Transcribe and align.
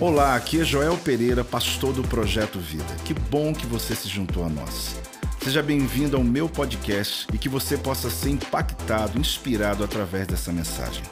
Olá, 0.00 0.34
aqui 0.34 0.60
é 0.60 0.64
Joel 0.64 0.96
Pereira, 0.96 1.44
pastor 1.44 1.92
do 1.92 2.02
Projeto 2.02 2.58
Vida. 2.58 2.96
Que 3.04 3.14
bom 3.14 3.54
que 3.54 3.66
você 3.66 3.94
se 3.94 4.08
juntou 4.08 4.44
a 4.44 4.48
nós. 4.48 4.96
Seja 5.42 5.62
bem-vindo 5.62 6.16
ao 6.16 6.24
meu 6.24 6.48
podcast 6.48 7.26
e 7.32 7.38
que 7.38 7.48
você 7.48 7.76
possa 7.76 8.10
ser 8.10 8.30
impactado, 8.30 9.18
inspirado 9.18 9.84
através 9.84 10.26
dessa 10.26 10.52
mensagem. 10.52 11.02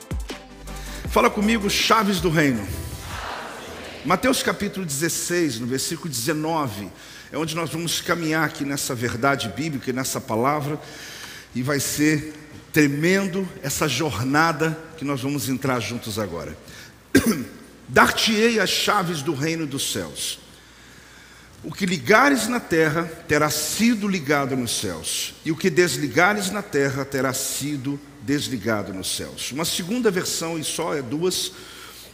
Fala 1.08 1.30
comigo, 1.30 1.70
chaves 1.70 2.20
do 2.20 2.30
reino. 2.30 2.66
Mateus 4.04 4.42
capítulo 4.42 4.84
16, 4.84 5.60
no 5.60 5.66
versículo 5.66 6.08
19, 6.08 6.88
é 7.30 7.38
onde 7.38 7.54
nós 7.54 7.70
vamos 7.70 8.00
caminhar 8.00 8.44
aqui 8.44 8.64
nessa 8.64 8.94
verdade 8.94 9.48
bíblica 9.48 9.90
e 9.90 9.92
nessa 9.92 10.20
palavra, 10.20 10.80
e 11.54 11.62
vai 11.62 11.78
ser 11.78 12.34
tremendo 12.72 13.48
essa 13.62 13.86
jornada 13.86 14.76
que 14.96 15.04
nós 15.04 15.20
vamos 15.20 15.48
entrar 15.48 15.78
juntos 15.80 16.18
agora. 16.18 16.56
Dar-te-ei 17.90 18.60
as 18.60 18.70
chaves 18.70 19.20
do 19.20 19.34
reino 19.34 19.66
dos 19.66 19.92
céus. 19.92 20.38
O 21.64 21.72
que 21.72 21.84
ligares 21.84 22.46
na 22.46 22.60
terra 22.60 23.02
terá 23.26 23.50
sido 23.50 24.06
ligado 24.06 24.56
nos 24.56 24.80
céus, 24.80 25.34
e 25.44 25.50
o 25.50 25.56
que 25.56 25.68
desligares 25.68 26.50
na 26.50 26.62
terra 26.62 27.04
terá 27.04 27.34
sido 27.34 28.00
desligado 28.22 28.94
nos 28.94 29.14
céus. 29.14 29.50
Uma 29.50 29.64
segunda 29.64 30.08
versão, 30.10 30.56
e 30.56 30.62
só 30.62 30.94
é 30.94 31.02
duas. 31.02 31.52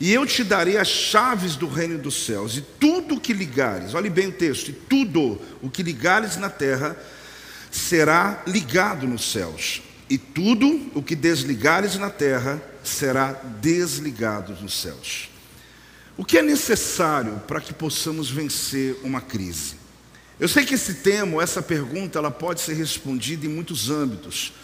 E 0.01 0.13
eu 0.13 0.27
te 0.27 0.43
darei 0.43 0.79
as 0.79 0.89
chaves 0.89 1.57
do 1.57 1.69
reino 1.69 1.99
dos 1.99 2.25
céus, 2.25 2.57
e 2.57 2.63
tudo 2.63 3.17
o 3.17 3.21
que 3.21 3.35
ligares, 3.35 3.93
olhe 3.93 4.09
bem 4.09 4.29
o 4.29 4.33
texto, 4.33 4.71
e 4.71 4.73
tudo 4.73 5.41
o 5.61 5.69
que 5.69 5.83
ligares 5.83 6.39
na 6.39 6.49
terra 6.49 6.97
será 7.71 8.43
ligado 8.47 9.07
nos 9.07 9.31
céus, 9.31 9.83
e 10.09 10.17
tudo 10.17 10.91
o 10.95 11.03
que 11.03 11.15
desligares 11.15 11.97
na 11.97 12.09
terra 12.09 12.61
será 12.83 13.33
desligado 13.61 14.57
nos 14.61 14.81
céus. 14.81 15.36
O 16.17 16.25
que 16.25 16.39
é 16.39 16.43
necessário 16.43 17.43
para 17.47 17.61
que 17.61 17.75
possamos 17.75 18.31
vencer 18.31 18.99
uma 19.05 19.21
crise? 19.21 19.75
Eu 20.41 20.49
sei 20.49 20.65
que 20.65 20.75
esse 20.75 20.95
tema, 20.95 21.43
essa 21.43 21.61
pergunta, 21.61 22.19
ela 22.19 22.31
pode 22.31 22.63
ser 22.63 22.73
respondida 22.73 23.45
em 23.45 23.51
muitos 23.51 23.91
âmbitos. 23.91 24.55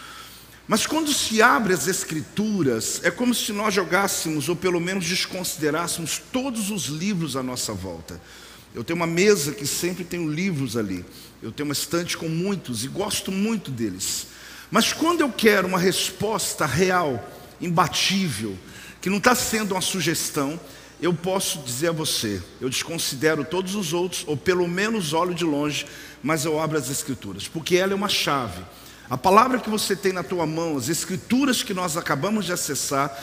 Mas 0.67 0.87
quando 0.87 1.13
se 1.13 1.43
abre 1.43 1.75
as 1.75 1.87
escrituras, 1.89 3.01
é 3.05 3.11
como 3.11 3.35
se 3.35 3.53
nós 3.53 3.75
jogássemos, 3.75 4.49
ou 4.49 4.57
pelo 4.57 4.81
menos 4.81 5.07
desconsiderássemos, 5.07 6.23
todos 6.33 6.71
os 6.71 6.87
livros 6.87 7.37
à 7.37 7.43
nossa 7.43 7.75
volta. 7.75 8.19
Eu 8.75 8.83
tenho 8.83 8.97
uma 8.97 9.07
mesa 9.07 9.53
que 9.53 9.67
sempre 9.67 10.05
tenho 10.05 10.31
livros 10.31 10.75
ali. 10.75 11.05
Eu 11.43 11.53
tenho 11.53 11.69
uma 11.69 11.75
estante 11.75 12.17
com 12.17 12.29
muitos 12.31 12.83
e 12.83 12.89
gosto 12.89 13.31
muito 13.31 13.71
deles. 13.71 14.29
Mas 14.71 14.95
quando 14.95 15.21
eu 15.21 15.31
quero 15.31 15.69
uma 15.69 15.79
resposta 15.79 16.65
real, 16.65 17.31
imbatível, 17.61 18.57
que 19.03 19.11
não 19.11 19.19
está 19.19 19.35
sendo 19.35 19.73
uma 19.73 19.83
sugestão, 19.83 20.59
eu 21.03 21.13
posso 21.13 21.59
dizer 21.59 21.89
a 21.89 21.93
você, 21.93 22.41
eu 22.61 22.71
desconsidero 22.71 23.45
todos 23.45 23.75
os 23.75 23.93
outros, 23.93 24.25
ou 24.27 24.37
pelo 24.37 24.67
menos 24.67 25.13
olho 25.13 25.35
de 25.35 25.45
longe, 25.45 25.85
mas 26.23 26.45
eu 26.45 26.59
abro 26.59 26.79
as 26.79 26.89
escrituras, 26.89 27.49
porque 27.49 27.77
ela 27.77 27.93
é 27.93 27.95
uma 27.95 28.09
chave. 28.09 28.63
A 29.11 29.19
palavra 29.19 29.59
que 29.59 29.69
você 29.69 29.95
tem 29.95 30.13
na 30.13 30.23
tua 30.23 30.47
mão, 30.47 30.77
as 30.77 30.89
escrituras 30.89 31.63
que 31.63 31.75
nós 31.75 31.97
acabamos 31.97 32.47
de 32.47 32.53
acessar, 32.53 33.15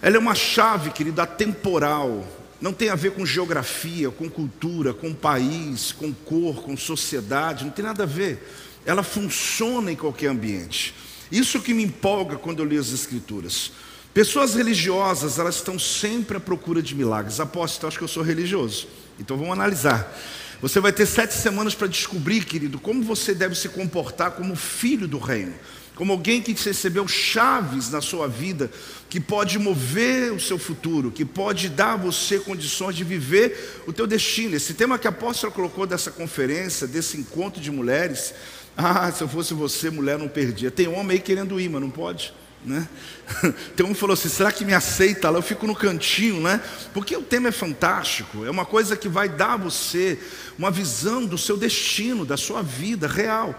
ela 0.00 0.16
é 0.16 0.18
uma 0.18 0.34
chave, 0.34 0.90
querido, 0.90 1.20
atemporal. 1.20 2.24
Não 2.60 2.72
tem 2.72 2.90
a 2.90 2.94
ver 2.94 3.12
com 3.12 3.26
geografia, 3.26 4.10
com 4.10 4.28
cultura, 4.28 4.94
com 4.94 5.12
país, 5.12 5.90
com 5.90 6.12
cor, 6.12 6.62
com 6.62 6.76
sociedade, 6.76 7.64
não 7.64 7.72
tem 7.72 7.84
nada 7.84 8.04
a 8.04 8.06
ver 8.06 8.40
ela 8.84 9.02
funciona 9.02 9.90
em 9.90 9.96
qualquer 9.96 10.28
ambiente. 10.28 10.94
Isso 11.32 11.60
que 11.60 11.74
me 11.74 11.82
empolga 11.82 12.36
quando 12.36 12.60
eu 12.60 12.66
leio 12.66 12.80
as 12.80 12.92
Escrituras. 12.92 13.72
Pessoas 14.14 14.54
religiosas, 14.54 15.40
elas 15.40 15.56
estão 15.56 15.76
sempre 15.76 16.36
à 16.36 16.40
procura 16.40 16.80
de 16.80 16.94
milagres. 16.94 17.40
Apóstolo, 17.40 17.88
acho 17.88 17.98
que 17.98 18.04
eu 18.04 18.08
sou 18.08 18.22
religioso. 18.22 18.86
Então 19.18 19.36
vamos 19.36 19.52
analisar. 19.52 20.16
Você 20.62 20.78
vai 20.78 20.92
ter 20.92 21.04
sete 21.04 21.34
semanas 21.34 21.74
para 21.74 21.88
descobrir, 21.88 22.44
querido, 22.44 22.78
como 22.78 23.02
você 23.02 23.34
deve 23.34 23.56
se 23.56 23.68
comportar 23.68 24.30
como 24.30 24.54
filho 24.54 25.08
do 25.08 25.18
reino. 25.18 25.52
Como 25.96 26.12
alguém 26.12 26.40
que 26.40 26.52
recebeu 26.52 27.08
chaves 27.08 27.90
na 27.90 28.00
sua 28.00 28.28
vida, 28.28 28.70
que 29.10 29.18
pode 29.18 29.58
mover 29.58 30.32
o 30.32 30.38
seu 30.38 30.58
futuro, 30.58 31.10
que 31.10 31.24
pode 31.24 31.68
dar 31.68 31.94
a 31.94 31.96
você 31.96 32.38
condições 32.38 32.94
de 32.94 33.02
viver 33.02 33.82
o 33.84 33.92
teu 33.92 34.06
destino. 34.06 34.54
Esse 34.54 34.74
tema 34.74 34.96
que 34.96 35.08
a 35.08 35.10
apóstola 35.10 35.52
colocou 35.52 35.88
dessa 35.88 36.12
conferência, 36.12 36.86
desse 36.86 37.16
encontro 37.16 37.60
de 37.60 37.70
mulheres, 37.70 38.32
ah, 38.78 39.10
se 39.10 39.22
eu 39.22 39.28
fosse 39.28 39.54
você, 39.54 39.90
mulher, 39.90 40.16
não 40.18 40.28
perdia. 40.28 40.70
Tem 40.70 40.86
homem 40.86 41.16
aí 41.16 41.20
querendo 41.20 41.60
ir, 41.60 41.68
mas 41.68 41.80
não 41.80 41.90
pode. 41.90 42.32
Né? 42.64 42.88
Tem 43.76 43.84
um 43.84 43.92
que 43.92 44.00
falou 44.00 44.14
assim: 44.14 44.28
será 44.28 44.50
que 44.50 44.64
me 44.64 44.72
aceita 44.72 45.28
lá? 45.28 45.38
Eu 45.38 45.42
fico 45.42 45.66
no 45.66 45.74
cantinho, 45.74 46.40
né? 46.40 46.60
Porque 46.94 47.14
o 47.16 47.22
tema 47.22 47.48
é 47.48 47.52
fantástico, 47.52 48.44
é 48.44 48.50
uma 48.50 48.64
coisa 48.64 48.96
que 48.96 49.08
vai 49.08 49.28
dar 49.28 49.52
a 49.52 49.56
você 49.56 50.18
uma 50.58 50.70
visão 50.70 51.26
do 51.26 51.36
seu 51.36 51.56
destino, 51.56 52.24
da 52.24 52.36
sua 52.36 52.62
vida 52.62 53.06
real. 53.06 53.54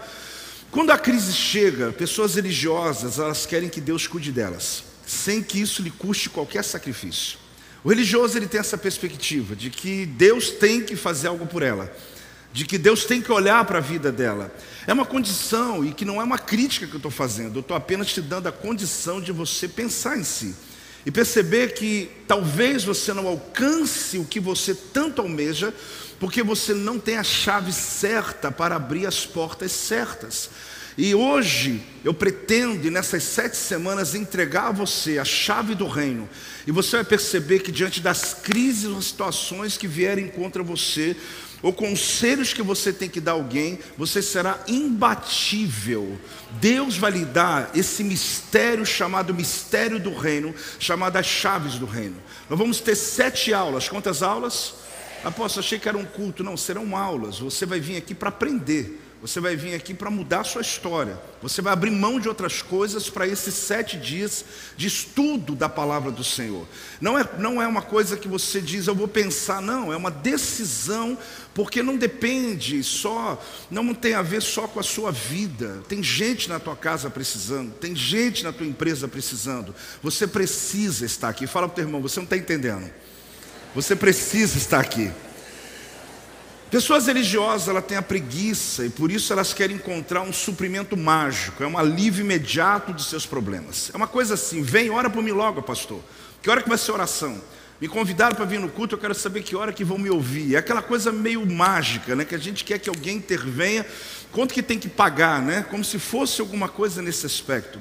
Quando 0.70 0.90
a 0.90 0.98
crise 0.98 1.32
chega, 1.32 1.92
pessoas 1.92 2.34
religiosas, 2.34 3.18
elas 3.18 3.46
querem 3.46 3.68
que 3.68 3.80
Deus 3.80 4.06
cuide 4.06 4.32
delas, 4.32 4.82
sem 5.06 5.42
que 5.42 5.60
isso 5.60 5.82
lhe 5.82 5.90
custe 5.90 6.28
qualquer 6.28 6.64
sacrifício. 6.64 7.38
O 7.84 7.88
religioso 7.88 8.36
ele 8.36 8.48
tem 8.48 8.58
essa 8.58 8.76
perspectiva 8.76 9.54
de 9.54 9.70
que 9.70 10.04
Deus 10.04 10.50
tem 10.50 10.82
que 10.82 10.96
fazer 10.96 11.28
algo 11.28 11.46
por 11.46 11.62
ela 11.62 11.94
de 12.56 12.64
que 12.64 12.78
Deus 12.78 13.04
tem 13.04 13.20
que 13.20 13.30
olhar 13.30 13.62
para 13.66 13.76
a 13.76 13.82
vida 13.82 14.10
dela. 14.10 14.50
É 14.86 14.92
uma 14.94 15.04
condição 15.04 15.84
e 15.84 15.92
que 15.92 16.06
não 16.06 16.22
é 16.22 16.24
uma 16.24 16.38
crítica 16.38 16.86
que 16.86 16.94
eu 16.94 16.96
estou 16.96 17.10
fazendo, 17.10 17.56
eu 17.56 17.60
estou 17.60 17.76
apenas 17.76 18.06
te 18.06 18.22
dando 18.22 18.46
a 18.46 18.52
condição 18.52 19.20
de 19.20 19.30
você 19.30 19.68
pensar 19.68 20.16
em 20.16 20.24
si 20.24 20.54
e 21.04 21.10
perceber 21.10 21.74
que 21.74 22.10
talvez 22.26 22.82
você 22.82 23.12
não 23.12 23.26
alcance 23.26 24.16
o 24.16 24.24
que 24.24 24.40
você 24.40 24.74
tanto 24.74 25.20
almeja, 25.20 25.72
porque 26.18 26.42
você 26.42 26.72
não 26.72 26.98
tem 26.98 27.18
a 27.18 27.22
chave 27.22 27.74
certa 27.74 28.50
para 28.50 28.76
abrir 28.76 29.06
as 29.06 29.26
portas 29.26 29.70
certas. 29.70 30.48
E 30.96 31.14
hoje 31.14 31.82
eu 32.02 32.14
pretendo, 32.14 32.90
nessas 32.90 33.22
sete 33.22 33.54
semanas, 33.54 34.14
entregar 34.14 34.68
a 34.68 34.72
você 34.72 35.18
a 35.18 35.26
chave 35.26 35.74
do 35.74 35.86
reino. 35.86 36.26
E 36.66 36.72
você 36.72 36.96
vai 36.96 37.04
perceber 37.04 37.58
que 37.58 37.70
diante 37.70 38.00
das 38.00 38.32
crises 38.32 38.86
ou 38.86 39.02
situações 39.02 39.76
que 39.76 39.86
vierem 39.86 40.26
contra 40.26 40.62
você, 40.62 41.14
ou 41.62 41.72
conselhos 41.72 42.52
que 42.52 42.62
você 42.62 42.92
tem 42.92 43.08
que 43.08 43.20
dar 43.20 43.32
a 43.32 43.34
alguém, 43.34 43.78
você 43.96 44.22
será 44.22 44.62
imbatível. 44.68 46.18
Deus 46.60 46.96
vai 46.96 47.10
lhe 47.10 47.24
dar 47.24 47.70
esse 47.74 48.04
mistério 48.04 48.84
chamado 48.84 49.34
mistério 49.34 49.98
do 49.98 50.14
reino, 50.14 50.54
chamado 50.78 51.16
as 51.16 51.26
chaves 51.26 51.74
do 51.76 51.86
reino. 51.86 52.16
Nós 52.48 52.58
vamos 52.58 52.80
ter 52.80 52.94
sete 52.94 53.52
aulas. 53.52 53.88
Quantas 53.88 54.22
aulas? 54.22 54.74
Apóstolo, 55.24 55.64
achei 55.64 55.78
que 55.78 55.88
era 55.88 55.98
um 55.98 56.04
culto. 56.04 56.44
Não, 56.44 56.56
serão 56.56 56.96
aulas. 56.96 57.38
Você 57.38 57.66
vai 57.66 57.80
vir 57.80 57.96
aqui 57.96 58.14
para 58.14 58.28
aprender. 58.28 59.05
Você 59.22 59.40
vai 59.40 59.56
vir 59.56 59.74
aqui 59.74 59.94
para 59.94 60.10
mudar 60.10 60.40
a 60.40 60.44
sua 60.44 60.60
história. 60.60 61.18
Você 61.40 61.62
vai 61.62 61.72
abrir 61.72 61.90
mão 61.90 62.20
de 62.20 62.28
outras 62.28 62.60
coisas 62.60 63.08
para 63.08 63.26
esses 63.26 63.54
sete 63.54 63.96
dias 63.96 64.44
de 64.76 64.86
estudo 64.86 65.54
da 65.54 65.70
palavra 65.70 66.10
do 66.10 66.22
Senhor. 66.22 66.66
Não 67.00 67.18
é, 67.18 67.26
não 67.38 67.60
é 67.60 67.66
uma 67.66 67.80
coisa 67.80 68.16
que 68.16 68.28
você 68.28 68.60
diz, 68.60 68.86
eu 68.86 68.94
vou 68.94 69.08
pensar, 69.08 69.62
não. 69.62 69.90
É 69.90 69.96
uma 69.96 70.10
decisão, 70.10 71.16
porque 71.54 71.82
não 71.82 71.96
depende 71.96 72.84
só, 72.84 73.42
não 73.70 73.94
tem 73.94 74.12
a 74.12 74.22
ver 74.22 74.42
só 74.42 74.68
com 74.68 74.80
a 74.80 74.84
sua 74.84 75.10
vida. 75.10 75.82
Tem 75.88 76.02
gente 76.02 76.46
na 76.48 76.60
tua 76.60 76.76
casa 76.76 77.08
precisando, 77.08 77.72
tem 77.72 77.96
gente 77.96 78.44
na 78.44 78.52
tua 78.52 78.66
empresa 78.66 79.08
precisando. 79.08 79.74
Você 80.02 80.26
precisa 80.26 81.06
estar 81.06 81.30
aqui. 81.30 81.46
Fala 81.46 81.66
para 81.66 81.72
o 81.72 81.76
teu 81.76 81.84
irmão, 81.84 82.02
você 82.02 82.20
não 82.20 82.24
está 82.24 82.36
entendendo. 82.36 82.90
Você 83.74 83.96
precisa 83.96 84.58
estar 84.58 84.80
aqui. 84.80 85.10
Pessoas 86.70 87.06
religiosas, 87.06 87.68
ela 87.68 87.80
tem 87.80 87.96
a 87.96 88.02
preguiça 88.02 88.84
e 88.84 88.90
por 88.90 89.12
isso 89.12 89.32
elas 89.32 89.54
querem 89.54 89.76
encontrar 89.76 90.22
um 90.22 90.32
suprimento 90.32 90.96
mágico, 90.96 91.62
é 91.62 91.66
um 91.66 91.78
alívio 91.78 92.24
imediato 92.24 92.92
de 92.92 93.04
seus 93.04 93.24
problemas. 93.24 93.90
É 93.94 93.96
uma 93.96 94.08
coisa 94.08 94.34
assim, 94.34 94.62
vem, 94.62 94.90
ora 94.90 95.08
por 95.08 95.22
mim 95.22 95.30
logo, 95.30 95.62
pastor. 95.62 96.00
Que 96.42 96.50
hora 96.50 96.60
que 96.60 96.68
vai 96.68 96.76
ser 96.76 96.90
oração? 96.90 97.40
Me 97.80 97.86
convidaram 97.86 98.34
para 98.34 98.44
vir 98.44 98.58
no 98.58 98.68
culto, 98.68 98.94
eu 98.94 98.98
quero 98.98 99.14
saber 99.14 99.42
que 99.42 99.54
hora 99.54 99.72
que 99.72 99.84
vão 99.84 99.98
me 99.98 100.10
ouvir. 100.10 100.54
É 100.54 100.58
aquela 100.58 100.82
coisa 100.82 101.12
meio 101.12 101.46
mágica, 101.46 102.16
né? 102.16 102.24
Que 102.24 102.34
a 102.34 102.38
gente 102.38 102.64
quer 102.64 102.78
que 102.78 102.88
alguém 102.88 103.18
intervenha, 103.18 103.86
quanto 104.32 104.52
que 104.52 104.62
tem 104.62 104.78
que 104.78 104.88
pagar, 104.88 105.42
né? 105.42 105.64
Como 105.70 105.84
se 105.84 105.98
fosse 105.98 106.40
alguma 106.40 106.68
coisa 106.68 107.00
nesse 107.00 107.26
aspecto. 107.26 107.78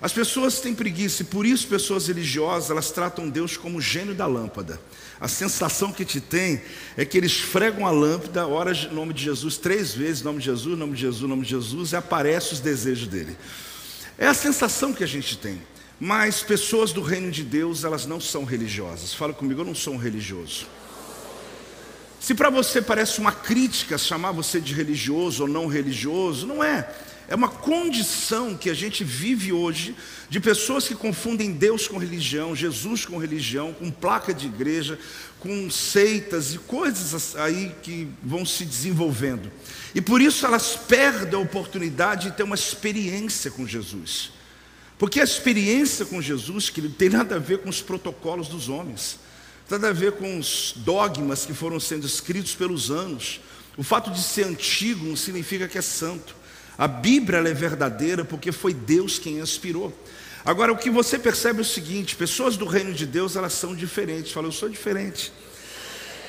As 0.00 0.12
pessoas 0.12 0.60
têm 0.60 0.74
preguiça 0.74 1.22
e 1.22 1.24
por 1.24 1.46
isso 1.46 1.66
pessoas 1.68 2.08
religiosas, 2.08 2.70
elas 2.70 2.90
tratam 2.90 3.28
Deus 3.30 3.56
como 3.56 3.78
o 3.78 3.80
gênio 3.80 4.14
da 4.14 4.26
lâmpada. 4.26 4.80
A 5.18 5.26
sensação 5.26 5.90
que 5.90 6.04
te 6.04 6.20
tem 6.20 6.60
é 6.96 7.04
que 7.04 7.16
eles 7.16 7.38
fregam 7.38 7.86
a 7.86 7.90
lâmpada, 7.90 8.46
ora 8.46 8.72
em 8.72 8.92
nome 8.92 9.14
de 9.14 9.24
Jesus 9.24 9.56
três 9.56 9.94
vezes, 9.94 10.22
nome 10.22 10.38
de 10.38 10.44
Jesus, 10.44 10.78
nome 10.78 10.94
de 10.94 11.00
Jesus, 11.00 11.28
nome 11.28 11.42
de 11.42 11.50
Jesus, 11.50 11.92
e 11.92 11.96
aparece 11.96 12.52
os 12.52 12.60
desejos 12.60 13.08
dele. 13.08 13.36
É 14.18 14.26
a 14.26 14.34
sensação 14.34 14.92
que 14.92 15.02
a 15.02 15.08
gente 15.08 15.38
tem. 15.38 15.60
Mas 15.98 16.42
pessoas 16.42 16.92
do 16.92 17.00
reino 17.00 17.30
de 17.30 17.42
Deus, 17.42 17.82
elas 17.82 18.04
não 18.04 18.20
são 18.20 18.44
religiosas. 18.44 19.14
Fala 19.14 19.32
comigo, 19.32 19.62
eu 19.62 19.64
não 19.64 19.74
sou 19.74 19.94
um 19.94 19.98
religioso. 19.98 20.66
Se 22.20 22.34
para 22.34 22.50
você 22.50 22.82
parece 22.82 23.18
uma 23.18 23.32
crítica 23.32 23.96
chamar 23.96 24.32
você 24.32 24.60
de 24.60 24.74
religioso 24.74 25.44
ou 25.44 25.48
não 25.48 25.66
religioso, 25.66 26.46
não 26.46 26.62
é. 26.62 26.92
É 27.28 27.34
uma 27.34 27.48
condição 27.48 28.56
que 28.56 28.70
a 28.70 28.74
gente 28.74 29.02
vive 29.02 29.52
hoje 29.52 29.96
de 30.30 30.38
pessoas 30.38 30.86
que 30.86 30.94
confundem 30.94 31.52
Deus 31.52 31.88
com 31.88 31.98
religião, 31.98 32.54
Jesus 32.54 33.04
com 33.04 33.18
religião, 33.18 33.72
com 33.72 33.90
placa 33.90 34.32
de 34.32 34.46
igreja, 34.46 34.96
com 35.40 35.68
seitas 35.68 36.54
e 36.54 36.58
coisas 36.58 37.34
aí 37.34 37.74
que 37.82 38.08
vão 38.22 38.46
se 38.46 38.64
desenvolvendo. 38.64 39.50
E 39.92 40.00
por 40.00 40.20
isso 40.20 40.46
elas 40.46 40.76
perdem 40.76 41.34
a 41.34 41.42
oportunidade 41.42 42.30
de 42.30 42.36
ter 42.36 42.44
uma 42.44 42.54
experiência 42.54 43.50
com 43.50 43.66
Jesus. 43.66 44.30
Porque 44.96 45.20
a 45.20 45.24
experiência 45.24 46.06
com 46.06 46.22
Jesus, 46.22 46.70
que 46.70 46.80
tem 46.88 47.08
nada 47.08 47.36
a 47.36 47.40
ver 47.40 47.58
com 47.58 47.68
os 47.68 47.82
protocolos 47.82 48.46
dos 48.46 48.68
homens, 48.68 49.18
nada 49.68 49.88
a 49.88 49.92
ver 49.92 50.12
com 50.12 50.38
os 50.38 50.74
dogmas 50.76 51.44
que 51.44 51.52
foram 51.52 51.80
sendo 51.80 52.06
escritos 52.06 52.54
pelos 52.54 52.88
anos. 52.88 53.40
O 53.76 53.82
fato 53.82 54.12
de 54.12 54.22
ser 54.22 54.44
antigo 54.44 55.04
não 55.04 55.16
significa 55.16 55.66
que 55.66 55.76
é 55.76 55.82
santo. 55.82 56.35
A 56.78 56.86
Bíblia 56.86 57.38
é 57.38 57.54
verdadeira 57.54 58.24
porque 58.24 58.52
foi 58.52 58.74
Deus 58.74 59.18
quem 59.18 59.38
inspirou. 59.38 59.92
Agora, 60.44 60.72
o 60.72 60.76
que 60.76 60.90
você 60.90 61.18
percebe 61.18 61.58
é 61.58 61.62
o 61.62 61.64
seguinte: 61.64 62.14
pessoas 62.14 62.56
do 62.56 62.66
reino 62.66 62.92
de 62.92 63.06
Deus, 63.06 63.34
elas 63.34 63.52
são 63.52 63.74
diferentes. 63.74 64.32
Fala, 64.32 64.46
eu 64.46 64.52
sou 64.52 64.68
diferente. 64.68 65.32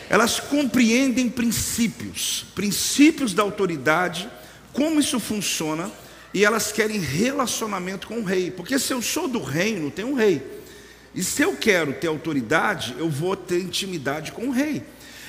Elas 0.09 0.39
compreendem 0.39 1.29
princípios, 1.29 2.45
princípios 2.55 3.33
da 3.33 3.43
autoridade, 3.43 4.29
como 4.71 4.99
isso 4.99 5.19
funciona, 5.19 5.91
e 6.33 6.45
elas 6.45 6.71
querem 6.71 6.99
relacionamento 6.99 8.07
com 8.07 8.19
o 8.19 8.23
rei. 8.23 8.49
Porque 8.49 8.79
se 8.79 8.93
eu 8.93 9.01
sou 9.01 9.27
do 9.27 9.43
reino, 9.43 9.91
tem 9.91 10.05
um 10.05 10.13
rei. 10.13 10.41
E 11.13 11.21
se 11.23 11.41
eu 11.41 11.57
quero 11.57 11.93
ter 11.93 12.07
autoridade, 12.07 12.95
eu 12.97 13.09
vou 13.09 13.35
ter 13.35 13.59
intimidade 13.59 14.31
com 14.31 14.47
o 14.47 14.51
rei. 14.51 14.83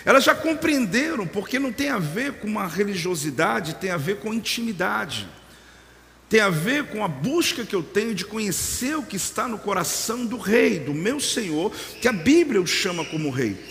Elas 0.08 0.24
já 0.24 0.34
compreenderam, 0.34 1.26
porque 1.26 1.58
não 1.58 1.70
tem 1.70 1.90
a 1.90 1.98
ver 1.98 2.32
com 2.38 2.46
uma 2.46 2.66
religiosidade, 2.66 3.74
tem 3.74 3.90
a 3.90 3.98
ver 3.98 4.16
com 4.16 4.32
intimidade. 4.32 5.28
Tem 6.30 6.40
a 6.40 6.48
ver 6.48 6.86
com 6.86 7.04
a 7.04 7.08
busca 7.08 7.62
que 7.62 7.76
eu 7.76 7.82
tenho 7.82 8.14
de 8.14 8.24
conhecer 8.24 8.96
o 8.96 9.02
que 9.02 9.16
está 9.16 9.46
no 9.46 9.58
coração 9.58 10.24
do 10.24 10.38
rei, 10.38 10.78
do 10.78 10.94
meu 10.94 11.20
Senhor, 11.20 11.70
que 12.00 12.08
a 12.08 12.12
Bíblia 12.12 12.58
o 12.58 12.66
chama 12.66 13.04
como 13.04 13.28
rei. 13.28 13.62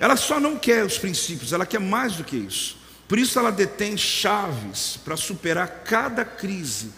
Ela 0.00 0.16
só 0.16 0.40
não 0.40 0.58
quer 0.58 0.84
os 0.84 0.98
princípios, 0.98 1.52
ela 1.52 1.64
quer 1.64 1.78
mais 1.78 2.16
do 2.16 2.24
que 2.24 2.38
isso. 2.38 2.76
Por 3.06 3.16
isso 3.16 3.38
ela 3.38 3.52
detém 3.52 3.96
chaves 3.96 4.98
para 5.04 5.16
superar 5.16 5.84
cada 5.84 6.24
crise 6.24 6.90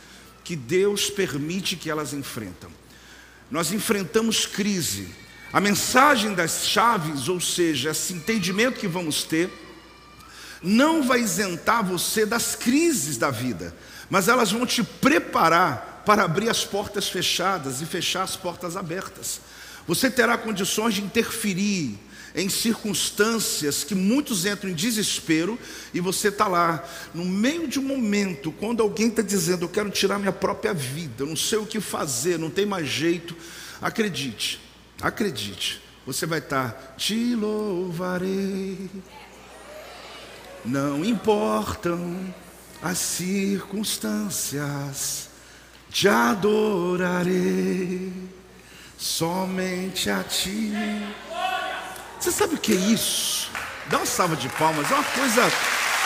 que 0.42 0.56
Deus 0.56 1.10
permite 1.10 1.76
que 1.76 1.90
elas 1.90 2.14
enfrentam. 2.14 2.70
Nós 3.50 3.72
enfrentamos 3.72 4.46
crise 4.46 5.10
a 5.52 5.60
mensagem 5.60 6.34
das 6.34 6.66
chaves, 6.66 7.28
ou 7.28 7.40
seja, 7.40 7.90
esse 7.90 8.12
entendimento 8.12 8.80
que 8.80 8.88
vamos 8.88 9.22
ter, 9.22 9.50
não 10.62 11.02
vai 11.02 11.20
isentar 11.20 11.84
você 11.84 12.26
das 12.26 12.54
crises 12.54 13.16
da 13.16 13.30
vida, 13.30 13.74
mas 14.10 14.28
elas 14.28 14.50
vão 14.50 14.66
te 14.66 14.82
preparar 14.82 16.02
para 16.04 16.24
abrir 16.24 16.48
as 16.48 16.64
portas 16.64 17.08
fechadas 17.08 17.80
e 17.80 17.86
fechar 17.86 18.22
as 18.22 18.36
portas 18.36 18.76
abertas. 18.76 19.40
Você 19.86 20.10
terá 20.10 20.36
condições 20.36 20.94
de 20.94 21.02
interferir 21.02 21.98
em 22.34 22.48
circunstâncias 22.48 23.82
que 23.82 23.94
muitos 23.94 24.44
entram 24.44 24.70
em 24.70 24.74
desespero 24.74 25.58
e 25.94 26.00
você 26.00 26.28
está 26.28 26.46
lá, 26.46 26.84
no 27.14 27.24
meio 27.24 27.66
de 27.66 27.78
um 27.78 27.82
momento, 27.82 28.52
quando 28.52 28.82
alguém 28.82 29.08
está 29.08 29.22
dizendo: 29.22 29.64
Eu 29.64 29.68
quero 29.68 29.90
tirar 29.90 30.18
minha 30.18 30.32
própria 30.32 30.74
vida, 30.74 31.24
não 31.24 31.36
sei 31.36 31.58
o 31.58 31.66
que 31.66 31.80
fazer, 31.80 32.38
não 32.38 32.50
tem 32.50 32.66
mais 32.66 32.86
jeito. 32.86 33.34
Acredite, 33.80 34.60
Acredite, 35.00 35.82
você 36.06 36.26
vai 36.26 36.38
estar, 36.38 36.94
te 36.96 37.34
louvarei. 37.34 38.88
Não 40.64 41.04
importam 41.04 42.34
as 42.82 42.98
circunstâncias, 42.98 45.28
te 45.90 46.08
adorarei 46.08 48.12
somente 48.96 50.08
a 50.10 50.24
ti. 50.24 50.72
Você 52.18 52.32
sabe 52.32 52.54
o 52.54 52.58
que 52.58 52.72
é 52.72 52.76
isso? 52.76 53.50
Dá 53.88 53.98
uma 53.98 54.06
salva 54.06 54.34
de 54.34 54.48
palmas, 54.50 54.90
é 54.90 54.94
uma 54.94 55.04
coisa 55.04 55.42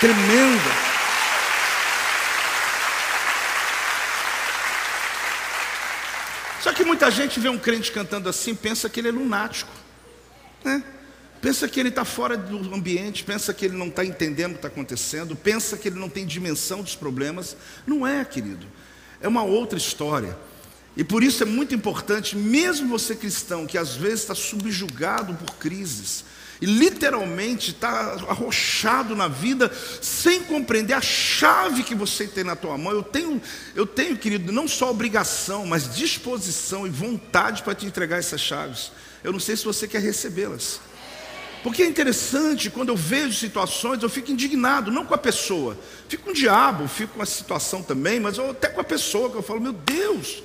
tremenda. 0.00 0.99
Só 6.60 6.72
que 6.72 6.84
muita 6.84 7.10
gente 7.10 7.40
vê 7.40 7.48
um 7.48 7.58
crente 7.58 7.90
cantando 7.90 8.28
assim, 8.28 8.54
pensa 8.54 8.88
que 8.88 9.00
ele 9.00 9.08
é 9.08 9.12
lunático, 9.12 9.72
né? 10.62 10.84
pensa 11.40 11.66
que 11.66 11.80
ele 11.80 11.88
está 11.88 12.04
fora 12.04 12.36
do 12.36 12.74
ambiente, 12.74 13.24
pensa 13.24 13.54
que 13.54 13.64
ele 13.64 13.76
não 13.76 13.88
está 13.88 14.04
entendendo 14.04 14.50
o 14.50 14.54
que 14.54 14.58
está 14.58 14.68
acontecendo, 14.68 15.34
pensa 15.34 15.76
que 15.76 15.88
ele 15.88 15.98
não 15.98 16.08
tem 16.08 16.26
dimensão 16.26 16.82
dos 16.82 16.94
problemas. 16.94 17.56
Não 17.86 18.06
é, 18.06 18.24
querido, 18.24 18.66
é 19.20 19.28
uma 19.28 19.42
outra 19.42 19.78
história. 19.78 20.36
E 20.96 21.02
por 21.02 21.22
isso 21.22 21.42
é 21.42 21.46
muito 21.46 21.74
importante, 21.74 22.36
mesmo 22.36 22.88
você 22.88 23.14
cristão, 23.14 23.66
que 23.66 23.78
às 23.78 23.96
vezes 23.96 24.20
está 24.20 24.34
subjugado 24.34 25.34
por 25.34 25.54
crises, 25.54 26.24
e 26.60 26.66
literalmente 26.66 27.70
está 27.70 28.12
arrochado 28.28 29.16
na 29.16 29.28
vida, 29.28 29.72
sem 30.02 30.42
compreender 30.42 30.92
a 30.92 31.00
chave 31.00 31.82
que 31.82 31.94
você 31.94 32.26
tem 32.26 32.44
na 32.44 32.54
tua 32.54 32.76
mão. 32.76 32.92
Eu 32.92 33.02
tenho, 33.02 33.40
eu 33.74 33.86
tenho, 33.86 34.16
querido, 34.16 34.52
não 34.52 34.68
só 34.68 34.90
obrigação, 34.90 35.66
mas 35.66 35.94
disposição 35.94 36.86
e 36.86 36.90
vontade 36.90 37.62
para 37.62 37.74
te 37.74 37.86
entregar 37.86 38.18
essas 38.18 38.40
chaves. 38.40 38.92
Eu 39.24 39.32
não 39.32 39.40
sei 39.40 39.56
se 39.56 39.64
você 39.64 39.88
quer 39.88 40.02
recebê-las. 40.02 40.80
Porque 41.62 41.82
é 41.82 41.86
interessante, 41.86 42.70
quando 42.70 42.88
eu 42.88 42.96
vejo 42.96 43.34
situações, 43.34 44.02
eu 44.02 44.08
fico 44.08 44.30
indignado, 44.30 44.90
não 44.90 45.04
com 45.04 45.14
a 45.14 45.18
pessoa, 45.18 45.76
fico 46.08 46.24
com 46.24 46.30
o 46.30 46.34
diabo, 46.34 46.88
fico 46.88 47.14
com 47.14 47.22
a 47.22 47.26
situação 47.26 47.82
também, 47.82 48.18
mas 48.18 48.38
até 48.38 48.68
com 48.68 48.80
a 48.80 48.84
pessoa, 48.84 49.30
que 49.30 49.36
eu 49.36 49.42
falo, 49.42 49.60
meu 49.60 49.72
Deus, 49.72 50.42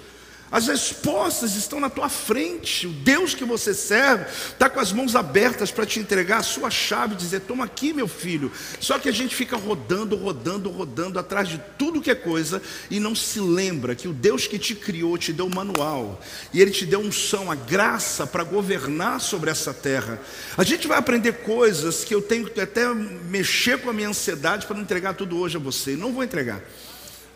as 0.56 0.68
respostas 0.68 1.58
estão 1.58 1.82
na 1.82 1.90
tua 1.90 2.08
frente. 2.08 2.88
O 2.88 2.90
Deus 2.90 3.34
que 3.34 3.44
você 3.44 3.74
serve 3.74 4.24
está 4.32 4.70
com 4.70 4.80
as 4.80 4.94
mãos 4.94 5.14
abertas 5.14 5.70
para 5.70 5.86
te 5.86 6.00
entregar 6.00 6.38
a 6.38 6.44
sua 6.44 6.70
chave 6.70 7.14
dizer: 7.14 7.42
Toma 7.42 7.66
aqui, 7.66 7.92
meu 7.92 8.08
filho. 8.08 8.50
Só 8.80 8.98
que 8.98 9.10
a 9.10 9.12
gente 9.12 9.36
fica 9.36 9.58
rodando, 9.58 10.16
rodando, 10.16 10.70
rodando 10.70 11.20
atrás 11.20 11.50
de 11.50 11.62
tudo 11.78 12.02
que 12.02 12.10
é 12.10 12.16
coisa 12.16 12.62
e 12.90 13.02
não 13.02 13.14
se 13.14 13.42
lembra 13.42 13.96
que 13.96 14.08
o 14.08 14.14
Deus 14.14 14.48
que 14.48 14.58
te 14.58 14.74
criou 14.74 15.18
te 15.18 15.34
deu 15.34 15.48
um 15.48 15.54
manual 15.54 16.22
e 16.54 16.62
Ele 16.62 16.72
te 16.72 16.86
deu 16.86 17.02
unção, 17.02 17.52
a 17.52 17.56
graça 17.56 18.26
para 18.26 18.46
governar 18.46 19.20
sobre 19.20 19.52
essa 19.52 19.74
terra. 19.74 20.22
A 20.58 20.64
gente 20.64 20.88
vai 20.88 20.98
aprender 20.98 21.34
coisas 21.44 22.06
que 22.06 22.16
eu 22.16 22.22
tenho 22.22 22.50
que 22.50 22.62
até 22.62 22.94
mexer 22.94 23.82
com 23.82 23.90
a 23.90 23.94
minha 23.94 24.08
ansiedade 24.08 24.66
para 24.66 24.78
não 24.78 24.84
entregar 24.84 25.16
tudo 25.16 25.38
hoje 25.38 25.58
a 25.58 25.60
você. 25.60 25.98
Não 25.98 26.14
vou 26.14 26.24
entregar. 26.24 26.62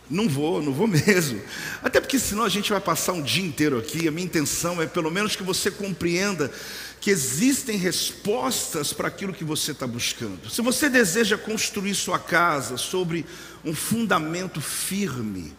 Não 0.09 0.27
vou, 0.27 0.61
não 0.61 0.73
vou 0.73 0.87
mesmo. 0.89 1.41
Até 1.83 1.99
porque 1.99 2.17
senão 2.17 2.43
a 2.43 2.49
gente 2.49 2.71
vai 2.71 2.81
passar 2.81 3.13
um 3.13 3.21
dia 3.21 3.45
inteiro 3.45 3.77
aqui. 3.77 4.07
A 4.07 4.11
minha 4.11 4.25
intenção 4.25 4.81
é 4.81 4.87
pelo 4.87 5.11
menos 5.11 5.35
que 5.35 5.43
você 5.43 5.69
compreenda 5.69 6.51
que 6.99 7.09
existem 7.09 7.77
respostas 7.77 8.91
para 8.91 9.07
aquilo 9.07 9.33
que 9.33 9.43
você 9.43 9.71
está 9.71 9.87
buscando. 9.87 10.49
Se 10.49 10.61
você 10.61 10.89
deseja 10.89 11.37
construir 11.37 11.95
sua 11.95 12.19
casa 12.19 12.75
sobre 12.75 13.25
um 13.63 13.73
fundamento 13.73 14.59
firme, 14.59 15.53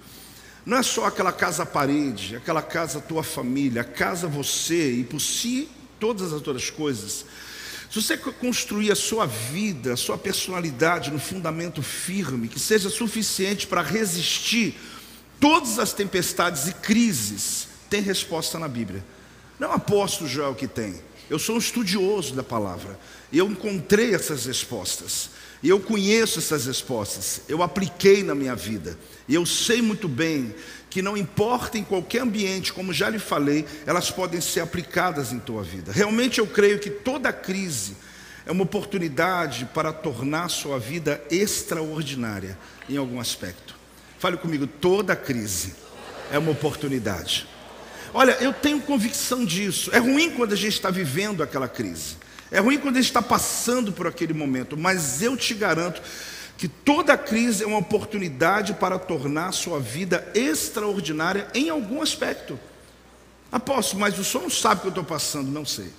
não 0.66 0.76
é 0.76 0.82
só 0.82 1.06
aquela 1.06 1.32
casa 1.32 1.64
parede, 1.64 2.36
aquela 2.36 2.60
casa 2.60 3.00
tua 3.00 3.22
família, 3.22 3.82
a 3.82 3.84
casa 3.84 4.28
você 4.28 4.92
e 4.92 5.04
por 5.04 5.20
si 5.20 5.68
todas 5.98 6.26
as 6.26 6.32
outras 6.32 6.68
coisas. 6.68 7.24
Se 7.90 8.00
você 8.00 8.16
construir 8.16 8.92
a 8.92 8.94
sua 8.94 9.26
vida, 9.26 9.94
a 9.94 9.96
sua 9.96 10.16
personalidade 10.16 11.10
no 11.10 11.18
fundamento 11.18 11.82
firme, 11.82 12.46
que 12.46 12.60
seja 12.60 12.88
suficiente 12.88 13.66
para 13.66 13.82
resistir 13.82 14.78
todas 15.40 15.76
as 15.76 15.92
tempestades 15.92 16.68
e 16.68 16.74
crises, 16.74 17.66
tem 17.88 18.00
resposta 18.00 18.60
na 18.60 18.68
Bíblia. 18.68 19.04
Não 19.58 19.72
aposto 19.72 20.28
Joel 20.28 20.54
que 20.54 20.68
tem. 20.68 21.02
Eu 21.28 21.38
sou 21.38 21.56
um 21.56 21.58
estudioso 21.58 22.32
da 22.34 22.44
palavra. 22.44 22.98
Eu 23.32 23.50
encontrei 23.50 24.14
essas 24.14 24.46
respostas. 24.46 25.30
E 25.62 25.68
eu 25.68 25.78
conheço 25.78 26.38
essas 26.38 26.66
respostas. 26.66 27.42
Eu 27.48 27.62
apliquei 27.62 28.22
na 28.22 28.34
minha 28.34 28.54
vida. 28.54 28.98
E 29.28 29.34
eu 29.34 29.44
sei 29.44 29.82
muito 29.82 30.08
bem 30.08 30.54
que 30.88 31.02
não 31.02 31.16
importa 31.16 31.78
em 31.78 31.84
qualquer 31.84 32.22
ambiente, 32.22 32.72
como 32.72 32.92
já 32.92 33.08
lhe 33.08 33.18
falei, 33.18 33.64
elas 33.86 34.10
podem 34.10 34.40
ser 34.40 34.60
aplicadas 34.60 35.32
em 35.32 35.38
tua 35.38 35.62
vida. 35.62 35.92
Realmente 35.92 36.40
eu 36.40 36.46
creio 36.46 36.78
que 36.78 36.90
toda 36.90 37.32
crise 37.32 37.96
é 38.44 38.50
uma 38.50 38.64
oportunidade 38.64 39.68
para 39.72 39.92
tornar 39.92 40.48
sua 40.48 40.78
vida 40.78 41.22
extraordinária 41.30 42.58
em 42.88 42.96
algum 42.96 43.20
aspecto. 43.20 43.76
Fale 44.18 44.36
comigo, 44.36 44.66
toda 44.66 45.14
crise 45.14 45.74
é 46.32 46.38
uma 46.38 46.50
oportunidade. 46.50 47.46
Olha, 48.12 48.32
eu 48.40 48.52
tenho 48.52 48.80
convicção 48.80 49.44
disso. 49.44 49.90
É 49.94 49.98
ruim 49.98 50.30
quando 50.30 50.52
a 50.52 50.56
gente 50.56 50.74
está 50.74 50.90
vivendo 50.90 51.42
aquela 51.42 51.68
crise. 51.68 52.16
É 52.50 52.58
ruim 52.58 52.78
quando 52.78 52.96
a 52.96 53.00
gente 53.00 53.10
está 53.10 53.22
passando 53.22 53.92
por 53.92 54.06
aquele 54.06 54.34
momento, 54.34 54.76
mas 54.76 55.22
eu 55.22 55.36
te 55.36 55.54
garanto 55.54 56.02
que 56.58 56.68
toda 56.68 57.16
crise 57.16 57.64
é 57.64 57.66
uma 57.66 57.78
oportunidade 57.78 58.74
para 58.74 58.98
tornar 58.98 59.48
a 59.48 59.52
sua 59.52 59.80
vida 59.80 60.30
extraordinária 60.34 61.48
em 61.54 61.70
algum 61.70 62.02
aspecto. 62.02 62.58
Apóstolo, 63.50 64.00
mas 64.00 64.18
o 64.18 64.24
senhor 64.24 64.42
não 64.42 64.50
sabe 64.50 64.78
o 64.78 64.80
que 64.82 64.86
eu 64.88 64.90
estou 64.90 65.04
passando. 65.04 65.50
Não 65.50 65.64
sei. 65.64 65.90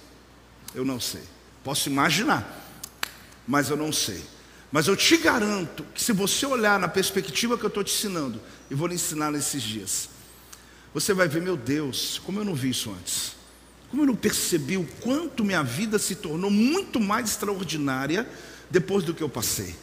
Eu 0.75 0.85
não 0.85 0.99
sei. 0.99 1.23
Posso 1.63 1.89
imaginar, 1.89 2.69
mas 3.47 3.69
eu 3.69 3.77
não 3.77 3.91
sei. 3.91 4.23
Mas 4.71 4.87
eu 4.87 4.95
te 4.95 5.17
garanto 5.17 5.85
que 5.93 6.01
se 6.01 6.13
você 6.13 6.45
olhar 6.45 6.79
na 6.79 6.87
perspectiva 6.87 7.57
que 7.57 7.63
eu 7.63 7.67
estou 7.67 7.83
te 7.83 7.93
ensinando, 7.93 8.41
e 8.69 8.75
vou 8.75 8.87
lhe 8.87 8.95
ensinar 8.95 9.31
nesses 9.31 9.61
dias, 9.61 10.09
você 10.93 11.13
vai 11.13 11.27
ver, 11.27 11.41
meu 11.41 11.57
Deus, 11.57 12.21
como 12.25 12.39
eu 12.39 12.45
não 12.45 12.55
vi 12.55 12.69
isso 12.69 12.91
antes. 12.91 13.40
Como 13.91 14.03
eu 14.03 14.07
não 14.07 14.15
percebi 14.15 14.77
o 14.77 14.87
quanto 15.01 15.43
minha 15.43 15.61
vida 15.61 15.99
se 15.99 16.15
tornou 16.15 16.49
muito 16.49 16.97
mais 16.97 17.29
extraordinária 17.29 18.25
depois 18.69 19.03
do 19.03 19.13
que 19.13 19.21
eu 19.21 19.27
passei. 19.27 19.75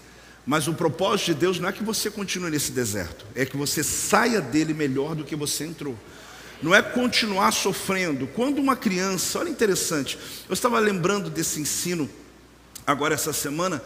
Mas 0.46 0.66
o 0.66 0.72
propósito 0.72 1.26
de 1.26 1.34
Deus 1.34 1.60
não 1.60 1.68
é 1.68 1.72
que 1.72 1.84
você 1.84 2.10
continue 2.10 2.50
nesse 2.50 2.72
deserto, 2.72 3.26
é 3.34 3.44
que 3.44 3.54
você 3.54 3.84
saia 3.84 4.40
dele 4.40 4.72
melhor 4.72 5.14
do 5.14 5.24
que 5.24 5.36
você 5.36 5.66
entrou. 5.66 5.94
Não 6.62 6.74
é 6.74 6.80
continuar 6.80 7.52
sofrendo. 7.52 8.26
Quando 8.28 8.58
uma 8.60 8.74
criança, 8.74 9.40
olha 9.40 9.50
interessante, 9.50 10.18
eu 10.48 10.54
estava 10.54 10.78
lembrando 10.78 11.28
desse 11.28 11.60
ensino 11.60 12.08
agora 12.86 13.12
essa 13.12 13.34
semana, 13.34 13.82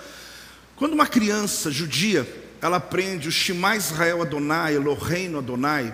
quando 0.76 0.92
uma 0.92 1.08
criança 1.08 1.68
judia, 1.68 2.24
ela 2.60 2.76
aprende 2.76 3.26
o 3.26 3.32
Shema 3.32 3.74
Israel 3.74 4.22
Adonai, 4.22 4.76
Eloheinu 4.76 5.38
Adonai, 5.38 5.92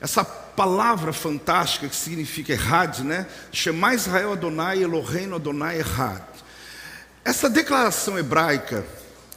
essa 0.00 0.45
palavra 0.56 1.12
fantástica 1.12 1.88
que 1.88 1.94
significa 1.94 2.52
errad, 2.52 3.00
né? 3.00 3.26
Shema 3.52 3.94
Israel 3.94 4.32
Adonai, 4.32 4.82
Eloheinu 4.82 5.36
Adonai 5.36 5.78
errad. 5.78 6.22
Essa 7.24 7.50
declaração 7.50 8.18
hebraica 8.18 8.84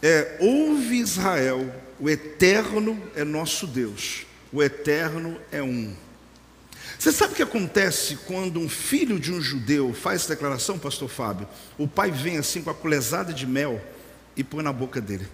é: 0.01 0.37
ouve 0.39 0.97
Israel, 0.97 1.73
o 1.99 2.09
eterno 2.09 3.01
é 3.15 3.23
nosso 3.23 3.67
Deus, 3.67 4.25
o 4.51 4.63
eterno 4.63 5.39
é 5.51 5.61
um. 5.61 5.93
Você 6.97 7.11
sabe 7.11 7.33
o 7.33 7.35
que 7.35 7.43
acontece 7.43 8.17
quando 8.27 8.59
um 8.59 8.67
filho 8.67 9.19
de 9.19 9.31
um 9.31 9.41
judeu 9.41 9.93
faz 9.93 10.21
essa 10.21 10.35
declaração, 10.35 10.77
pastor 10.77 11.09
Fábio? 11.09 11.47
O 11.77 11.87
pai 11.87 12.11
vem 12.11 12.37
assim 12.37 12.61
com 12.61 12.69
a 12.69 12.73
colesada 12.73 13.33
de 13.33 13.47
mel 13.47 13.81
e 14.35 14.43
põe 14.43 14.63
na 14.63 14.73
boca 14.73 14.99
dele. 14.99 15.27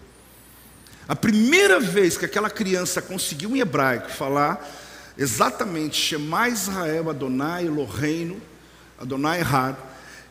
A 1.08 1.16
primeira 1.16 1.80
vez 1.80 2.18
que 2.18 2.26
aquela 2.26 2.50
criança 2.50 3.02
conseguiu 3.02 3.56
em 3.56 3.60
hebraico 3.60 4.10
falar 4.10 4.64
exatamente 5.18 5.96
Shema 5.96 6.50
Israel 6.50 7.10
Adonai 7.10 7.66
Eloheinu 7.66 8.42
Adonai 8.98 9.42
Had, 9.42 9.76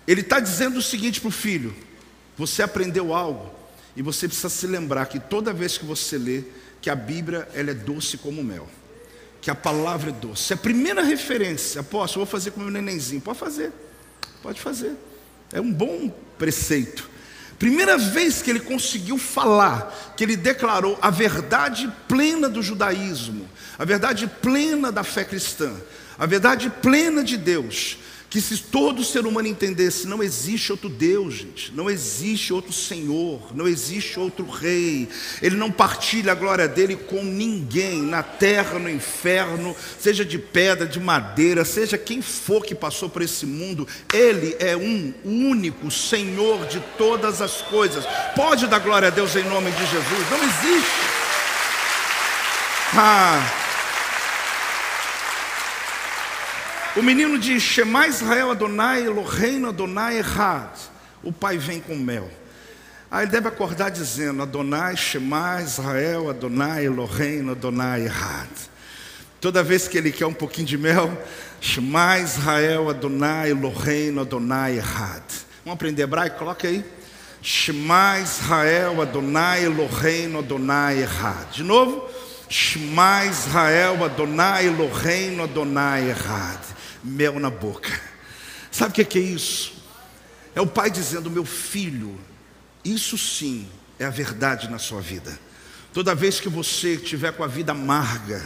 ele 0.07 0.21
está 0.21 0.41
dizendo 0.41 0.79
o 0.79 0.83
seguinte 0.83 1.21
para 1.21 1.29
o 1.29 1.33
filho: 1.33 1.75
você 2.37 2.63
aprendeu 2.63 3.15
algo 3.15 3.53
e 3.97 4.03
você 4.03 4.27
precisa 4.27 4.49
se 4.49 4.67
lembrar 4.67 5.07
que 5.07 5.21
toda 5.21 5.53
vez 5.53 5.79
que 5.79 5.85
você 5.85 6.19
lê 6.19 6.45
que 6.81 6.91
a 6.91 6.95
Bíblia 6.95 7.49
ela 7.55 7.71
é 7.71 7.75
doce 7.75 8.19
como 8.19 8.43
mel, 8.43 8.69
que 9.41 9.51
a 9.51 9.55
palavra 9.55 10.11
é 10.11 10.13
doce. 10.13 10.53
É 10.53 10.57
a 10.57 10.59
primeira 10.59 11.03
referência, 11.03 11.81
apóstolo, 11.81 12.25
vou 12.25 12.31
fazer 12.31 12.51
com 12.51 12.61
o 12.61 12.65
meu 12.65 12.73
nenenzinho. 12.73 13.21
Pode 13.21 13.39
fazer, 13.39 13.73
pode 14.43 14.61
fazer. 14.61 14.93
É 15.53 15.61
um 15.61 15.73
bom 15.73 16.11
preceito. 16.39 17.09
Primeira 17.59 17.97
vez 17.97 18.43
que 18.43 18.51
ele 18.51 18.61
conseguiu 18.61 19.17
falar, 19.17 20.15
que 20.17 20.25
ele 20.25 20.37
declarou 20.37 20.99
a 21.01 21.11
verdade 21.11 21.93
plena 22.09 22.49
do 22.49 22.63
judaísmo, 22.63 23.49
a 23.79 23.85
verdade 23.85 24.27
plena 24.27 24.91
da 24.91 25.05
fé 25.05 25.25
cristã, 25.25 25.73
a 26.19 26.27
verdade 26.27 26.71
plena 26.83 27.23
de 27.23 27.37
Deus, 27.37 27.99
que 28.35 28.41
se 28.41 28.59
todo 28.59 29.05
ser 29.05 29.27
humano 29.27 29.47
entendesse, 29.47 30.09
não 30.09 30.21
existe 30.21 30.73
outro 30.73 30.89
Deus, 30.89 31.35
gente, 31.35 31.73
não 31.73 31.89
existe 31.89 32.53
outro 32.53 32.73
Senhor, 32.73 33.41
não 33.55 33.69
existe 33.69 34.19
outro 34.19 34.45
Rei, 34.45 35.09
Ele 35.41 35.55
não 35.55 35.71
partilha 35.71 36.33
a 36.33 36.35
glória 36.35 36.67
dele 36.67 36.97
com 36.97 37.23
ninguém, 37.23 38.03
na 38.03 38.25
terra, 38.25 38.77
no 38.77 38.91
inferno, 38.91 39.77
seja 40.01 40.25
de 40.25 40.37
pedra, 40.37 40.85
de 40.85 40.99
madeira, 40.99 41.65
seja 41.65 41.97
quem 41.97 42.21
for 42.21 42.65
que 42.65 42.75
passou 42.75 43.09
por 43.09 43.23
esse 43.23 43.47
mundo, 43.47 43.87
Ele 44.13 44.57
é 44.59 44.77
um 44.77 45.15
único 45.25 45.89
Senhor 45.89 46.67
de 46.67 46.81
todas 46.99 47.41
as 47.41 47.63
coisas. 47.63 48.05
Pode 48.35 48.67
dar 48.67 48.81
glória 48.81 49.07
a 49.07 49.13
Deus 49.13 49.37
em 49.37 49.45
nome 49.45 49.71
de 49.71 49.87
Jesus, 49.87 50.31
não 50.33 50.39
existe. 50.39 50.91
Ah, 52.97 53.64
O 56.97 57.03
menino 57.03 57.39
diz: 57.39 57.61
Shema 57.61 58.07
Israel 58.07 58.53
Adonai, 58.53 59.05
Eloheinu 59.05 59.69
Adonai 59.69 60.19
Errad. 60.19 60.71
O 61.25 61.33
pai 61.33 61.59
vem 61.59 61.81
com 61.81 61.97
mel. 61.97 62.31
Aí 63.11 63.25
ele 63.25 63.33
deve 63.33 63.49
acordar 63.49 63.91
dizendo: 63.91 64.43
Adonai, 64.43 64.97
Shema 64.97 65.61
Israel 65.61 66.31
Adonai, 66.31 66.87
Eloheinu 66.87 67.51
Adonai 67.51 68.05
Errad. 68.05 68.49
Toda 69.41 69.63
vez 69.63 69.89
que 69.89 69.99
ele 69.99 70.13
quer 70.13 70.27
um 70.27 70.33
pouquinho 70.33 70.69
de 70.69 70.79
mel, 70.79 71.11
Shema 71.61 72.21
Israel 72.21 72.89
Adonai, 72.89 73.51
Eloheinu 73.51 74.21
Adonai 74.21 74.77
Errad. 74.77 75.23
Vamos 75.65 75.75
aprender 75.75 76.03
hebraico? 76.03 76.39
Coloca 76.39 76.69
aí. 76.69 76.85
Shema 77.43 78.21
Israel 78.21 79.03
Adonai, 79.03 79.65
Eloheinu 79.65 80.39
Adonai 80.39 81.01
Errad. 81.01 81.51
De 81.53 81.65
novo. 81.65 82.09
Shema 82.49 83.25
Israel 83.25 84.05
Adonai, 84.05 84.67
Eloheinu 84.67 85.43
Adonai 85.43 86.11
Errad 86.11 86.74
mel 87.05 87.39
na 87.39 87.51
boca. 87.51 88.01
Sabe 88.71 88.91
o 88.91 89.07
que 89.07 89.19
é 89.19 89.23
isso? 89.23 89.75
É 90.55 90.61
o 90.61 90.67
pai 90.67 90.91
dizendo: 90.91 91.31
meu 91.31 91.45
filho, 91.45 92.19
isso 92.85 93.19
sim 93.19 93.69
é 93.99 94.05
a 94.05 94.11
verdade 94.11 94.69
na 94.69 94.79
sua 94.79 95.01
vida. 95.01 95.39
Toda 95.93 96.15
vez 96.15 96.41
que 96.41 96.49
você 96.49 96.95
estiver 96.95 97.33
com 97.33 97.45
a 97.45 97.47
vida 97.47 97.73
amarga, 97.73 98.45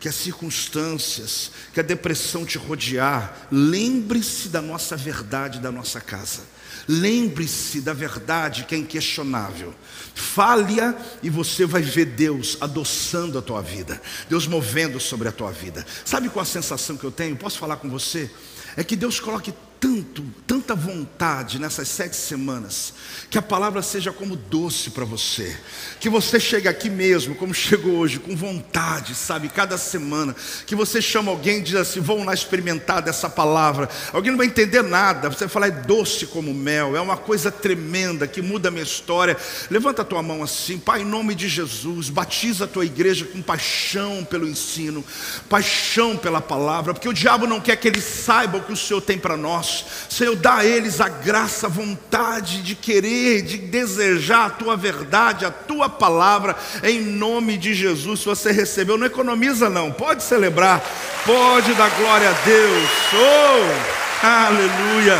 que 0.00 0.08
as 0.08 0.14
circunstâncias, 0.14 1.52
que 1.72 1.80
a 1.80 1.82
depressão 1.82 2.44
te 2.44 2.58
rodear, 2.58 3.48
lembre-se 3.50 4.48
da 4.48 4.60
nossa 4.60 4.96
verdade 4.96 5.60
da 5.60 5.70
nossa 5.70 6.00
casa. 6.00 6.42
Lembre-se 6.88 7.82
da 7.82 7.92
verdade 7.92 8.64
que 8.64 8.74
é 8.74 8.78
inquestionável. 8.78 9.74
Fale-a 10.14 10.94
e 11.22 11.28
você 11.28 11.66
vai 11.66 11.82
ver 11.82 12.06
Deus 12.06 12.56
adoçando 12.60 13.38
a 13.38 13.42
tua 13.42 13.60
vida, 13.60 14.00
Deus 14.28 14.46
movendo 14.46 14.98
sobre 14.98 15.28
a 15.28 15.32
tua 15.32 15.52
vida. 15.52 15.84
Sabe 16.04 16.30
qual 16.30 16.42
a 16.42 16.46
sensação 16.46 16.96
que 16.96 17.04
eu 17.04 17.10
tenho? 17.10 17.36
Posso 17.36 17.58
falar 17.58 17.76
com 17.76 17.90
você? 17.90 18.30
É 18.74 18.82
que 18.82 18.96
Deus 18.96 19.20
coloque 19.20 19.52
tanto, 19.80 20.24
tanta 20.46 20.74
vontade 20.74 21.58
nessas 21.58 21.88
sete 21.88 22.16
semanas, 22.16 22.92
que 23.30 23.38
a 23.38 23.42
palavra 23.42 23.80
seja 23.80 24.12
como 24.12 24.34
doce 24.34 24.90
para 24.90 25.04
você, 25.04 25.56
que 26.00 26.08
você 26.08 26.40
chegue 26.40 26.66
aqui 26.66 26.90
mesmo, 26.90 27.34
como 27.34 27.54
chegou 27.54 27.96
hoje, 27.96 28.18
com 28.18 28.36
vontade, 28.36 29.14
sabe, 29.14 29.48
cada 29.48 29.78
semana, 29.78 30.34
que 30.66 30.74
você 30.74 31.00
chama 31.00 31.30
alguém 31.30 31.58
e 31.58 31.62
diz 31.62 31.76
assim: 31.76 32.00
vamos 32.00 32.26
lá 32.26 32.34
experimentar 32.34 33.02
dessa 33.02 33.28
palavra. 33.28 33.88
Alguém 34.12 34.32
não 34.32 34.38
vai 34.38 34.46
entender 34.46 34.82
nada, 34.82 35.28
você 35.28 35.46
fala, 35.46 35.68
é 35.68 35.70
doce 35.70 36.26
como 36.26 36.52
mel, 36.52 36.96
é 36.96 37.00
uma 37.00 37.16
coisa 37.16 37.50
tremenda 37.50 38.26
que 38.26 38.42
muda 38.42 38.68
a 38.68 38.72
minha 38.72 38.82
história. 38.82 39.36
Levanta 39.70 40.02
a 40.02 40.04
tua 40.04 40.22
mão 40.22 40.42
assim, 40.42 40.78
Pai, 40.78 41.02
em 41.02 41.04
nome 41.04 41.34
de 41.34 41.48
Jesus, 41.48 42.10
batiza 42.10 42.64
a 42.64 42.68
tua 42.68 42.84
igreja 42.84 43.24
com 43.24 43.40
paixão 43.40 44.24
pelo 44.24 44.48
ensino, 44.48 45.04
paixão 45.48 46.16
pela 46.16 46.40
palavra, 46.40 46.92
porque 46.92 47.08
o 47.08 47.12
diabo 47.12 47.46
não 47.46 47.60
quer 47.60 47.76
que 47.76 47.86
eles 47.86 48.04
saibam 48.04 48.60
o 48.60 48.64
que 48.64 48.72
o 48.72 48.76
Senhor 48.76 49.00
tem 49.00 49.18
para 49.18 49.36
nós 49.36 49.67
nós. 49.68 49.84
Senhor, 50.08 50.34
dá 50.36 50.56
a 50.56 50.64
eles 50.64 51.00
a 51.00 51.08
graça, 51.08 51.66
a 51.66 51.70
vontade 51.70 52.62
de 52.62 52.74
querer, 52.74 53.42
de 53.42 53.58
desejar 53.58 54.46
a 54.46 54.50
tua 54.50 54.76
verdade, 54.76 55.44
a 55.44 55.50
tua 55.50 55.88
palavra, 55.88 56.56
em 56.82 57.00
nome 57.00 57.56
de 57.56 57.74
Jesus. 57.74 58.20
Se 58.20 58.26
você 58.26 58.50
recebeu, 58.50 58.96
não 58.96 59.06
economiza, 59.06 59.68
não, 59.68 59.92
pode 59.92 60.22
celebrar, 60.22 60.82
pode 61.24 61.72
dar 61.74 61.90
glória 61.90 62.30
a 62.30 62.32
Deus. 62.32 62.88
Oh, 63.14 64.26
aleluia. 64.26 65.18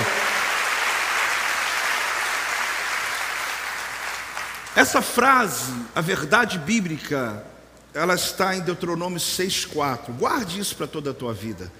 Essa 4.74 5.02
frase, 5.02 5.72
a 5.94 6.00
verdade 6.00 6.58
bíblica, 6.58 7.44
ela 7.92 8.14
está 8.14 8.56
em 8.56 8.60
Deuteronômio 8.60 9.18
6,4. 9.18 10.12
Guarde 10.16 10.60
isso 10.60 10.76
para 10.76 10.86
toda 10.86 11.10
a 11.10 11.14
tua 11.14 11.34
vida. 11.34 11.70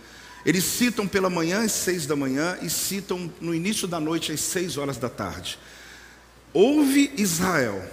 Eles 0.49 0.65
citam 0.65 1.07
pela 1.07 1.29
manhã 1.29 1.63
às 1.63 1.73
seis 1.73 2.07
da 2.07 2.17
manhã 2.17 2.57
e 2.63 2.71
citam 2.71 3.31
no 3.39 3.55
início 3.55 3.87
da 3.87 4.01
noite 4.01 4.33
às 4.33 4.41
seis 4.41 4.79
horas 4.79 4.97
da 4.97 5.11
tarde. 5.11 5.59
Ouve 6.55 7.13
Israel, 7.19 7.87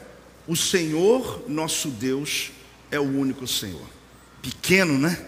o 0.48 0.56
Senhor 0.56 1.44
nosso 1.50 1.90
Deus 1.90 2.54
é 2.90 2.98
o 2.98 3.04
único 3.04 3.46
Senhor. 3.46 3.86
Pequeno, 4.42 4.98
né? 4.98 5.20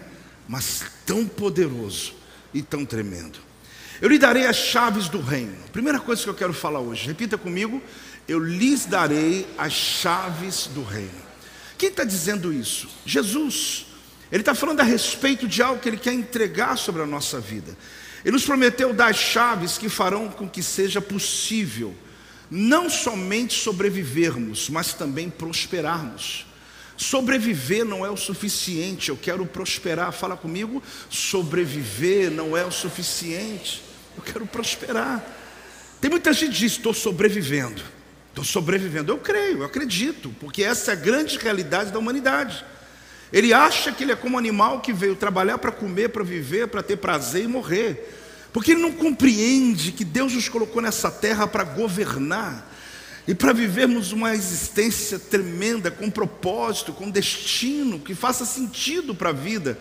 Mas 0.48 0.82
tão 1.04 1.26
poderoso 1.26 2.14
e 2.54 2.62
tão 2.62 2.82
tremendo. 2.86 3.38
Eu 4.00 4.08
lhe 4.08 4.18
darei 4.18 4.46
as 4.46 4.56
chaves 4.56 5.10
do 5.10 5.20
reino. 5.20 5.54
Primeira 5.70 6.00
coisa 6.00 6.22
que 6.22 6.30
eu 6.30 6.34
quero 6.34 6.54
falar 6.54 6.80
hoje, 6.80 7.06
repita 7.06 7.36
comigo: 7.36 7.82
eu 8.26 8.38
lhes 8.38 8.86
darei 8.86 9.46
as 9.58 9.74
chaves 9.74 10.66
do 10.68 10.82
reino. 10.82 11.28
Quem 11.76 11.90
está 11.90 12.04
dizendo 12.04 12.50
isso? 12.50 12.88
Jesus. 13.04 13.87
Ele 14.30 14.42
está 14.42 14.54
falando 14.54 14.80
a 14.80 14.84
respeito 14.84 15.48
de 15.48 15.62
algo 15.62 15.80
que 15.80 15.88
Ele 15.88 15.96
quer 15.96 16.12
entregar 16.12 16.76
sobre 16.76 17.02
a 17.02 17.06
nossa 17.06 17.40
vida. 17.40 17.76
Ele 18.24 18.32
nos 18.32 18.44
prometeu 18.44 18.92
dar 18.92 19.14
chaves 19.14 19.78
que 19.78 19.88
farão 19.88 20.28
com 20.28 20.48
que 20.48 20.62
seja 20.62 21.00
possível 21.00 21.94
não 22.50 22.88
somente 22.88 23.54
sobrevivermos, 23.54 24.70
mas 24.70 24.94
também 24.94 25.28
prosperarmos. 25.28 26.46
Sobreviver 26.96 27.84
não 27.84 28.04
é 28.04 28.10
o 28.10 28.16
suficiente, 28.16 29.10
eu 29.10 29.16
quero 29.16 29.46
prosperar. 29.46 30.12
Fala 30.12 30.36
comigo, 30.36 30.82
sobreviver 31.08 32.30
não 32.30 32.56
é 32.56 32.64
o 32.64 32.72
suficiente, 32.72 33.82
eu 34.16 34.22
quero 34.22 34.46
prosperar. 34.46 35.24
Tem 36.00 36.10
muita 36.10 36.32
gente 36.32 36.52
que 36.52 36.58
diz: 36.58 36.72
estou 36.72 36.94
sobrevivendo, 36.94 37.82
Estou 38.28 38.44
sobrevivendo. 38.44 39.12
Eu 39.12 39.18
creio, 39.18 39.58
eu 39.58 39.64
acredito, 39.64 40.34
porque 40.40 40.62
essa 40.62 40.92
é 40.92 40.94
a 40.94 40.96
grande 40.96 41.36
realidade 41.38 41.90
da 41.90 41.98
humanidade. 41.98 42.64
Ele 43.32 43.52
acha 43.52 43.92
que 43.92 44.04
ele 44.04 44.12
é 44.12 44.16
como 44.16 44.38
animal 44.38 44.80
que 44.80 44.92
veio 44.92 45.14
trabalhar 45.14 45.58
para 45.58 45.70
comer, 45.70 46.08
para 46.08 46.24
viver, 46.24 46.68
para 46.68 46.82
ter 46.82 46.96
prazer 46.96 47.44
e 47.44 47.48
morrer. 47.48 48.14
Porque 48.52 48.72
ele 48.72 48.80
não 48.80 48.92
compreende 48.92 49.92
que 49.92 50.04
Deus 50.04 50.32
nos 50.32 50.48
colocou 50.48 50.80
nessa 50.80 51.10
terra 51.10 51.46
para 51.46 51.64
governar 51.64 52.74
e 53.26 53.34
para 53.34 53.52
vivermos 53.52 54.10
uma 54.10 54.34
existência 54.34 55.18
tremenda, 55.18 55.90
com 55.90 56.10
propósito, 56.10 56.94
com 56.94 57.10
destino, 57.10 57.98
que 57.98 58.14
faça 58.14 58.46
sentido 58.46 59.14
para 59.14 59.28
a 59.28 59.34
vida. 59.34 59.78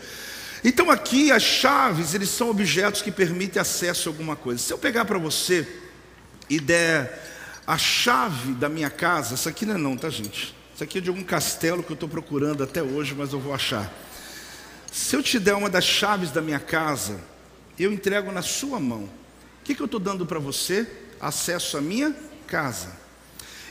Então 0.66 0.92
aqui 0.92 1.32
as 1.32 1.44
chaves, 1.44 2.14
eles 2.14 2.30
são 2.30 2.50
objetos 2.50 3.02
que 3.02 3.12
permitem 3.12 3.62
acesso 3.62 4.10
a 4.10 4.12
alguma 4.12 4.36
coisa. 4.36 4.62
Se 4.62 4.74
eu 4.74 4.78
pegar 4.78 5.06
para 5.06 5.18
você 5.18 5.66
e 6.50 6.60
der 6.60 7.24
a 7.66 7.78
chave 7.78 8.54
da 8.54 8.68
minha 8.68 8.90
casa, 8.90 9.36
isso 9.36 9.48
aqui 9.48 9.66
não 9.66 9.76
é 9.76 9.78
não, 9.78 9.96
tá 9.96 10.10
gente? 10.10 10.57
Isso 10.78 10.84
aqui 10.84 11.00
é 11.00 11.02
de 11.02 11.10
algum 11.10 11.24
castelo 11.24 11.82
que 11.82 11.92
eu 11.92 11.96
estou 11.96 12.08
procurando 12.08 12.64
até 12.64 12.84
hoje, 12.84 13.16
mas 13.16 13.34
eu 13.34 13.40
vou 13.40 13.52
achar. 13.52 13.92
Se 14.92 15.16
eu 15.16 15.24
te 15.24 15.40
der 15.40 15.56
uma 15.56 15.72
das 15.72 15.84
chaves 15.84 16.30
da 16.30 16.40
minha 16.40 16.60
casa, 16.60 17.20
eu 17.80 17.92
entrego 17.92 18.32
na 18.32 18.44
sua 18.44 18.80
mão. 18.80 19.06
O 19.06 19.64
que, 19.64 19.74
que 19.74 19.82
eu 19.82 19.88
estou 19.88 20.00
dando 20.00 20.24
para 20.24 20.38
você? 20.38 20.88
Acesso 21.20 21.80
à 21.80 21.82
minha 21.82 22.16
casa. 22.46 22.96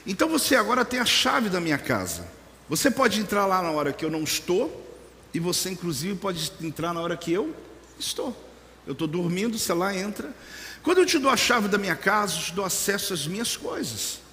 Então 0.05 0.29
você 0.29 0.57
agora 0.57 0.85
tem 0.85 0.99
a 0.99 1.05
chave 1.05 1.49
da 1.49 1.61
minha 1.61 1.79
casa. 1.79 2.27
Você 2.69 2.91
pode 2.91 3.21
entrar 3.21 3.47
lá 3.47 3.63
na 3.63 3.71
hora 3.71 3.93
que 3.93 4.05
eu 4.05 4.11
não 4.11 4.25
estou, 4.25 4.99
e 5.33 5.39
você 5.39 5.71
inclusive 5.71 6.17
pode 6.17 6.51
entrar 6.61 6.93
na 6.93 7.01
hora 7.01 7.17
que 7.17 7.33
eu 7.33 7.55
estou. 8.01 8.37
Eu 8.85 8.95
estou 8.95 9.07
dormindo, 9.07 9.57
você 9.57 9.73
lá 9.73 9.95
entra. 9.95 10.35
Quando 10.83 10.99
eu 10.99 11.07
te 11.07 11.21
dou 11.21 11.31
a 11.31 11.37
chave 11.37 11.69
da 11.69 11.79
minha 11.79 11.95
casa, 11.95 12.35
eu 12.35 12.43
te 12.43 12.53
dou 12.53 12.65
acesso 12.65 13.15
às 13.15 13.29
minhas 13.29 13.57
coisas. 13.57 14.26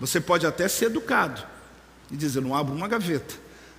Você 0.00 0.20
pode 0.20 0.46
até 0.46 0.68
ser 0.68 0.86
educado 0.86 1.42
e 2.10 2.16
dizer, 2.16 2.40
não 2.40 2.54
abro 2.54 2.74
uma 2.74 2.88
gaveta. 2.88 3.34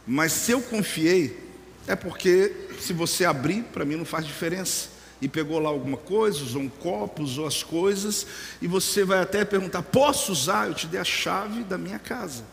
Mas 0.05 0.31
se 0.31 0.51
eu 0.51 0.61
confiei, 0.61 1.49
é 1.88 1.95
porque 1.95 2.53
se 2.79 2.93
você 2.93 3.25
abrir, 3.25 3.63
para 3.63 3.85
mim 3.85 3.95
não 3.95 4.05
faz 4.05 4.25
diferença 4.25 4.89
e 5.21 5.27
pegou 5.27 5.59
lá 5.59 5.69
alguma 5.69 5.97
coisa, 5.97 6.41
usou 6.43 6.61
um 6.61 6.69
copo, 6.69 7.23
usou 7.23 7.45
as 7.45 7.63
coisas, 7.63 8.25
e 8.61 8.67
você 8.67 9.03
vai 9.03 9.19
até 9.19 9.43
perguntar: 9.43 9.81
posso 9.81 10.31
usar? 10.31 10.67
Eu 10.67 10.73
te 10.73 10.88
dei 10.88 10.99
a 10.99 11.03
chave 11.03 11.63
da 11.63 11.77
minha 11.77 11.99
casa. 11.99 12.43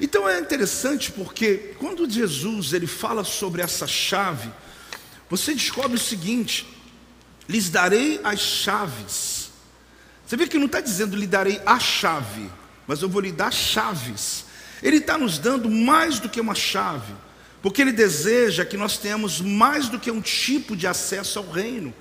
Então 0.00 0.28
é 0.28 0.38
interessante 0.38 1.10
porque 1.10 1.74
quando 1.78 2.08
Jesus 2.08 2.72
ele 2.72 2.86
fala 2.86 3.24
sobre 3.24 3.62
essa 3.62 3.86
chave, 3.86 4.50
você 5.28 5.54
descobre 5.54 5.96
o 5.96 6.00
seguinte: 6.00 6.66
lhes 7.48 7.68
darei 7.68 8.20
as 8.22 8.40
chaves. 8.40 9.50
Você 10.26 10.36
vê 10.36 10.46
que 10.46 10.58
não 10.58 10.66
está 10.66 10.80
dizendo 10.80 11.16
lhe 11.16 11.26
darei 11.26 11.60
a 11.64 11.80
chave, 11.80 12.50
mas 12.88 13.02
eu 13.02 13.08
vou 13.08 13.20
lhe 13.20 13.30
dar 13.30 13.52
chaves. 13.52 14.46
Ele 14.82 14.96
está 14.96 15.18
nos 15.18 15.38
dando 15.38 15.70
mais 15.70 16.18
do 16.18 16.28
que 16.28 16.40
uma 16.40 16.54
chave. 16.54 17.12
Porque 17.60 17.82
ele 17.82 17.92
deseja 17.92 18.64
que 18.64 18.78
nós 18.78 18.96
tenhamos 18.96 19.42
mais 19.42 19.88
do 19.88 19.98
que 19.98 20.10
um 20.10 20.22
tipo 20.22 20.74
de 20.74 20.86
acesso 20.86 21.38
ao 21.38 21.50
reino. 21.50 21.92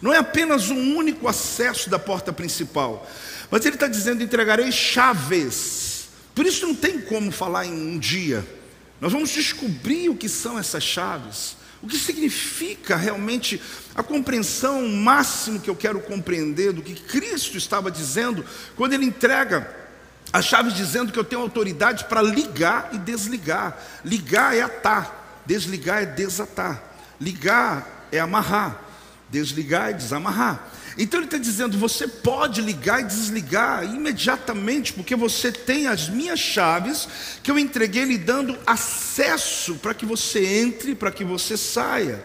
Não 0.00 0.14
é 0.14 0.16
apenas 0.16 0.70
um 0.70 0.96
único 0.96 1.28
acesso 1.28 1.90
da 1.90 1.98
porta 1.98 2.32
principal, 2.32 3.06
mas 3.50 3.66
ele 3.66 3.76
está 3.76 3.86
dizendo: 3.86 4.22
entregarei 4.22 4.72
chaves. 4.72 6.08
Por 6.34 6.46
isso 6.46 6.66
não 6.66 6.74
tem 6.74 7.00
como 7.00 7.30
falar 7.30 7.66
em 7.66 7.72
um 7.72 7.98
dia. 7.98 8.46
Nós 9.00 9.12
vamos 9.12 9.30
descobrir 9.30 10.08
o 10.08 10.16
que 10.16 10.28
são 10.28 10.58
essas 10.58 10.82
chaves, 10.82 11.56
o 11.82 11.86
que 11.86 11.98
significa 11.98 12.96
realmente 12.96 13.60
a 13.94 14.02
compreensão 14.02 14.88
máxima 14.88 15.58
que 15.58 15.68
eu 15.68 15.76
quero 15.76 16.00
compreender 16.00 16.72
do 16.72 16.82
que 16.82 16.94
Cristo 16.94 17.58
estava 17.58 17.90
dizendo 17.90 18.44
quando 18.76 18.92
ele 18.94 19.04
entrega 19.04 19.79
as 20.32 20.44
chaves 20.44 20.74
dizendo 20.74 21.12
que 21.12 21.18
eu 21.18 21.24
tenho 21.24 21.42
autoridade 21.42 22.04
para 22.04 22.22
ligar 22.22 22.90
e 22.92 22.98
desligar. 22.98 23.76
Ligar 24.04 24.56
é 24.56 24.62
atar, 24.62 25.42
desligar 25.44 26.02
é 26.02 26.06
desatar. 26.06 26.82
Ligar 27.20 28.06
é 28.12 28.20
amarrar, 28.20 28.80
desligar 29.28 29.90
é 29.90 29.92
desamarrar. 29.92 30.70
Então 30.96 31.18
ele 31.18 31.26
está 31.26 31.38
dizendo: 31.38 31.76
você 31.76 32.06
pode 32.06 32.60
ligar 32.60 33.00
e 33.00 33.04
desligar 33.04 33.84
imediatamente, 33.84 34.92
porque 34.92 35.16
você 35.16 35.50
tem 35.50 35.86
as 35.86 36.08
minhas 36.08 36.38
chaves 36.38 37.08
que 37.42 37.50
eu 37.50 37.58
entreguei 37.58 38.04
lhe 38.04 38.18
dando 38.18 38.56
acesso 38.66 39.74
para 39.76 39.94
que 39.94 40.06
você 40.06 40.60
entre, 40.60 40.94
para 40.94 41.10
que 41.10 41.24
você 41.24 41.56
saia. 41.56 42.24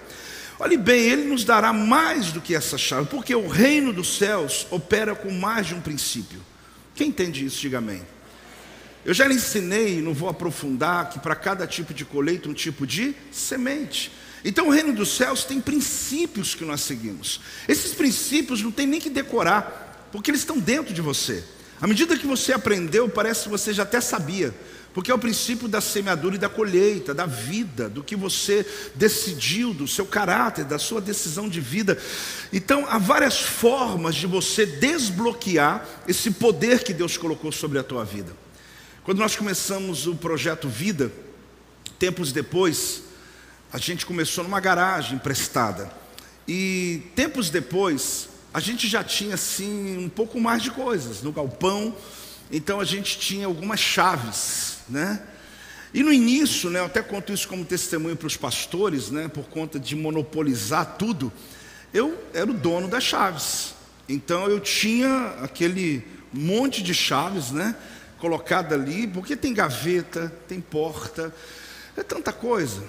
Olhe 0.59 0.77
bem, 0.77 1.01
ele 1.01 1.25
nos 1.25 1.43
dará 1.43 1.73
mais 1.73 2.31
do 2.31 2.39
que 2.39 2.55
essa 2.55 2.77
chave, 2.77 3.07
porque 3.07 3.35
o 3.35 3.47
reino 3.47 3.91
dos 3.91 4.17
céus 4.17 4.65
opera 4.71 5.13
com 5.13 5.31
mais 5.31 5.67
de 5.67 5.75
um 5.75 5.81
princípio. 5.81 6.41
Quem 6.95 7.09
entende 7.09 7.45
isso, 7.45 7.59
diga 7.59 7.77
amém. 7.77 8.01
Eu 9.03 9.13
já 9.13 9.27
lhe 9.27 9.35
ensinei, 9.35 10.01
não 10.01 10.13
vou 10.13 10.29
aprofundar, 10.29 11.09
que 11.09 11.19
para 11.19 11.35
cada 11.35 11.67
tipo 11.67 11.93
de 11.93 12.03
colheita, 12.03 12.49
um 12.49 12.53
tipo 12.53 12.87
de 12.87 13.13
semente. 13.31 14.11
Então 14.43 14.67
o 14.67 14.71
reino 14.71 14.93
dos 14.93 15.09
céus 15.15 15.43
tem 15.43 15.61
princípios 15.61 16.55
que 16.55 16.65
nós 16.65 16.81
seguimos. 16.81 17.41
Esses 17.67 17.93
princípios 17.93 18.63
não 18.63 18.71
tem 18.71 18.87
nem 18.87 18.99
que 18.99 19.09
decorar, 19.09 20.09
porque 20.11 20.31
eles 20.31 20.41
estão 20.41 20.57
dentro 20.57 20.93
de 20.93 21.01
você. 21.01 21.43
À 21.79 21.85
medida 21.85 22.17
que 22.17 22.25
você 22.25 22.53
aprendeu, 22.53 23.09
parece 23.09 23.43
que 23.43 23.49
você 23.49 23.73
já 23.73 23.83
até 23.83 23.99
sabia, 23.99 24.55
porque 24.95 25.11
é 25.11 25.13
o 25.13 25.19
princípio 25.19 25.67
da 25.67 25.81
semeadura 25.81 26.35
e 26.35 26.39
da 26.39 26.47
colheita, 26.47 27.13
da 27.13 27.25
vida, 27.25 27.89
do 27.89 28.01
que 28.01 28.15
você 28.15 28.65
decidiu, 28.95 29.73
do 29.73 29.85
seu 29.85 30.05
caráter, 30.05 30.63
da 30.63 30.79
sua 30.79 31.01
decisão 31.01 31.49
de 31.49 31.59
vida. 31.59 32.01
Então, 32.53 32.85
há 32.87 32.97
várias 32.97 33.41
formas 33.41 34.15
de 34.15 34.25
você 34.25 34.65
desbloquear 34.65 35.85
esse 36.07 36.31
poder 36.31 36.81
que 36.81 36.93
Deus 36.93 37.17
colocou 37.17 37.51
sobre 37.51 37.77
a 37.77 37.83
tua 37.83 38.05
vida. 38.05 38.31
Quando 39.03 39.17
nós 39.17 39.35
começamos 39.35 40.07
o 40.07 40.15
projeto 40.15 40.69
Vida, 40.69 41.11
tempos 41.99 42.31
depois, 42.31 43.03
a 43.73 43.77
gente 43.77 44.05
começou 44.05 44.45
numa 44.45 44.61
garagem 44.61 45.15
emprestada. 45.15 45.91
E 46.47 47.01
tempos 47.13 47.49
depois, 47.49 48.29
a 48.53 48.61
gente 48.61 48.87
já 48.87 49.03
tinha 49.03 49.35
assim 49.35 49.97
um 49.97 50.07
pouco 50.07 50.39
mais 50.39 50.63
de 50.63 50.71
coisas 50.71 51.21
no 51.21 51.33
galpão, 51.33 51.93
então 52.51 52.79
a 52.79 52.85
gente 52.85 53.17
tinha 53.17 53.45
algumas 53.45 53.79
chaves 53.79 54.75
né? 54.87 55.21
E 55.93 56.03
no 56.03 56.11
início, 56.11 56.69
né, 56.69 56.79
eu 56.79 56.85
até 56.85 57.01
conto 57.01 57.31
isso 57.31 57.47
como 57.47 57.63
testemunho 57.63 58.15
para 58.15 58.27
os 58.27 58.35
pastores, 58.35 59.09
né, 59.09 59.27
por 59.29 59.45
conta 59.45 59.79
de 59.79 59.95
monopolizar 59.95 60.97
tudo, 60.97 61.31
eu 61.93 62.21
era 62.33 62.49
o 62.51 62.53
dono 62.53 62.87
das 62.87 63.03
chaves. 63.03 63.73
Então 64.07 64.47
eu 64.47 64.59
tinha 64.59 65.35
aquele 65.41 66.05
monte 66.33 66.83
de 66.83 66.93
chaves, 66.93 67.51
né, 67.51 67.75
colocada 68.19 68.75
ali, 68.75 69.07
porque 69.07 69.37
tem 69.37 69.53
gaveta, 69.53 70.31
tem 70.47 70.59
porta, 70.59 71.33
é 71.95 72.03
tanta 72.03 72.33
coisa. 72.33 72.83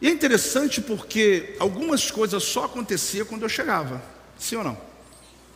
E 0.00 0.08
é 0.08 0.10
interessante 0.10 0.80
porque 0.80 1.54
algumas 1.58 2.10
coisas 2.10 2.42
só 2.44 2.64
aconteciam 2.64 3.26
quando 3.26 3.42
eu 3.42 3.48
chegava. 3.48 4.00
Sim 4.38 4.56
ou 4.56 4.64
não? 4.64 4.78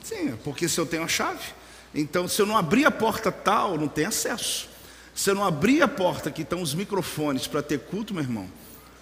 Sim, 0.03 0.37
porque 0.45 0.69
se 0.69 0.79
eu 0.79 0.85
tenho 0.85 1.05
a 1.05 1.09
chave, 1.09 1.55
então 1.95 2.27
se 2.27 2.41
eu 2.41 2.47
não 2.47 2.57
abrir 2.57 2.85
a 2.85 2.91
porta 2.91 3.31
tal, 3.31 3.79
não 3.79 3.89
tem 3.89 4.07
acesso. 4.07 4.69
Se 5.15 5.31
eu 5.31 5.35
não 5.35 5.45
abrir 5.45 5.83
a 5.83 5.89
porta 5.89 6.31
que 6.31 6.43
estão 6.43 6.63
os 6.63 6.75
microfones 6.75 7.47
para 7.47 7.63
ter 7.63 7.81
culto, 7.81 8.15
meu 8.15 8.23
irmão, 8.23 8.49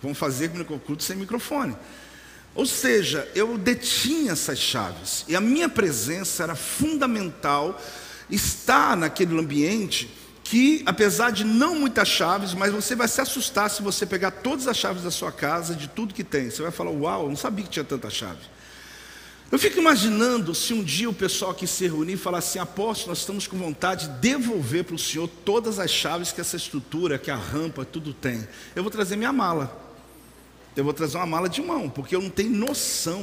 vamos 0.03 0.19
fazer 0.19 0.51
culto 0.65 1.03
sem 1.03 1.17
microfone. 1.17 1.77
Ou 2.55 2.67
seja, 2.67 3.31
eu 3.35 3.57
detinha 3.57 4.33
essas 4.33 4.59
chaves 4.59 5.25
e 5.29 5.37
a 5.37 5.41
minha 5.41 5.69
presença 5.69 6.43
era 6.43 6.57
fundamental 6.57 7.81
estar 8.29 8.97
naquele 8.97 9.39
ambiente 9.39 10.11
que, 10.43 10.83
apesar 10.85 11.31
de 11.31 11.45
não 11.45 11.77
muitas 11.77 12.09
chaves, 12.09 12.55
mas 12.55 12.73
você 12.73 12.97
vai 12.97 13.07
se 13.07 13.21
assustar 13.21 13.71
se 13.71 13.83
você 13.83 14.05
pegar 14.05 14.33
todas 14.33 14.67
as 14.67 14.77
chaves 14.77 15.05
da 15.05 15.11
sua 15.11 15.31
casa, 15.31 15.77
de 15.77 15.87
tudo 15.87 16.13
que 16.13 16.25
tem. 16.25 16.51
Você 16.51 16.61
vai 16.61 16.73
falar: 16.73 16.91
Uau, 16.91 17.23
eu 17.23 17.29
não 17.29 17.37
sabia 17.37 17.65
que 17.65 17.71
tinha 17.71 17.85
tanta 17.85 18.11
chave. 18.11 18.41
Eu 19.51 19.59
fico 19.59 19.81
imaginando 19.81 20.55
se 20.55 20.73
um 20.73 20.83
dia 20.83 21.11
o 21.11 21.15
pessoal 21.15 21.51
aqui 21.51 21.67
se 21.67 21.85
reunir 21.85 22.13
e 22.13 22.17
falar 22.17 22.39
assim: 22.39 22.61
apóstolo, 22.61 23.11
nós 23.11 23.19
estamos 23.19 23.49
com 23.49 23.59
vontade 23.59 24.07
de 24.07 24.15
devolver 24.21 24.85
para 24.85 24.95
o 24.95 24.99
senhor 24.99 25.29
todas 25.45 25.81
as 25.81 25.91
chaves 25.91 26.31
que 26.31 26.41
essa 26.41 26.57
estrutura, 26.57 27.19
que 27.19 27.33
a 27.33 27.37
rampa, 27.37 27.85
tudo 27.85 28.15
tem. 28.15 28.47
Eu 28.77 28.85
vou 28.85 28.91
trazer 28.93 29.17
minha 29.17 29.33
mala. 29.33 29.89
Eu 30.77 30.85
vou 30.85 30.93
trazer 30.93 31.17
uma 31.17 31.27
mala 31.27 31.49
de 31.49 31.61
mão, 31.61 31.91
porque 31.91 32.15
eu 32.15 32.23
não 32.23 32.31
tenho 32.31 32.51
noção, 32.51 33.21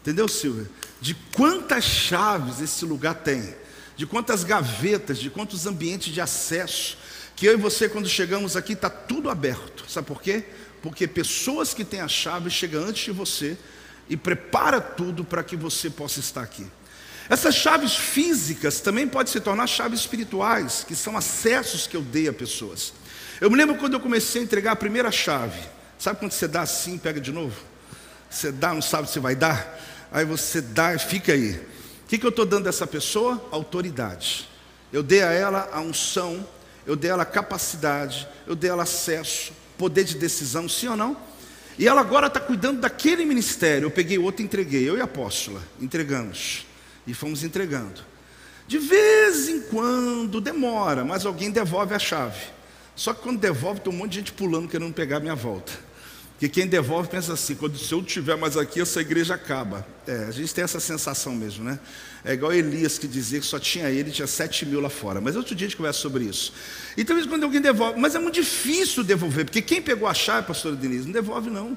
entendeu, 0.00 0.28
Silvia? 0.28 0.70
De 1.00 1.14
quantas 1.34 1.82
chaves 1.82 2.60
esse 2.60 2.84
lugar 2.84 3.14
tem, 3.14 3.54
de 3.96 4.06
quantas 4.06 4.44
gavetas, 4.44 5.18
de 5.18 5.30
quantos 5.30 5.66
ambientes 5.66 6.14
de 6.14 6.20
acesso. 6.20 6.96
Que 7.34 7.46
eu 7.46 7.54
e 7.54 7.56
você, 7.56 7.88
quando 7.88 8.08
chegamos 8.08 8.56
aqui, 8.56 8.74
está 8.74 8.88
tudo 8.88 9.28
aberto. 9.28 9.84
Sabe 9.88 10.06
por 10.06 10.22
quê? 10.22 10.44
Porque 10.80 11.08
pessoas 11.08 11.74
que 11.74 11.84
têm 11.84 12.00
a 12.00 12.08
chave 12.08 12.50
chegam 12.50 12.84
antes 12.84 13.04
de 13.04 13.10
você 13.10 13.58
e 14.10 14.16
prepara 14.16 14.80
tudo 14.80 15.24
para 15.24 15.44
que 15.44 15.56
você 15.56 15.88
possa 15.88 16.18
estar 16.18 16.42
aqui. 16.42 16.66
Essas 17.28 17.54
chaves 17.54 17.94
físicas 17.94 18.80
também 18.80 19.06
podem 19.06 19.32
se 19.32 19.38
tornar 19.38 19.68
chaves 19.68 20.00
espirituais, 20.00 20.84
que 20.86 20.96
são 20.96 21.16
acessos 21.16 21.86
que 21.86 21.96
eu 21.96 22.02
dei 22.02 22.26
a 22.28 22.32
pessoas. 22.32 22.92
Eu 23.40 23.48
me 23.48 23.56
lembro 23.56 23.76
quando 23.76 23.94
eu 23.94 24.00
comecei 24.00 24.40
a 24.40 24.44
entregar 24.44 24.72
a 24.72 24.76
primeira 24.76 25.12
chave. 25.12 25.60
Sabe 25.96 26.18
quando 26.18 26.32
você 26.32 26.48
dá 26.48 26.62
assim, 26.62 26.98
pega 26.98 27.20
de 27.20 27.30
novo? 27.30 27.56
Você 28.28 28.50
dá, 28.50 28.74
não 28.74 28.82
sabe 28.82 29.08
se 29.08 29.20
vai 29.20 29.36
dar? 29.36 29.78
Aí 30.10 30.24
você 30.24 30.60
dá 30.60 30.92
e 30.92 30.98
fica 30.98 31.32
aí. 31.32 31.52
O 31.52 32.08
que, 32.08 32.18
que 32.18 32.26
eu 32.26 32.30
estou 32.30 32.44
dando 32.44 32.66
a 32.66 32.70
essa 32.70 32.88
pessoa? 32.88 33.48
Autoridade. 33.52 34.48
Eu 34.92 35.04
dei 35.04 35.22
a 35.22 35.30
ela 35.30 35.70
a 35.72 35.80
unção, 35.80 36.44
eu 36.84 36.96
dei 36.96 37.12
a 37.12 37.14
ela 37.14 37.24
capacidade, 37.24 38.26
eu 38.44 38.56
dei 38.56 38.70
a 38.70 38.72
ela 38.72 38.82
acesso, 38.82 39.52
poder 39.78 40.02
de 40.02 40.16
decisão, 40.16 40.68
sim 40.68 40.88
ou 40.88 40.96
não? 40.96 41.16
E 41.80 41.88
ela 41.88 42.02
agora 42.02 42.26
está 42.26 42.38
cuidando 42.38 42.82
daquele 42.82 43.24
ministério. 43.24 43.86
Eu 43.86 43.90
peguei 43.90 44.18
outro 44.18 44.42
e 44.42 44.44
entreguei, 44.44 44.86
eu 44.86 44.98
e 44.98 45.00
a 45.00 45.04
apóstola, 45.04 45.62
entregamos. 45.80 46.66
E 47.06 47.14
fomos 47.14 47.42
entregando. 47.42 48.02
De 48.68 48.76
vez 48.76 49.48
em 49.48 49.62
quando 49.62 50.42
demora, 50.42 51.06
mas 51.06 51.24
alguém 51.24 51.50
devolve 51.50 51.94
a 51.94 51.98
chave. 51.98 52.38
Só 52.94 53.14
que 53.14 53.22
quando 53.22 53.40
devolve, 53.40 53.80
tem 53.80 53.90
um 53.90 53.96
monte 53.96 54.10
de 54.10 54.16
gente 54.18 54.32
pulando 54.32 54.68
querendo 54.68 54.92
pegar 54.92 55.16
a 55.16 55.20
minha 55.20 55.34
volta. 55.34 55.72
Porque 56.40 56.48
quem 56.48 56.66
devolve 56.66 57.06
pensa 57.10 57.34
assim: 57.34 57.54
quando 57.54 57.76
se 57.76 57.92
eu 57.92 58.02
tiver 58.02 58.34
mais 58.34 58.56
aqui, 58.56 58.80
essa 58.80 58.98
igreja 59.02 59.34
acaba. 59.34 59.86
É, 60.06 60.24
a 60.24 60.30
gente 60.30 60.54
tem 60.54 60.64
essa 60.64 60.80
sensação 60.80 61.36
mesmo, 61.36 61.62
né? 61.62 61.78
É 62.24 62.32
igual 62.32 62.50
Elias 62.50 62.96
que 62.96 63.06
dizia 63.06 63.38
que 63.38 63.44
só 63.44 63.58
tinha 63.58 63.90
ele, 63.90 64.10
tinha 64.10 64.26
sete 64.26 64.64
mil 64.64 64.80
lá 64.80 64.88
fora. 64.88 65.20
Mas 65.20 65.36
outro 65.36 65.54
dia 65.54 65.66
a 65.66 65.68
gente 65.68 65.76
conversa 65.76 65.98
sobre 65.98 66.24
isso. 66.24 66.54
E 66.96 67.04
talvez 67.04 67.26
quando 67.26 67.44
alguém 67.44 67.60
devolve, 67.60 68.00
mas 68.00 68.14
é 68.14 68.18
muito 68.18 68.36
difícil 68.36 69.04
devolver, 69.04 69.44
porque 69.44 69.60
quem 69.60 69.82
pegou 69.82 70.08
a 70.08 70.14
chave, 70.14 70.46
pastora 70.46 70.74
Denise, 70.74 71.04
não 71.04 71.12
devolve 71.12 71.50
não. 71.50 71.76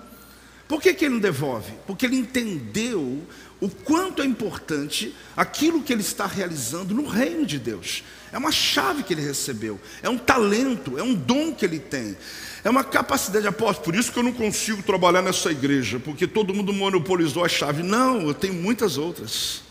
Por 0.67 0.81
que, 0.81 0.93
que 0.93 1.05
ele 1.05 1.15
não 1.15 1.21
devolve? 1.21 1.71
Porque 1.85 2.05
ele 2.05 2.15
entendeu 2.15 3.21
o 3.59 3.69
quanto 3.69 4.21
é 4.21 4.25
importante 4.25 5.15
aquilo 5.37 5.81
que 5.81 5.93
ele 5.93 6.01
está 6.01 6.25
realizando 6.25 6.93
no 6.93 7.07
reino 7.07 7.45
de 7.45 7.59
Deus. 7.59 8.03
É 8.31 8.37
uma 8.37 8.51
chave 8.51 9.03
que 9.03 9.13
ele 9.13 9.21
recebeu, 9.21 9.79
é 10.01 10.09
um 10.09 10.17
talento, 10.17 10.97
é 10.97 11.03
um 11.03 11.13
dom 11.13 11.53
que 11.53 11.63
ele 11.63 11.79
tem, 11.79 12.17
é 12.63 12.69
uma 12.69 12.83
capacidade. 12.83 13.45
Apóstolo, 13.45 13.85
por 13.85 13.95
isso 13.95 14.11
que 14.11 14.17
eu 14.17 14.23
não 14.23 14.33
consigo 14.33 14.81
trabalhar 14.81 15.21
nessa 15.21 15.51
igreja, 15.51 15.99
porque 15.99 16.25
todo 16.25 16.53
mundo 16.53 16.73
monopolizou 16.73 17.45
a 17.45 17.47
chave. 17.49 17.83
Não, 17.83 18.21
eu 18.21 18.33
tenho 18.33 18.55
muitas 18.55 18.97
outras. 18.97 19.61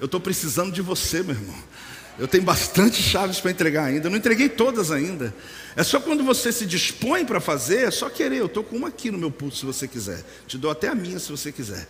Eu 0.00 0.06
estou 0.06 0.20
precisando 0.20 0.72
de 0.72 0.80
você, 0.80 1.22
meu 1.22 1.34
irmão. 1.34 1.56
Eu 2.18 2.26
tenho 2.26 2.42
bastante 2.42 3.02
chaves 3.02 3.40
para 3.40 3.50
entregar 3.50 3.84
ainda. 3.84 4.06
Eu 4.06 4.10
não 4.10 4.18
entreguei 4.18 4.48
todas 4.48 4.90
ainda. 4.90 5.34
É 5.76 5.82
só 5.82 6.00
quando 6.00 6.24
você 6.24 6.50
se 6.50 6.66
dispõe 6.66 7.24
para 7.24 7.40
fazer, 7.40 7.86
é 7.86 7.90
só 7.90 8.10
querer. 8.10 8.38
Eu 8.38 8.46
estou 8.46 8.64
com 8.64 8.76
uma 8.76 8.88
aqui 8.88 9.10
no 9.10 9.18
meu 9.18 9.30
pulso, 9.30 9.58
se 9.58 9.66
você 9.66 9.86
quiser. 9.86 10.24
Te 10.46 10.58
dou 10.58 10.70
até 10.70 10.88
a 10.88 10.94
minha, 10.94 11.18
se 11.18 11.30
você 11.30 11.52
quiser. 11.52 11.88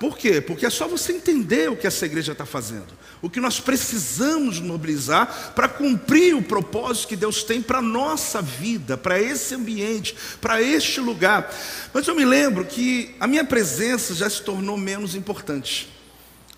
Por 0.00 0.16
quê? 0.16 0.40
Porque 0.40 0.66
é 0.66 0.70
só 0.70 0.86
você 0.86 1.12
entender 1.12 1.70
o 1.70 1.76
que 1.76 1.86
essa 1.86 2.06
igreja 2.06 2.32
está 2.32 2.46
fazendo. 2.46 2.86
O 3.20 3.28
que 3.28 3.40
nós 3.40 3.60
precisamos 3.60 4.60
mobilizar 4.60 5.52
para 5.54 5.68
cumprir 5.68 6.34
o 6.34 6.42
propósito 6.42 7.08
que 7.08 7.16
Deus 7.16 7.42
tem 7.42 7.60
para 7.60 7.78
a 7.78 7.82
nossa 7.82 8.40
vida, 8.40 8.96
para 8.96 9.20
esse 9.20 9.54
ambiente, 9.54 10.16
para 10.40 10.62
este 10.62 11.00
lugar. 11.00 11.52
Mas 11.92 12.06
eu 12.06 12.14
me 12.14 12.24
lembro 12.24 12.64
que 12.64 13.14
a 13.18 13.26
minha 13.26 13.44
presença 13.44 14.14
já 14.14 14.28
se 14.30 14.42
tornou 14.42 14.76
menos 14.76 15.14
importante 15.14 15.88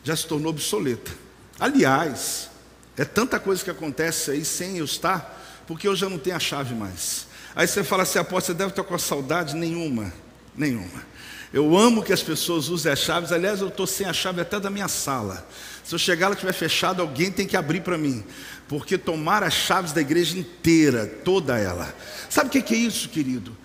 já 0.02 0.16
se 0.16 0.26
tornou 0.26 0.50
obsoleta. 0.50 1.12
Aliás, 1.59 2.49
é 3.00 3.04
tanta 3.06 3.40
coisa 3.40 3.64
que 3.64 3.70
acontece 3.70 4.30
aí 4.30 4.44
sem 4.44 4.76
eu 4.76 4.84
estar, 4.84 5.62
porque 5.66 5.88
eu 5.88 5.96
já 5.96 6.06
não 6.06 6.18
tenho 6.18 6.36
a 6.36 6.38
chave 6.38 6.74
mais. 6.74 7.26
Aí 7.56 7.66
você 7.66 7.82
fala 7.82 8.02
assim, 8.02 8.18
apóstolo, 8.18 8.42
você 8.42 8.52
deve 8.52 8.72
estar 8.72 8.84
com 8.84 8.98
saudade 8.98 9.56
nenhuma, 9.56 10.12
nenhuma. 10.54 11.02
Eu 11.50 11.78
amo 11.78 12.02
que 12.02 12.12
as 12.12 12.22
pessoas 12.22 12.68
usem 12.68 12.92
as 12.92 12.98
chaves. 12.98 13.32
Aliás, 13.32 13.62
eu 13.62 13.68
estou 13.68 13.86
sem 13.86 14.06
a 14.06 14.12
chave 14.12 14.42
até 14.42 14.60
da 14.60 14.68
minha 14.68 14.86
sala. 14.86 15.48
Se 15.82 15.94
eu 15.94 15.98
chegar 15.98 16.26
ela 16.26 16.34
estiver 16.34 16.52
fechada, 16.52 17.00
alguém 17.00 17.32
tem 17.32 17.46
que 17.46 17.56
abrir 17.56 17.80
para 17.80 17.96
mim. 17.96 18.22
Porque 18.68 18.98
tomar 18.98 19.42
as 19.42 19.54
chaves 19.54 19.92
da 19.92 20.02
igreja 20.02 20.38
inteira, 20.38 21.06
toda 21.06 21.56
ela. 21.56 21.94
Sabe 22.28 22.48
o 22.48 22.62
que 22.62 22.74
é 22.74 22.76
isso, 22.76 23.08
querido? 23.08 23.56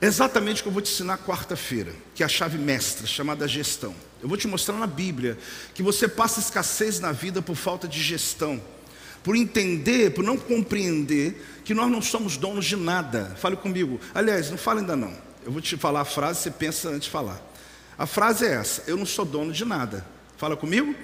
É 0.00 0.06
exatamente 0.06 0.62
o 0.62 0.64
que 0.64 0.68
eu 0.68 0.72
vou 0.72 0.82
te 0.82 0.90
ensinar 0.90 1.18
quarta-feira, 1.18 1.92
que 2.12 2.24
é 2.24 2.26
a 2.26 2.28
chave 2.28 2.58
mestra, 2.58 3.06
chamada 3.06 3.46
gestão. 3.46 3.94
Eu 4.20 4.28
vou 4.28 4.36
te 4.36 4.48
mostrar 4.48 4.74
na 4.76 4.86
Bíblia 4.88 5.38
que 5.74 5.82
você 5.82 6.08
passa 6.08 6.40
escassez 6.40 6.98
na 6.98 7.12
vida 7.12 7.40
por 7.40 7.54
falta 7.54 7.86
de 7.86 8.02
gestão, 8.02 8.60
por 9.22 9.36
entender, 9.36 10.12
por 10.12 10.24
não 10.24 10.36
compreender 10.36 11.60
que 11.64 11.74
nós 11.74 11.90
não 11.90 12.00
somos 12.00 12.36
donos 12.36 12.64
de 12.64 12.76
nada. 12.76 13.36
Fale 13.38 13.56
comigo. 13.56 14.00
Aliás, 14.14 14.50
não 14.50 14.58
fale 14.58 14.80
ainda 14.80 14.96
não. 14.96 15.12
Eu 15.44 15.52
vou 15.52 15.60
te 15.60 15.76
falar 15.76 16.00
a 16.00 16.04
frase, 16.04 16.40
você 16.40 16.50
pensa 16.50 16.88
antes 16.88 17.04
de 17.04 17.10
falar. 17.10 17.40
A 17.98 18.06
frase 18.06 18.46
é 18.46 18.54
essa: 18.54 18.82
Eu 18.86 18.96
não 18.96 19.06
sou 19.06 19.24
dono 19.24 19.52
de 19.52 19.64
nada. 19.64 20.06
Fala 20.36 20.56
comigo. 20.56 20.94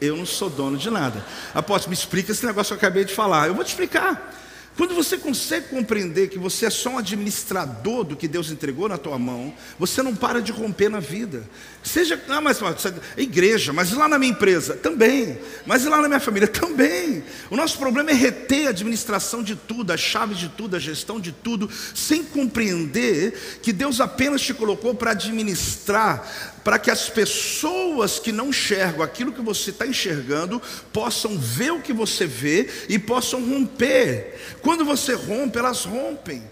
Eu 0.00 0.16
não 0.16 0.26
sou 0.26 0.50
dono 0.50 0.76
de 0.76 0.90
nada. 0.90 1.24
Apóstolo, 1.54 1.90
me 1.90 1.94
explica 1.94 2.32
esse 2.32 2.44
negócio 2.44 2.76
que 2.76 2.84
eu 2.84 2.88
acabei 2.88 3.04
de 3.04 3.14
falar. 3.14 3.48
Eu 3.48 3.54
vou 3.54 3.64
te 3.64 3.68
explicar. 3.68 4.32
Quando 4.76 4.94
você 4.94 5.16
consegue 5.16 5.68
compreender 5.68 6.28
que 6.28 6.38
você 6.38 6.66
é 6.66 6.70
só 6.70 6.90
um 6.90 6.98
administrador 6.98 8.02
do 8.02 8.16
que 8.16 8.26
Deus 8.26 8.50
entregou 8.50 8.88
na 8.88 8.98
tua 8.98 9.18
mão, 9.18 9.54
você 9.78 10.02
não 10.02 10.16
para 10.16 10.42
de 10.42 10.50
romper 10.50 10.88
na 10.88 10.98
vida. 10.98 11.48
Seja, 11.84 12.18
ah, 12.28 12.40
mas, 12.40 12.60
mas 12.60 12.82
igreja, 13.14 13.70
mas 13.70 13.92
lá 13.92 14.08
na 14.08 14.18
minha 14.18 14.32
empresa 14.32 14.74
também, 14.74 15.38
mas 15.66 15.84
lá 15.84 16.00
na 16.00 16.08
minha 16.08 16.18
família 16.18 16.48
também. 16.48 17.22
O 17.50 17.56
nosso 17.56 17.76
problema 17.76 18.10
é 18.10 18.14
reter 18.14 18.66
a 18.66 18.70
administração 18.70 19.42
de 19.42 19.54
tudo, 19.54 19.92
a 19.92 19.96
chave 19.96 20.34
de 20.34 20.48
tudo, 20.48 20.76
a 20.76 20.78
gestão 20.78 21.20
de 21.20 21.30
tudo, 21.30 21.70
sem 21.94 22.24
compreender 22.24 23.58
que 23.62 23.70
Deus 23.70 24.00
apenas 24.00 24.40
te 24.40 24.54
colocou 24.54 24.94
para 24.94 25.10
administrar 25.10 26.54
para 26.64 26.78
que 26.78 26.90
as 26.90 27.10
pessoas 27.10 28.18
que 28.18 28.32
não 28.32 28.48
enxergam 28.48 29.02
aquilo 29.02 29.34
que 29.34 29.42
você 29.42 29.68
está 29.68 29.86
enxergando 29.86 30.62
possam 30.90 31.38
ver 31.38 31.72
o 31.72 31.82
que 31.82 31.92
você 31.92 32.26
vê 32.26 32.70
e 32.88 32.98
possam 32.98 33.46
romper. 33.46 34.56
Quando 34.62 34.82
você 34.82 35.12
rompe, 35.12 35.58
elas 35.58 35.84
rompem. 35.84 36.42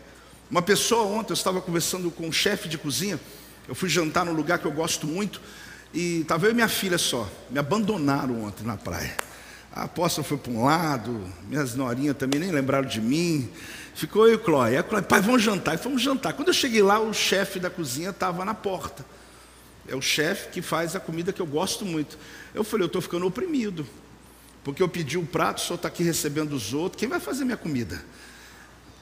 Uma 0.51 0.61
pessoa 0.61 1.05
ontem, 1.05 1.33
eu 1.33 1.35
estava 1.35 1.63
conversando 1.63 2.11
com 2.11 2.29
um 2.29 2.33
chefe 2.33 2.69
de 2.69 2.77
cozinha, 2.77 3.19
eu 3.69 3.75
fui 3.75 3.89
jantar 3.89 4.25
num 4.25 4.33
lugar 4.33 4.59
que 4.59 4.67
eu 4.67 4.73
gosto 4.73 5.07
muito, 5.07 5.41
e 5.95 6.21
estava 6.21 6.47
eu 6.47 6.51
e 6.51 6.55
minha 6.55 6.69
filha 6.69 6.99
só, 6.99 7.29
me 7.51 7.59
abandonaram 7.59 8.45
ontem 8.45 8.65
na 8.65 8.77
praia. 8.77 9.15
A 9.75 9.85
apóstola 9.85 10.27
foi 10.27 10.37
para 10.37 10.53
um 10.53 10.65
lado, 10.65 11.19
minhas 11.49 11.75
norinhas 11.75 12.17
também 12.17 12.39
nem 12.39 12.51
lembraram 12.51 12.87
de 12.87 13.01
mim. 13.01 13.51
Ficou 13.95 14.29
eu 14.29 14.39
e 14.39 14.45
Chloe. 14.45 14.77
Aí, 14.77 14.83
Chloe, 14.83 15.03
pai, 15.03 15.21
vamos 15.23 15.43
jantar. 15.43 15.75
E 15.75 15.79
fomos 15.79 16.03
jantar. 16.03 16.35
Quando 16.35 16.49
eu 16.49 16.55
cheguei 16.55 16.83
lá, 16.83 17.01
o 17.01 17.15
chefe 17.15 17.59
da 17.59 17.71
cozinha 17.71 18.11
estava 18.11 18.45
na 18.45 18.53
porta. 18.53 19.05
É 19.89 19.97
o 19.97 20.03
chefe 20.03 20.51
que 20.51 20.61
faz 20.61 20.95
a 20.95 21.01
comida 21.01 21.33
que 21.33 21.41
eu 21.41 21.47
gosto 21.47 21.87
muito. 21.87 22.19
Eu 22.55 22.63
falei, 22.63 22.85
eu 22.85 22.89
estou 22.89 23.01
ficando 23.01 23.27
oprimido. 23.27 23.87
Porque 24.63 24.83
eu 24.83 24.89
pedi 24.89 25.17
o 25.17 25.23
um 25.23 25.27
prato, 25.27 25.59
o 25.59 25.61
senhor 25.61 25.77
está 25.77 25.89
aqui 25.89 26.03
recebendo 26.03 26.53
os 26.53 26.73
outros, 26.73 27.01
quem 27.01 27.09
vai 27.09 27.19
fazer 27.19 27.45
minha 27.45 27.57
comida? 27.57 28.03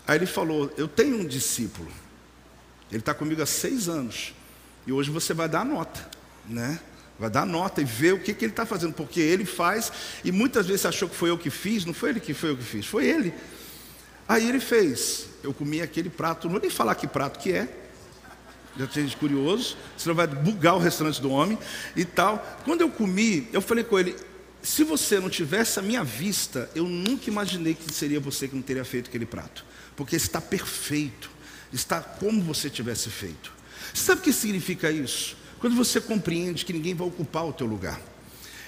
Aí 0.06 0.16
ele 0.16 0.26
falou, 0.26 0.72
eu 0.76 0.88
tenho 0.88 1.16
um 1.16 1.26
discípulo. 1.26 1.90
Ele 2.90 3.00
está 3.00 3.12
comigo 3.12 3.42
há 3.42 3.46
seis 3.46 3.88
anos. 3.88 4.34
E 4.90 4.92
hoje 4.92 5.08
você 5.08 5.32
vai 5.32 5.48
dar 5.48 5.64
nota, 5.64 6.04
né? 6.48 6.80
Vai 7.16 7.30
dar 7.30 7.46
nota 7.46 7.80
e 7.80 7.84
ver 7.84 8.12
o 8.12 8.18
que, 8.18 8.34
que 8.34 8.44
ele 8.44 8.50
está 8.50 8.66
fazendo, 8.66 8.92
porque 8.92 9.20
ele 9.20 9.44
faz, 9.44 9.92
e 10.24 10.32
muitas 10.32 10.66
vezes 10.66 10.84
achou 10.84 11.08
que 11.08 11.14
foi 11.14 11.30
eu 11.30 11.38
que 11.38 11.48
fiz, 11.48 11.84
não 11.84 11.94
foi 11.94 12.10
ele 12.10 12.18
que 12.18 12.34
foi 12.34 12.50
eu 12.50 12.56
que 12.56 12.64
fiz, 12.64 12.86
foi 12.86 13.06
ele. 13.06 13.32
Aí 14.28 14.48
ele 14.48 14.58
fez. 14.58 15.28
Eu 15.44 15.54
comi 15.54 15.80
aquele 15.80 16.10
prato, 16.10 16.48
não 16.48 16.54
vou 16.54 16.60
nem 16.60 16.70
falar 16.72 16.96
que 16.96 17.06
prato 17.06 17.38
que 17.38 17.52
é, 17.52 17.72
já 18.76 18.84
tinha 18.88 19.04
gente 19.04 19.16
curioso, 19.16 19.76
senão 19.96 20.16
vai 20.16 20.26
bugar 20.26 20.74
o 20.74 20.80
restaurante 20.80 21.22
do 21.22 21.30
homem 21.30 21.56
e 21.94 22.04
tal. 22.04 22.44
Quando 22.64 22.80
eu 22.80 22.90
comi, 22.90 23.46
eu 23.52 23.62
falei 23.62 23.84
com 23.84 23.96
ele: 23.96 24.16
se 24.60 24.82
você 24.82 25.20
não 25.20 25.30
tivesse 25.30 25.78
a 25.78 25.82
minha 25.82 26.02
vista, 26.02 26.68
eu 26.74 26.88
nunca 26.88 27.30
imaginei 27.30 27.74
que 27.74 27.94
seria 27.94 28.18
você 28.18 28.48
que 28.48 28.56
não 28.56 28.62
teria 28.62 28.84
feito 28.84 29.06
aquele 29.06 29.24
prato, 29.24 29.64
porque 29.94 30.16
está 30.16 30.40
perfeito, 30.40 31.30
está 31.72 32.00
como 32.00 32.42
você 32.42 32.68
tivesse 32.68 33.08
feito. 33.08 33.59
Sabe 33.94 34.20
o 34.20 34.24
que 34.24 34.32
significa 34.32 34.90
isso? 34.90 35.36
Quando 35.58 35.76
você 35.76 36.00
compreende 36.00 36.64
que 36.64 36.72
ninguém 36.72 36.94
vai 36.94 37.06
ocupar 37.06 37.46
o 37.46 37.52
teu 37.52 37.66
lugar. 37.66 38.00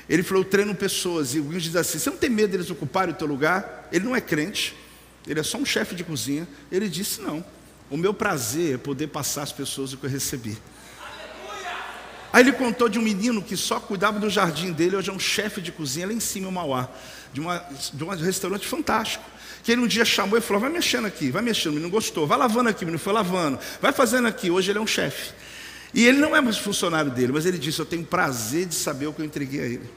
Ele 0.08 0.22
falou: 0.22 0.42
eu 0.42 0.48
treino 0.48 0.74
pessoas, 0.74 1.35
e 1.35 1.40
o 1.40 1.48
Will 1.48 1.61
diz 1.61 1.74
assim: 1.76 1.98
você 1.98 2.11
não 2.11 2.16
tem 2.16 2.30
medo 2.30 2.50
deles 2.50 2.70
ocuparem 2.70 3.14
o 3.14 3.16
teu 3.16 3.26
lugar? 3.26 3.88
Ele 3.92 4.04
não 4.04 4.14
é 4.14 4.20
crente, 4.20 4.76
ele 5.26 5.40
é 5.40 5.42
só 5.42 5.58
um 5.58 5.64
chefe 5.64 5.94
de 5.94 6.04
cozinha. 6.04 6.46
Ele 6.70 6.88
disse: 6.88 7.20
não. 7.20 7.44
O 7.90 7.96
meu 7.96 8.14
prazer 8.14 8.74
é 8.74 8.78
poder 8.78 9.08
passar 9.08 9.42
às 9.42 9.52
pessoas 9.52 9.92
o 9.92 9.98
que 9.98 10.06
eu 10.06 10.11
recebi. 10.11 10.56
Aí 12.32 12.42
ele 12.42 12.52
contou 12.52 12.88
de 12.88 12.98
um 12.98 13.02
menino 13.02 13.42
que 13.42 13.54
só 13.54 13.78
cuidava 13.78 14.18
do 14.18 14.30
jardim 14.30 14.72
dele, 14.72 14.96
hoje 14.96 15.11
é 15.11 15.12
um 15.12 15.18
chefe 15.18 15.61
de 15.61 15.70
cozinha 15.70 16.06
lá 16.06 16.12
em 16.14 16.20
cima, 16.20 16.48
em 16.48 16.52
Mauá, 16.52 16.88
de, 17.30 17.40
uma, 17.40 17.58
de 17.92 18.02
um 18.02 18.08
restaurante 18.08 18.66
fantástico. 18.66 19.22
Que 19.62 19.72
ele 19.72 19.81
um 19.81 19.87
dia 19.87 20.05
chamou 20.05 20.38
e 20.38 20.40
falou: 20.40 20.61
vai 20.61 20.70
mexendo 20.70 21.07
aqui, 21.07 21.31
vai 21.31 21.42
mexendo, 21.42 21.75
menino 21.75 21.90
gostou, 21.90 22.27
vai 22.27 22.38
lavando 22.38 22.68
aqui, 22.68 22.85
menino 22.85 22.98
foi 22.98 23.12
lavando, 23.12 23.59
vai 23.81 23.92
fazendo 23.92 24.29
aqui, 24.29 24.51
hoje 24.51 24.70
ele 24.70 24.79
é 24.79 24.83
um 24.83 24.87
chefe. 24.87 25.33
E 25.94 26.07
ele 26.07 26.18
não 26.18 26.35
é 26.35 26.40
mais 26.40 26.57
funcionário 26.57 27.11
dele, 27.11 27.33
mas 27.33 27.46
ele 27.46 27.59
disse: 27.59 27.79
Eu 27.79 27.87
tenho 27.87 28.05
prazer 28.05 28.66
de 28.66 28.75
saber 28.75 29.07
o 29.07 29.12
que 29.12 29.20
eu 29.20 29.27
entreguei 29.27 29.61
a 29.61 29.64
ele. 29.66 29.90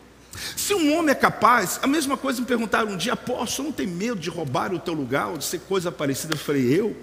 Se 0.55 0.73
um 0.73 0.97
homem 0.97 1.11
é 1.11 1.15
capaz, 1.15 1.79
a 1.81 1.87
mesma 1.87 2.17
coisa 2.17 2.41
me 2.41 2.45
perguntaram 2.45 2.91
um 2.91 2.97
dia, 2.97 3.13
apóstolo, 3.13 3.69
não 3.69 3.73
tem 3.73 3.87
medo 3.87 4.19
de 4.19 4.29
roubar 4.29 4.73
o 4.73 4.79
teu 4.79 4.93
lugar 4.93 5.27
ou 5.27 5.37
de 5.37 5.45
ser 5.45 5.59
coisa 5.61 5.91
parecida? 5.91 6.33
Eu 6.33 6.37
falei, 6.37 6.77
eu? 6.77 6.95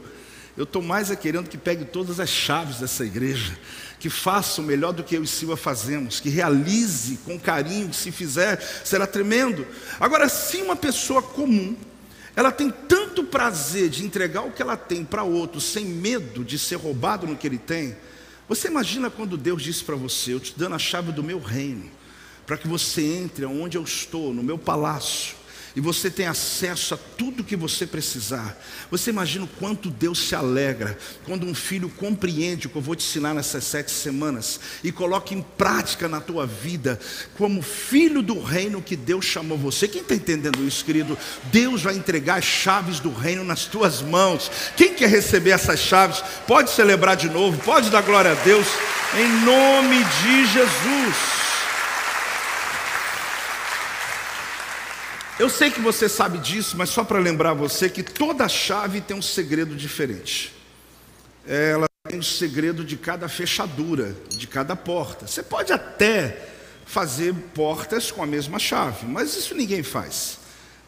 Eu 0.55 0.65
estou 0.65 0.83
mais 0.83 1.11
a 1.11 1.17
querendo 1.17 1.49
que 1.49 1.57
pegue 1.57 1.87
todas 1.87 2.21
as 2.21 2.29
chaves 2.29 2.79
dessa 2.79 3.07
igreja, 3.07 3.57
que 3.99 4.11
faça 4.11 4.61
o 4.61 4.65
melhor 4.65 4.93
do 4.93 5.03
que 5.03 5.17
eu 5.17 5.23
e 5.23 5.27
Silva 5.27 5.57
fazemos, 5.57 6.21
que 6.21 6.29
realize 6.29 7.19
com 7.25 7.41
carinho, 7.41 7.89
que 7.89 7.97
se 7.97 8.13
fizer, 8.13 8.61
será 8.85 9.07
tremendo. 9.07 9.67
Agora, 9.99 10.29
se 10.29 10.59
uma 10.59 10.77
pessoa 10.77 11.23
comum, 11.23 11.75
ela 12.35 12.51
tem 12.51 12.71
tanto 12.71 13.25
prazer 13.25 13.89
de 13.89 14.05
entregar 14.05 14.43
o 14.43 14.53
que 14.53 14.63
ela 14.63 14.77
tem 14.77 15.05
para 15.05 15.23
outro, 15.23 15.61
sem 15.61 15.85
medo 15.85 16.45
de 16.45 16.59
ser 16.59 16.77
roubado 16.77 17.27
no 17.27 17.37
que 17.37 17.47
ele 17.47 17.59
tem, 17.59 17.97
você 18.49 18.69
imagina 18.69 19.09
quando 19.09 19.37
Deus 19.37 19.63
disse 19.63 19.85
para 19.85 19.97
você: 19.97 20.35
Eu 20.35 20.41
te 20.41 20.53
dando 20.57 20.75
a 20.75 20.79
chave 20.79 21.13
do 21.13 21.23
meu 21.23 21.39
reino, 21.39 21.91
para 22.47 22.57
que 22.57 22.69
você 22.69 23.03
entre 23.03 23.45
onde 23.45 23.79
eu 23.79 23.83
estou, 23.83 24.35
no 24.35 24.43
meu 24.43 24.59
palácio, 24.59 25.37
e 25.75 25.81
você 25.81 26.11
tem 26.11 26.27
acesso 26.27 26.95
a 26.95 26.99
tudo 27.17 27.45
que 27.45 27.57
você 27.57 27.87
precisar. 27.87 28.59
Você 28.91 29.11
imagina 29.11 29.45
o 29.45 29.49
quanto 29.49 29.91
Deus 29.91 30.29
se 30.29 30.35
alegra 30.35 30.99
quando 31.25 31.47
um 31.47 31.55
filho 31.55 31.89
compreende 31.89 32.67
o 32.67 32.71
que 32.71 32.77
eu 32.77 32.83
vou 32.83 32.95
te 32.95 33.05
ensinar 33.05 33.35
nessas 33.35 33.65
sete 33.65 33.91
semanas 33.91 34.61
e 34.85 34.93
coloca 34.93 35.35
em 35.35 35.43
prática 35.43 36.09
na 36.09 36.21
tua 36.21 36.47
vida 36.47 36.99
como 37.37 37.63
filho 37.63 38.23
do 38.23 38.43
reino 38.43 38.83
que 38.83 38.97
Deus 38.97 39.25
chamou 39.25 39.57
você. 39.57 39.89
Quem 39.89 40.03
está 40.03 40.15
entendendo 40.15 40.67
isso, 40.67 40.85
querido? 40.85 41.17
Deus 41.45 41.83
vai 41.83 41.95
entregar 41.95 42.39
as 42.39 42.45
chaves 42.45 43.01
do 43.01 43.13
reino 43.13 43.45
nas 43.45 43.65
tuas 43.65 44.03
mãos. 44.03 44.51
Quem 44.77 44.95
quer 44.95 45.09
receber 45.09 45.51
essas 45.51 45.81
chaves? 45.81 46.23
Pode 46.47 46.71
celebrar 46.71 47.17
de 47.17 47.29
novo, 47.29 47.59
pode 47.63 47.91
dar 47.91 48.03
glória 48.03 48.33
a 48.33 48.35
Deus, 48.35 48.67
em 49.17 49.45
nome 49.45 50.05
de 50.23 50.47
Jesus. 50.47 51.52
Eu 55.43 55.49
sei 55.49 55.73
que 55.73 55.81
você 55.81 56.09
sabe 56.09 56.39
disso, 56.39 56.77
mas 56.77 56.89
só 56.91 57.03
para 57.03 57.19
lembrar 57.19 57.53
você 57.53 57.89
que 57.91 58.01
toda 58.01 58.49
chave 58.49 59.01
tem 59.01 59.17
um 59.17 59.21
segredo 59.21 59.75
diferente. 59.75 60.55
Ela 61.45 61.89
tem 62.09 62.21
o 62.21 62.23
segredo 62.23 62.85
de 62.85 62.97
cada 62.97 63.29
fechadura, 63.29 64.15
de 64.29 64.47
cada 64.47 64.77
porta. 64.77 65.27
Você 65.27 65.43
pode 65.43 65.73
até 65.73 66.49
fazer 66.87 67.35
portas 67.57 68.09
com 68.09 68.23
a 68.23 68.27
mesma 68.27 68.61
chave, 68.61 69.05
mas 69.05 69.35
isso 69.35 69.53
ninguém 69.53 69.83
faz. 69.83 70.39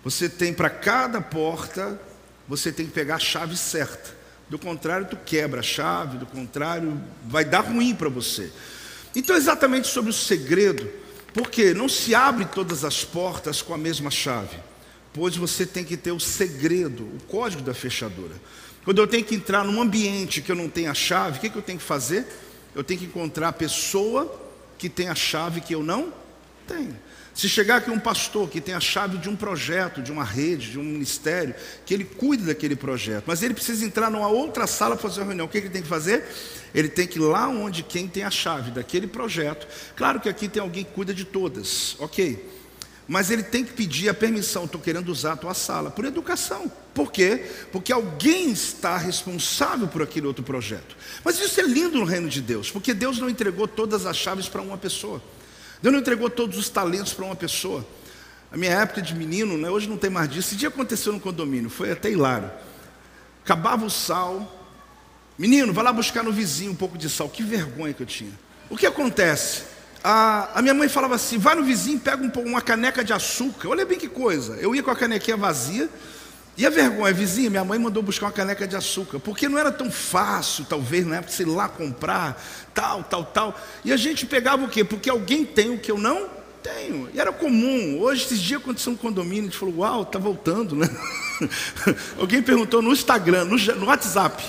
Você 0.04 0.28
tem 0.28 0.54
para 0.54 0.70
cada 0.70 1.20
porta, 1.20 2.00
você 2.46 2.70
tem 2.70 2.86
que 2.86 2.92
pegar 2.92 3.16
a 3.16 3.18
chave 3.18 3.56
certa. 3.56 4.14
Do 4.48 4.56
contrário, 4.56 5.08
tu 5.10 5.16
quebra 5.16 5.58
a 5.58 5.64
chave, 5.64 6.16
do 6.16 6.26
contrário, 6.26 7.02
vai 7.26 7.44
dar 7.44 7.62
ruim 7.62 7.92
para 7.92 8.08
você. 8.08 8.52
Então, 9.16 9.34
exatamente 9.34 9.88
sobre 9.88 10.10
o 10.10 10.14
segredo, 10.14 10.88
porque 11.34 11.74
não 11.74 11.88
se 11.88 12.14
abre 12.14 12.44
todas 12.44 12.84
as 12.84 13.04
portas 13.04 13.60
com 13.60 13.74
a 13.74 13.78
mesma 13.78 14.10
chave, 14.10 14.56
pois 15.12 15.36
você 15.36 15.66
tem 15.66 15.84
que 15.84 15.96
ter 15.96 16.12
o 16.12 16.20
segredo, 16.20 17.02
o 17.02 17.18
código 17.28 17.60
da 17.60 17.74
fechadura. 17.74 18.36
Quando 18.84 18.98
eu 18.98 19.06
tenho 19.06 19.24
que 19.24 19.34
entrar 19.34 19.64
num 19.64 19.82
ambiente 19.82 20.40
que 20.40 20.52
eu 20.52 20.56
não 20.56 20.68
tenho 20.68 20.90
a 20.90 20.94
chave, 20.94 21.38
o 21.38 21.40
que, 21.40 21.50
que 21.50 21.56
eu 21.56 21.62
tenho 21.62 21.78
que 21.78 21.84
fazer? 21.84 22.24
Eu 22.74 22.84
tenho 22.84 23.00
que 23.00 23.06
encontrar 23.06 23.48
a 23.48 23.52
pessoa 23.52 24.40
que 24.78 24.88
tem 24.88 25.08
a 25.08 25.14
chave 25.14 25.60
que 25.60 25.74
eu 25.74 25.82
não 25.82 26.12
tenho. 26.68 26.96
Se 27.34 27.48
chegar 27.48 27.78
aqui 27.78 27.90
um 27.90 27.98
pastor 27.98 28.48
que 28.48 28.60
tem 28.60 28.74
a 28.74 28.80
chave 28.80 29.18
de 29.18 29.28
um 29.28 29.34
projeto, 29.34 30.00
de 30.00 30.12
uma 30.12 30.22
rede, 30.22 30.70
de 30.70 30.78
um 30.78 30.84
ministério, 30.84 31.52
que 31.84 31.92
ele 31.92 32.04
cuide 32.04 32.44
daquele 32.44 32.76
projeto, 32.76 33.24
mas 33.26 33.42
ele 33.42 33.54
precisa 33.54 33.84
entrar 33.84 34.08
numa 34.08 34.28
outra 34.28 34.68
sala 34.68 34.94
para 34.94 35.08
fazer 35.08 35.20
uma 35.20 35.26
reunião, 35.26 35.46
o 35.46 35.48
que 35.48 35.58
ele 35.58 35.68
tem 35.68 35.82
que 35.82 35.88
fazer? 35.88 36.24
Ele 36.72 36.88
tem 36.88 37.08
que 37.08 37.18
ir 37.18 37.22
lá 37.22 37.48
onde 37.48 37.82
quem 37.82 38.06
tem 38.06 38.22
a 38.22 38.30
chave 38.30 38.70
daquele 38.70 39.08
projeto. 39.08 39.66
Claro 39.96 40.20
que 40.20 40.28
aqui 40.28 40.48
tem 40.48 40.62
alguém 40.62 40.84
que 40.84 40.92
cuida 40.92 41.12
de 41.12 41.24
todas, 41.24 41.96
ok. 41.98 42.52
Mas 43.06 43.30
ele 43.30 43.42
tem 43.42 43.64
que 43.64 43.72
pedir 43.72 44.08
a 44.08 44.14
permissão, 44.14 44.64
estou 44.64 44.80
querendo 44.80 45.08
usar 45.10 45.32
a 45.32 45.36
tua 45.36 45.54
sala, 45.54 45.90
por 45.90 46.04
educação. 46.04 46.70
Por 46.94 47.10
quê? 47.10 47.44
Porque 47.72 47.92
alguém 47.92 48.52
está 48.52 48.96
responsável 48.96 49.88
por 49.88 50.02
aquele 50.02 50.26
outro 50.28 50.44
projeto. 50.44 50.96
Mas 51.24 51.40
isso 51.40 51.60
é 51.60 51.64
lindo 51.64 51.98
no 51.98 52.04
reino 52.04 52.28
de 52.28 52.40
Deus, 52.40 52.70
porque 52.70 52.94
Deus 52.94 53.18
não 53.18 53.28
entregou 53.28 53.66
todas 53.66 54.06
as 54.06 54.16
chaves 54.16 54.48
para 54.48 54.62
uma 54.62 54.78
pessoa. 54.78 55.20
Deus 55.84 55.92
não 55.92 56.00
entregou 56.00 56.30
todos 56.30 56.56
os 56.56 56.70
talentos 56.70 57.12
para 57.12 57.26
uma 57.26 57.36
pessoa. 57.36 57.86
A 58.50 58.56
minha 58.56 58.72
época 58.72 59.02
de 59.02 59.14
menino, 59.14 59.58
né, 59.58 59.68
hoje 59.68 59.86
não 59.86 59.98
tem 59.98 60.08
mais 60.08 60.30
disso. 60.30 60.48
Esse 60.48 60.56
dia 60.56 60.68
aconteceu 60.68 61.12
no 61.12 61.20
condomínio, 61.20 61.68
foi 61.68 61.92
até 61.92 62.10
hilário. 62.10 62.50
Acabava 63.44 63.84
o 63.84 63.90
sal. 63.90 64.66
Menino, 65.36 65.74
vai 65.74 65.84
lá 65.84 65.92
buscar 65.92 66.24
no 66.24 66.32
vizinho 66.32 66.72
um 66.72 66.74
pouco 66.74 66.96
de 66.96 67.10
sal. 67.10 67.28
Que 67.28 67.42
vergonha 67.42 67.92
que 67.92 68.02
eu 68.02 68.06
tinha. 68.06 68.32
O 68.70 68.78
que 68.78 68.86
acontece? 68.86 69.64
A, 70.02 70.58
a 70.58 70.62
minha 70.62 70.72
mãe 70.72 70.88
falava 70.88 71.16
assim: 71.16 71.36
vai 71.36 71.54
no 71.54 71.62
vizinho, 71.62 72.00
pega 72.00 72.24
um, 72.24 72.30
uma 72.46 72.62
caneca 72.62 73.04
de 73.04 73.12
açúcar. 73.12 73.68
Olha 73.68 73.84
bem 73.84 73.98
que 73.98 74.08
coisa. 74.08 74.54
Eu 74.54 74.74
ia 74.74 74.82
com 74.82 74.90
a 74.90 74.96
canequinha 74.96 75.36
vazia. 75.36 75.90
E 76.56 76.64
a 76.64 76.70
vergonha, 76.70 77.12
vizinha, 77.12 77.50
minha 77.50 77.64
mãe 77.64 77.78
mandou 77.78 78.02
buscar 78.02 78.26
uma 78.26 78.32
caneca 78.32 78.66
de 78.66 78.76
açúcar, 78.76 79.18
porque 79.18 79.48
não 79.48 79.58
era 79.58 79.72
tão 79.72 79.90
fácil, 79.90 80.64
talvez, 80.64 81.04
na 81.04 81.16
época, 81.16 81.32
sei 81.32 81.46
lá, 81.46 81.68
comprar, 81.68 82.40
tal, 82.72 83.02
tal, 83.02 83.24
tal. 83.24 83.60
E 83.84 83.92
a 83.92 83.96
gente 83.96 84.24
pegava 84.24 84.64
o 84.64 84.68
quê? 84.68 84.84
Porque 84.84 85.10
alguém 85.10 85.44
tem 85.44 85.70
o 85.70 85.78
que 85.78 85.90
eu 85.90 85.98
não 85.98 86.28
tenho. 86.62 87.10
E 87.12 87.18
era 87.18 87.32
comum. 87.32 87.98
Hoje, 88.00 88.24
esses 88.24 88.40
dias 88.40 88.60
aconteceu 88.60 88.92
um 88.92 88.96
condomínio, 88.96 89.42
a 89.42 89.46
gente 89.46 89.58
falou, 89.58 89.78
uau, 89.78 90.04
tá 90.04 90.18
voltando, 90.18 90.76
né? 90.76 90.88
alguém 92.18 92.40
perguntou 92.40 92.80
no 92.80 92.92
Instagram, 92.92 93.46
no, 93.46 93.56
no 93.56 93.86
WhatsApp. 93.86 94.40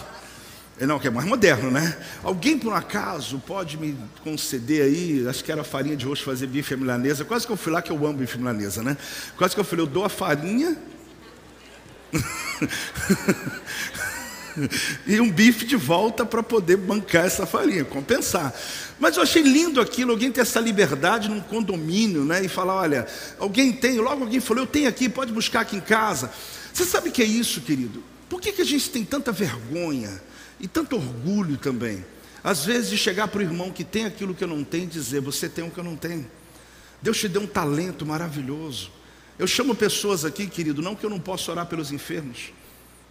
Não, 0.80 1.00
que 1.00 1.08
é 1.08 1.10
mais 1.10 1.26
moderno, 1.26 1.72
né? 1.72 1.98
Alguém 2.22 2.60
por 2.60 2.74
um 2.74 2.76
acaso 2.76 3.42
pode 3.48 3.78
me 3.78 3.98
conceder 4.24 4.84
aí, 4.84 5.26
acho 5.28 5.44
que 5.44 5.52
era 5.52 5.64
farinha 5.64 5.96
de 5.96 6.06
roxo 6.06 6.24
fazer 6.24 6.48
bife 6.48 6.76
milanesa. 6.76 7.24
Quase 7.24 7.48
que 7.48 7.52
eu 7.52 7.58
fui 7.58 7.72
lá 7.72 7.82
que 7.82 7.92
eu 7.92 8.06
amo 8.06 8.14
bife 8.14 8.38
milanesa, 8.38 8.84
né? 8.84 8.96
Quase 9.38 9.56
que 9.56 9.60
eu 9.60 9.64
falei, 9.64 9.84
eu 9.84 9.90
dou 9.90 10.04
a 10.04 10.10
farinha 10.10 10.78
e 15.06 15.20
um 15.20 15.30
bife 15.30 15.66
de 15.66 15.76
volta 15.76 16.26
para 16.26 16.42
poder 16.42 16.78
bancar 16.78 17.26
essa 17.26 17.46
farinha, 17.46 17.84
compensar. 17.84 18.54
Mas 19.00 19.18
eu 19.18 19.24
achei 19.24 19.42
lindo 19.42 19.82
aquilo, 19.82 20.12
alguém 20.12 20.32
ter 20.32 20.42
essa 20.42 20.60
liberdade 20.60 21.30
num 21.30 21.42
condomínio, 21.42 22.24
né? 22.24 22.44
E 22.44 22.48
falar, 22.48 22.76
olha, 22.76 23.08
alguém 23.38 23.74
tem, 23.74 24.00
logo 24.00 24.24
alguém 24.24 24.40
falou, 24.40 24.64
eu 24.64 24.68
tenho 24.68 24.88
aqui, 24.88 25.10
pode 25.10 25.34
buscar 25.34 25.62
aqui 25.62 25.76
em 25.76 25.82
casa. 25.82 26.32
Você 26.74 26.86
sabe 26.86 27.10
o 27.10 27.12
que 27.12 27.22
é 27.22 27.26
isso, 27.26 27.62
querido? 27.62 28.04
Por 28.30 28.42
que, 28.42 28.52
que 28.52 28.62
a 28.62 28.66
gente 28.66 28.90
tem 28.90 29.04
tanta 29.04 29.32
vergonha 29.32 30.22
e 30.60 30.68
tanto 30.68 30.96
orgulho 30.96 31.58
também? 31.58 32.06
Às 32.44 32.64
vezes 32.66 32.90
de 32.90 32.98
chegar 32.98 33.28
para 33.28 33.40
o 33.40 33.42
irmão 33.42 33.72
que 33.72 33.84
tem 33.84 34.06
aquilo 34.06 34.34
que 34.34 34.44
eu 34.44 34.48
não 34.48 34.64
tenho 34.64 34.84
e 34.84 34.88
dizer, 34.88 35.20
você 35.20 35.50
tem 35.50 35.66
o 35.66 35.72
que 35.72 35.80
eu 35.80 35.84
não 35.84 35.96
tenho. 35.96 36.26
Deus 37.02 37.20
te 37.20 37.28
deu 37.28 37.42
um 37.42 37.48
talento 37.48 38.06
maravilhoso. 38.06 38.92
Eu 39.38 39.48
chamo 39.48 39.76
pessoas 39.76 40.24
aqui, 40.24 40.48
querido, 40.48 40.82
não 40.82 40.96
que 40.96 41.06
eu 41.06 41.10
não 41.10 41.20
possa 41.20 41.52
orar 41.52 41.66
pelos 41.66 41.92
enfermos, 41.92 42.54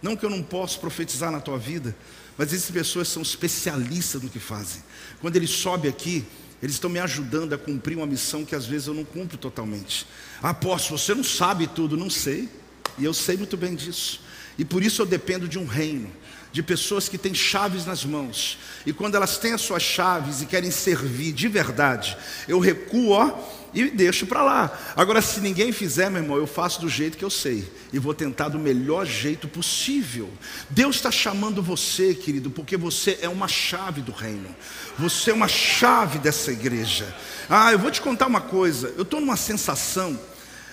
não 0.01 0.15
que 0.15 0.25
eu 0.25 0.29
não 0.29 0.41
possa 0.41 0.79
profetizar 0.79 1.31
na 1.31 1.39
tua 1.39 1.57
vida, 1.57 1.95
mas 2.37 2.51
essas 2.51 2.71
pessoas 2.71 3.07
são 3.07 3.21
especialistas 3.21 4.21
no 4.21 4.29
que 4.29 4.39
fazem. 4.39 4.83
Quando 5.21 5.35
eles 5.35 5.51
sobem 5.51 5.89
aqui, 5.89 6.25
eles 6.61 6.75
estão 6.75 6.89
me 6.89 6.99
ajudando 6.99 7.53
a 7.53 7.57
cumprir 7.57 7.95
uma 7.95 8.07
missão 8.07 8.43
que 8.43 8.55
às 8.55 8.65
vezes 8.65 8.87
eu 8.87 8.93
não 8.93 9.05
cumpro 9.05 9.37
totalmente. 9.37 10.07
Apóstolo, 10.41 10.97
você 10.97 11.13
não 11.13 11.23
sabe 11.23 11.67
tudo, 11.67 11.95
não 11.95 12.09
sei, 12.09 12.49
e 12.97 13.05
eu 13.05 13.13
sei 13.13 13.37
muito 13.37 13.55
bem 13.55 13.75
disso. 13.75 14.21
E 14.57 14.65
por 14.65 14.81
isso 14.81 15.01
eu 15.01 15.05
dependo 15.05 15.47
de 15.47 15.59
um 15.59 15.65
reino, 15.65 16.09
de 16.51 16.63
pessoas 16.63 17.09
que 17.09 17.17
têm 17.17 17.33
chaves 17.33 17.85
nas 17.85 18.05
mãos. 18.05 18.57
E 18.85 18.93
quando 18.93 19.15
elas 19.15 19.37
têm 19.37 19.53
as 19.53 19.61
suas 19.61 19.83
chaves 19.83 20.41
e 20.41 20.45
querem 20.45 20.71
servir 20.71 21.33
de 21.33 21.47
verdade, 21.47 22.17
eu 22.47 22.59
recuo, 22.59 23.09
ó, 23.09 23.37
e 23.75 23.89
deixo 23.89 24.25
para 24.25 24.41
lá. 24.41 24.79
Agora, 24.95 25.21
se 25.21 25.41
ninguém 25.41 25.73
fizer, 25.73 26.09
meu 26.09 26.21
irmão, 26.21 26.37
eu 26.37 26.47
faço 26.47 26.79
do 26.79 26.87
jeito 26.87 27.17
que 27.17 27.25
eu 27.25 27.29
sei 27.29 27.69
e 27.91 27.99
vou 27.99 28.13
tentar 28.13 28.47
do 28.47 28.57
melhor 28.57 29.05
jeito 29.05 29.49
possível. 29.49 30.31
Deus 30.69 30.95
está 30.95 31.11
chamando 31.11 31.61
você, 31.61 32.15
querido, 32.15 32.49
porque 32.49 32.77
você 32.77 33.19
é 33.21 33.27
uma 33.27 33.49
chave 33.49 34.01
do 34.01 34.13
reino, 34.13 34.55
você 34.97 35.31
é 35.31 35.33
uma 35.33 35.49
chave 35.49 36.17
dessa 36.19 36.53
igreja. 36.53 37.13
Ah, 37.49 37.73
eu 37.73 37.77
vou 37.77 37.91
te 37.91 38.01
contar 38.01 38.27
uma 38.27 38.41
coisa, 38.41 38.93
eu 38.95 39.03
estou 39.03 39.19
numa 39.19 39.35
sensação, 39.35 40.17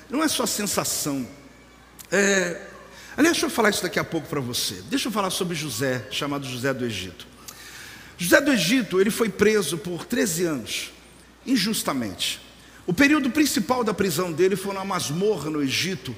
não 0.08 0.22
é 0.22 0.28
só 0.28 0.46
sensação, 0.46 1.26
é. 2.10 2.68
Aliás, 3.16 3.34
deixa 3.34 3.46
eu 3.46 3.50
falar 3.50 3.70
isso 3.70 3.82
daqui 3.82 3.98
a 3.98 4.04
pouco 4.04 4.26
para 4.26 4.40
você. 4.40 4.82
Deixa 4.88 5.08
eu 5.08 5.12
falar 5.12 5.28
sobre 5.28 5.54
José, 5.54 6.06
chamado 6.10 6.46
José 6.46 6.72
do 6.72 6.84
Egito. 6.84 7.26
José 8.16 8.40
do 8.40 8.52
Egito, 8.52 9.00
ele 9.00 9.10
foi 9.10 9.28
preso 9.28 9.76
por 9.76 10.06
13 10.06 10.44
anos, 10.44 10.92
injustamente. 11.44 12.40
O 12.86 12.92
período 12.92 13.30
principal 13.30 13.84
da 13.84 13.94
prisão 13.94 14.32
dele 14.32 14.56
foi 14.56 14.74
na 14.74 14.84
masmorra 14.84 15.48
no 15.48 15.62
Egito. 15.62 16.14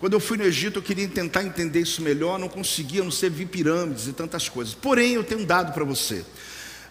Quando 0.00 0.14
eu 0.14 0.20
fui 0.20 0.38
no 0.38 0.44
Egito, 0.44 0.78
eu 0.78 0.82
queria 0.82 1.08
tentar 1.08 1.44
entender 1.44 1.80
isso 1.80 2.00
melhor, 2.00 2.38
não 2.38 2.48
conseguia, 2.48 3.04
não 3.04 3.10
sei, 3.10 3.28
vi 3.28 3.44
pirâmides 3.44 4.06
e 4.06 4.12
tantas 4.12 4.48
coisas. 4.48 4.74
Porém, 4.74 5.12
eu 5.12 5.24
tenho 5.24 5.40
um 5.40 5.44
dado 5.44 5.72
para 5.72 5.84
você. 5.84 6.24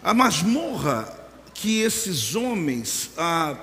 A 0.02 0.14
masmorra 0.14 1.12
que 1.52 1.80
esses 1.80 2.36
homens, 2.36 3.10
ah, 3.16 3.56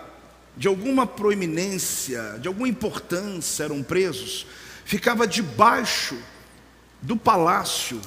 de 0.58 0.68
alguma 0.68 1.06
proeminência, 1.06 2.38
de 2.40 2.48
alguma 2.48 2.68
importância, 2.68 3.64
eram 3.64 3.82
presos, 3.82 4.46
ficava 4.84 5.26
debaixo 5.26 6.18
do 7.02 7.16
palácio, 7.16 8.02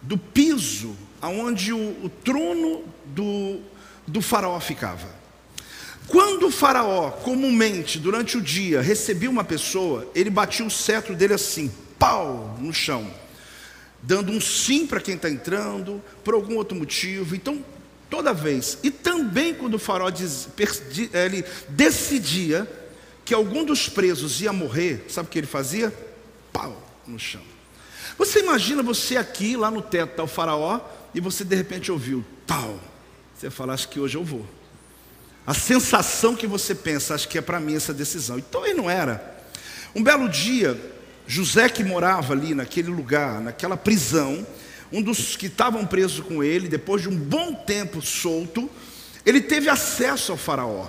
do 0.00 0.16
piso, 0.16 0.96
aonde 1.20 1.72
o, 1.72 2.04
o 2.04 2.08
trono 2.08 2.84
do, 3.06 3.60
do 4.06 4.22
faraó 4.22 4.58
ficava. 4.60 5.11
Quando 6.08 6.46
o 6.46 6.50
faraó, 6.50 7.10
comumente, 7.10 7.98
durante 7.98 8.36
o 8.36 8.40
dia, 8.40 8.80
recebia 8.80 9.30
uma 9.30 9.44
pessoa, 9.44 10.10
ele 10.14 10.30
batia 10.30 10.66
o 10.66 10.70
cetro 10.70 11.14
dele 11.14 11.34
assim, 11.34 11.72
pau, 11.98 12.56
no 12.60 12.72
chão, 12.72 13.08
dando 14.02 14.32
um 14.32 14.40
sim 14.40 14.86
para 14.86 15.00
quem 15.00 15.14
está 15.14 15.30
entrando, 15.30 16.02
por 16.24 16.34
algum 16.34 16.56
outro 16.56 16.76
motivo. 16.76 17.34
Então, 17.34 17.64
toda 18.10 18.34
vez, 18.34 18.78
e 18.82 18.90
também 18.90 19.54
quando 19.54 19.74
o 19.74 19.78
faraó 19.78 20.10
diz, 20.10 20.48
ele 21.14 21.44
decidia 21.68 22.70
que 23.24 23.32
algum 23.32 23.64
dos 23.64 23.88
presos 23.88 24.40
ia 24.40 24.52
morrer, 24.52 25.06
sabe 25.08 25.28
o 25.28 25.30
que 25.30 25.38
ele 25.38 25.46
fazia? 25.46 25.94
Pau, 26.52 26.76
no 27.06 27.18
chão. 27.18 27.42
Você 28.18 28.40
imagina 28.40 28.82
você 28.82 29.16
aqui, 29.16 29.56
lá 29.56 29.70
no 29.70 29.80
teto, 29.80 30.10
está 30.10 30.22
o 30.22 30.26
faraó, 30.26 30.80
e 31.14 31.20
você 31.20 31.44
de 31.44 31.54
repente 31.54 31.90
ouviu, 31.90 32.24
tal. 32.46 32.78
Você 33.34 33.48
fala, 33.48 33.72
acho 33.72 33.88
que 33.88 34.00
hoje 34.00 34.16
eu 34.16 34.24
vou. 34.24 34.46
A 35.46 35.54
sensação 35.54 36.36
que 36.36 36.46
você 36.46 36.74
pensa, 36.74 37.14
acho 37.14 37.28
que 37.28 37.36
é 37.36 37.40
para 37.40 37.58
mim 37.58 37.74
essa 37.74 37.92
decisão. 37.92 38.38
Então 38.38 38.64
ele 38.64 38.74
não 38.74 38.88
era. 38.88 39.36
Um 39.94 40.02
belo 40.02 40.28
dia, 40.28 40.78
José 41.26 41.68
que 41.68 41.82
morava 41.82 42.32
ali 42.32 42.54
naquele 42.54 42.88
lugar, 42.88 43.40
naquela 43.40 43.76
prisão, 43.76 44.46
um 44.92 45.02
dos 45.02 45.36
que 45.36 45.46
estavam 45.46 45.84
presos 45.84 46.24
com 46.24 46.44
ele, 46.44 46.68
depois 46.68 47.02
de 47.02 47.08
um 47.08 47.16
bom 47.16 47.54
tempo 47.54 48.00
solto, 48.00 48.70
ele 49.24 49.40
teve 49.40 49.68
acesso 49.68 50.32
ao 50.32 50.38
Faraó. 50.38 50.88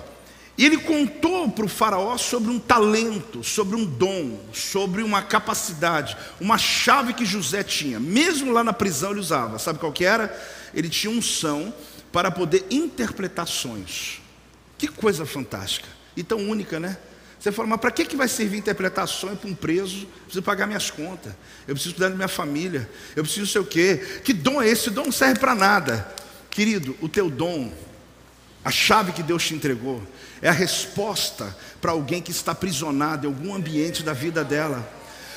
E 0.56 0.64
ele 0.64 0.78
contou 0.78 1.50
para 1.50 1.64
o 1.64 1.68
Faraó 1.68 2.16
sobre 2.16 2.50
um 2.50 2.60
talento, 2.60 3.42
sobre 3.42 3.74
um 3.74 3.84
dom, 3.84 4.38
sobre 4.52 5.02
uma 5.02 5.20
capacidade, 5.20 6.16
uma 6.40 6.56
chave 6.56 7.12
que 7.12 7.26
José 7.26 7.64
tinha. 7.64 7.98
Mesmo 7.98 8.52
lá 8.52 8.62
na 8.62 8.72
prisão 8.72 9.10
ele 9.10 9.18
usava. 9.18 9.58
Sabe 9.58 9.80
qual 9.80 9.92
que 9.92 10.04
era? 10.04 10.32
Ele 10.72 10.88
tinha 10.88 11.12
unção 11.12 11.74
para 12.12 12.30
poder 12.30 12.66
interpretar 12.70 13.48
sonhos. 13.48 14.23
Que 14.84 14.88
coisa 14.88 15.24
fantástica 15.24 15.88
e 16.14 16.22
tão 16.22 16.38
única, 16.38 16.78
né? 16.78 16.98
Você 17.40 17.50
fala, 17.50 17.68
mas 17.68 17.80
para 17.80 17.90
que, 17.90 18.04
que 18.04 18.16
vai 18.16 18.28
servir 18.28 18.58
interpretar 18.58 19.08
sonho 19.08 19.34
para 19.34 19.48
um 19.48 19.54
preso? 19.54 20.02
Eu 20.02 20.24
preciso 20.24 20.42
pagar 20.42 20.66
minhas 20.66 20.90
contas, 20.90 21.32
eu 21.66 21.74
preciso 21.74 21.94
cuidar 21.94 22.10
da 22.10 22.14
minha 22.14 22.28
família, 22.28 22.86
eu 23.16 23.22
preciso 23.22 23.46
sei 23.46 23.62
o 23.62 23.64
quê. 23.64 24.20
Que 24.22 24.34
dom 24.34 24.60
é 24.60 24.68
esse? 24.68 24.90
Dom 24.90 25.04
não 25.04 25.12
serve 25.12 25.40
para 25.40 25.54
nada. 25.54 26.06
Querido, 26.50 26.94
o 27.00 27.08
teu 27.08 27.30
dom, 27.30 27.72
a 28.62 28.70
chave 28.70 29.12
que 29.12 29.22
Deus 29.22 29.46
te 29.46 29.54
entregou, 29.54 30.02
é 30.42 30.50
a 30.50 30.52
resposta 30.52 31.56
para 31.80 31.92
alguém 31.92 32.20
que 32.20 32.30
está 32.30 32.52
aprisionado 32.52 33.26
em 33.26 33.30
algum 33.30 33.54
ambiente 33.54 34.02
da 34.02 34.12
vida 34.12 34.44
dela. 34.44 34.86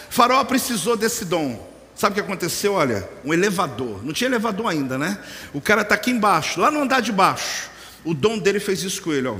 Faraó 0.10 0.44
precisou 0.44 0.98
desse 0.98 1.24
dom. 1.24 1.74
Sabe 1.96 2.12
o 2.12 2.16
que 2.16 2.22
aconteceu? 2.22 2.74
Olha, 2.74 3.10
um 3.24 3.34
elevador. 3.34 4.04
Não 4.04 4.12
tinha 4.12 4.30
elevador 4.30 4.68
ainda, 4.68 4.98
né? 4.98 5.18
O 5.54 5.62
cara 5.62 5.84
está 5.84 5.96
aqui 5.96 6.12
embaixo, 6.12 6.60
lá 6.60 6.70
no 6.70 6.82
andar 6.82 7.00
de 7.00 7.14
baixo. 7.14 7.77
O 8.04 8.14
dom 8.14 8.38
dele 8.38 8.60
fez 8.60 8.84
isso 8.84 9.02
com 9.02 9.12
ele, 9.12 9.28
ó. 9.28 9.36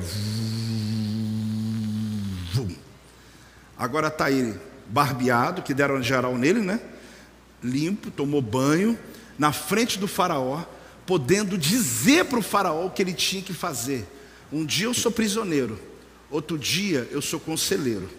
Agora 3.78 4.08
está 4.08 4.32
ele 4.32 4.60
barbeado, 4.88 5.62
que 5.62 5.74
deram 5.74 6.02
geral 6.02 6.38
nele, 6.38 6.62
né? 6.62 6.80
Limpo, 7.64 8.10
tomou 8.10 8.42
banho, 8.42 8.98
na 9.38 9.52
frente 9.52 10.00
do 10.00 10.08
faraó, 10.08 10.64
podendo 11.06 11.58
dizer 11.58 12.26
para 12.26 12.40
o 12.40 12.42
faraó 12.42 12.86
o 12.86 12.90
que 12.90 13.02
ele 13.02 13.14
tinha 13.14 13.42
que 13.42 13.54
fazer. 13.54 14.06
Um 14.52 14.66
dia 14.66 14.86
eu 14.86 14.94
sou 14.94 15.12
prisioneiro, 15.12 15.80
outro 16.30 16.58
dia 16.58 17.08
eu 17.12 17.22
sou 17.22 17.40
conselheiro. 17.40 18.10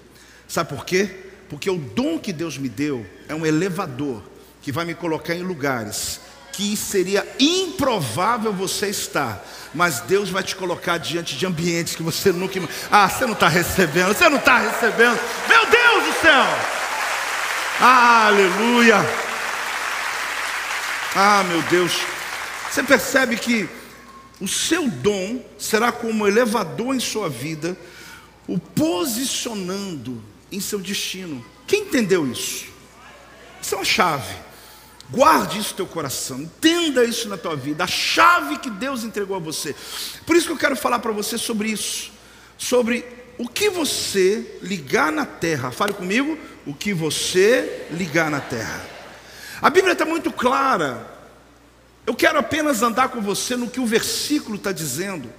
Sabe 0.47 0.71
por 0.71 0.85
quê? 0.85 1.25
Porque 1.49 1.69
o 1.71 1.79
dom 1.79 2.19
que 2.19 2.33
Deus 2.33 2.59
me 2.59 2.69
deu 2.69 3.07
é 3.29 3.35
um 3.35 3.45
elevador 3.45 4.23
que 4.63 4.71
vai 4.71 4.85
me 4.85 4.95
colocar 4.95 5.35
em 5.35 5.43
lugares 5.43 6.21
que 6.59 6.77
seria 6.77 7.25
improvável 7.39 8.53
você 8.53 8.89
estar, 8.89 9.47
mas 9.73 10.01
Deus 10.01 10.29
vai 10.29 10.43
te 10.43 10.57
colocar 10.57 10.99
diante 10.99 11.37
de 11.37 11.47
ambientes 11.47 11.95
que 11.95 12.03
você 12.03 12.33
nunca. 12.33 12.59
Ah, 12.91 13.09
você 13.09 13.25
não 13.27 13.35
está 13.35 13.47
recebendo, 13.47 14.13
você 14.13 14.29
não 14.29 14.39
está 14.39 14.59
recebendo. 14.59 15.21
Meu 15.49 15.67
Deus 15.67 16.05
do 16.05 16.21
céu! 16.21 16.45
Aleluia! 17.81 18.97
Ah, 21.15 21.45
meu 21.45 21.63
Deus! 21.63 21.93
Você 22.69 22.83
percebe 22.83 23.37
que 23.37 23.69
o 24.41 24.49
seu 24.49 24.89
dom 24.89 25.41
será 25.57 25.93
como 25.93 26.27
elevador 26.27 26.93
em 26.93 26.99
sua 26.99 27.29
vida, 27.29 27.79
o 28.49 28.59
posicionando 28.59 30.21
em 30.51 30.59
seu 30.59 30.81
destino. 30.81 31.45
Quem 31.69 31.83
entendeu 31.83 32.27
isso? 32.27 32.65
Isso 33.63 33.77
é 33.77 33.79
uma 33.79 33.85
chave. 33.85 34.48
Guarde 35.11 35.59
isso 35.59 35.71
no 35.71 35.77
teu 35.77 35.87
coração, 35.87 36.41
entenda 36.41 37.03
isso 37.03 37.29
na 37.29 37.39
tua 37.39 37.57
vida, 37.57 37.85
a 37.85 37.87
chave 37.87 38.59
que 38.59 38.69
Deus 38.69 39.05
entregou 39.05 39.37
a 39.37 39.41
você. 39.41 39.75
Por 40.27 40.37
isso 40.37 40.47
que 40.47 40.53
eu 40.53 40.59
quero 40.59 40.77
falar 40.77 40.99
para 40.99 41.13
você 41.13 41.39
sobre 41.39 41.71
isso, 41.71 42.13
sobre 42.59 43.05
o 43.39 43.49
que 43.49 43.71
você 43.71 44.59
ligar 44.63 45.11
na 45.11 45.25
terra. 45.25 45.71
Fale 45.71 45.95
comigo, 45.95 46.37
o 46.67 46.75
que 46.75 46.93
você 46.93 47.87
ligar 47.91 48.31
na 48.31 48.41
terra. 48.41 48.85
A 49.63 49.71
Bíblia 49.71 49.93
está 49.93 50.05
muito 50.05 50.31
clara. 50.31 51.19
Eu 52.07 52.15
quero 52.15 52.39
apenas 52.39 52.83
andar 52.83 53.09
com 53.09 53.21
você 53.21 53.57
no 53.57 53.71
que 53.71 53.81
o 53.81 53.87
versículo 53.87 54.57
está 54.57 54.73
dizendo. 54.73 55.33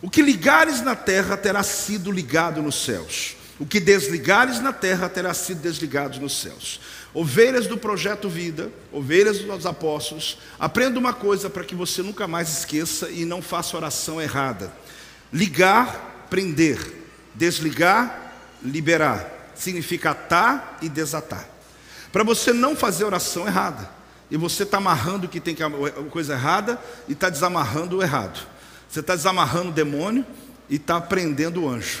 O 0.00 0.10
que 0.10 0.20
ligares 0.20 0.82
na 0.82 0.96
terra 0.96 1.36
terá 1.36 1.62
sido 1.62 2.10
ligado 2.10 2.60
nos 2.60 2.84
céus. 2.84 3.36
O 3.58 3.66
que 3.66 3.78
desligares 3.78 4.60
na 4.60 4.72
terra 4.72 5.08
terá 5.08 5.32
sido 5.32 5.60
desligado 5.60 6.18
nos 6.20 6.40
céus. 6.40 6.80
Ovelhas 7.14 7.66
do 7.66 7.76
projeto 7.76 8.28
Vida, 8.28 8.70
ovelhas 8.90 9.40
dos 9.40 9.66
apóstolos, 9.66 10.38
aprenda 10.58 10.98
uma 10.98 11.12
coisa 11.12 11.50
para 11.50 11.62
que 11.62 11.74
você 11.74 12.02
nunca 12.02 12.26
mais 12.26 12.48
esqueça 12.58 13.10
e 13.10 13.26
não 13.26 13.42
faça 13.42 13.76
oração 13.76 14.20
errada. 14.20 14.72
Ligar, 15.30 16.26
prender. 16.30 16.78
Desligar, 17.34 18.32
liberar. 18.62 19.52
Significa 19.54 20.12
atar 20.12 20.78
e 20.80 20.88
desatar. 20.88 21.46
Para 22.10 22.24
você 22.24 22.52
não 22.52 22.74
fazer 22.74 23.04
oração 23.04 23.46
errada. 23.46 23.90
E 24.30 24.36
você 24.38 24.62
está 24.62 24.78
amarrando 24.78 25.26
o 25.26 25.28
que 25.28 25.40
tem 25.40 25.54
que 25.54 25.62
coisa 26.10 26.32
errada 26.32 26.80
e 27.06 27.12
está 27.12 27.28
desamarrando 27.28 27.98
o 27.98 28.02
errado. 28.02 28.40
Você 28.88 29.00
está 29.00 29.14
desamarrando 29.14 29.68
o 29.68 29.72
demônio 29.72 30.24
e 30.70 30.76
está 30.76 30.98
prendendo 30.98 31.64
o 31.64 31.68
anjo. 31.68 32.00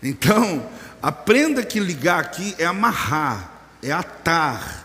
Então, 0.00 0.70
aprenda 1.02 1.64
que 1.64 1.80
ligar 1.80 2.20
aqui 2.20 2.54
é 2.58 2.64
amarrar 2.64 3.53
é 3.84 3.92
atar. 3.92 4.84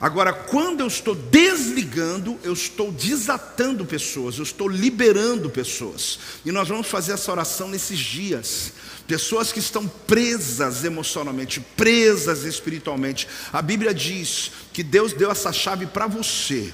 Agora, 0.00 0.32
quando 0.32 0.80
eu 0.80 0.86
estou 0.86 1.14
desligando, 1.14 2.38
eu 2.42 2.52
estou 2.52 2.92
desatando 2.92 3.86
pessoas, 3.86 4.36
eu 4.36 4.42
estou 4.42 4.68
liberando 4.68 5.48
pessoas. 5.48 6.18
E 6.44 6.52
nós 6.52 6.68
vamos 6.68 6.88
fazer 6.88 7.12
essa 7.12 7.32
oração 7.32 7.68
nesses 7.68 7.98
dias. 7.98 8.72
Pessoas 9.06 9.52
que 9.52 9.60
estão 9.60 9.86
presas 9.86 10.84
emocionalmente, 10.84 11.58
presas 11.58 12.44
espiritualmente. 12.44 13.26
A 13.52 13.62
Bíblia 13.62 13.94
diz 13.94 14.50
que 14.72 14.82
Deus 14.82 15.12
deu 15.12 15.30
essa 15.30 15.52
chave 15.52 15.86
para 15.86 16.06
você. 16.06 16.72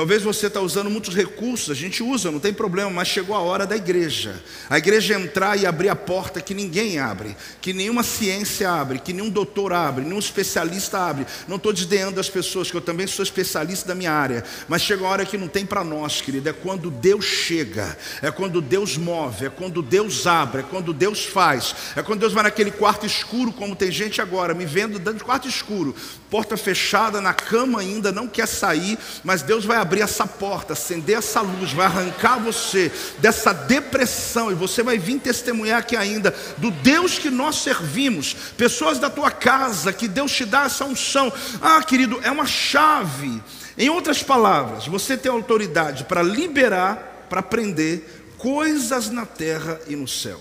Talvez 0.00 0.22
você 0.22 0.46
está 0.46 0.62
usando 0.62 0.88
muitos 0.88 1.14
recursos, 1.14 1.68
a 1.68 1.74
gente 1.74 2.02
usa, 2.02 2.30
não 2.30 2.40
tem 2.40 2.54
problema, 2.54 2.88
mas 2.88 3.06
chegou 3.06 3.36
a 3.36 3.40
hora 3.40 3.66
da 3.66 3.76
igreja. 3.76 4.42
A 4.70 4.78
igreja 4.78 5.20
entrar 5.20 5.58
e 5.58 5.66
abrir 5.66 5.90
a 5.90 5.94
porta 5.94 6.40
que 6.40 6.54
ninguém 6.54 6.98
abre, 6.98 7.36
que 7.60 7.74
nenhuma 7.74 8.02
ciência 8.02 8.70
abre, 8.72 8.98
que 8.98 9.12
nenhum 9.12 9.28
doutor 9.28 9.74
abre, 9.74 10.02
nenhum 10.02 10.18
especialista 10.18 10.98
abre. 10.98 11.26
Não 11.46 11.56
estou 11.56 11.70
desdenhando 11.70 12.18
as 12.18 12.30
pessoas, 12.30 12.70
que 12.70 12.78
eu 12.78 12.80
também 12.80 13.06
sou 13.06 13.22
especialista 13.22 13.88
da 13.88 13.94
minha 13.94 14.10
área, 14.10 14.42
mas 14.66 14.80
chega 14.80 15.04
a 15.04 15.08
hora 15.10 15.26
que 15.26 15.36
não 15.36 15.48
tem 15.48 15.66
para 15.66 15.84
nós, 15.84 16.22
querido. 16.22 16.48
É 16.48 16.54
quando 16.54 16.90
Deus 16.90 17.26
chega, 17.26 17.94
é 18.22 18.30
quando 18.30 18.62
Deus 18.62 18.96
move, 18.96 19.44
é 19.44 19.50
quando 19.50 19.82
Deus 19.82 20.26
abre, 20.26 20.62
é 20.62 20.64
quando 20.64 20.94
Deus 20.94 21.26
faz, 21.26 21.74
é 21.94 22.02
quando 22.02 22.20
Deus 22.20 22.32
vai 22.32 22.44
naquele 22.44 22.70
quarto 22.70 23.04
escuro, 23.04 23.52
como 23.52 23.76
tem 23.76 23.92
gente 23.92 24.18
agora, 24.18 24.54
me 24.54 24.64
vendo 24.64 24.98
dentro 24.98 25.18
de 25.18 25.24
quarto 25.24 25.46
escuro, 25.46 25.94
porta 26.30 26.56
fechada, 26.56 27.20
na 27.20 27.34
cama 27.34 27.80
ainda, 27.80 28.12
não 28.12 28.28
quer 28.28 28.46
sair, 28.46 28.96
mas 29.24 29.42
Deus 29.42 29.64
vai 29.64 29.78
abrir 29.78 30.00
essa 30.00 30.26
porta, 30.26 30.74
acender 30.74 31.18
essa 31.18 31.40
luz, 31.40 31.72
vai 31.72 31.86
arrancar 31.86 32.38
você 32.38 32.90
dessa 33.18 33.52
depressão 33.52 34.50
e 34.50 34.54
você 34.54 34.82
vai 34.82 34.96
vir 34.96 35.18
testemunhar 35.18 35.80
aqui 35.80 35.96
ainda 35.96 36.34
do 36.56 36.70
Deus 36.70 37.18
que 37.18 37.28
nós 37.28 37.56
servimos, 37.56 38.34
pessoas 38.56 38.98
da 38.98 39.10
tua 39.10 39.30
casa, 39.30 39.92
que 39.92 40.06
Deus 40.06 40.30
te 40.30 40.44
dá 40.44 40.62
essa 40.62 40.84
unção. 40.84 41.32
Ah, 41.60 41.82
querido, 41.82 42.20
é 42.22 42.30
uma 42.30 42.46
chave. 42.46 43.42
Em 43.76 43.88
outras 43.88 44.22
palavras, 44.22 44.86
você 44.86 45.16
tem 45.16 45.32
autoridade 45.32 46.04
para 46.04 46.22
liberar, 46.22 47.26
para 47.28 47.42
prender 47.42 48.22
coisas 48.38 49.10
na 49.10 49.26
terra 49.26 49.80
e 49.88 49.96
no 49.96 50.06
céu. 50.06 50.40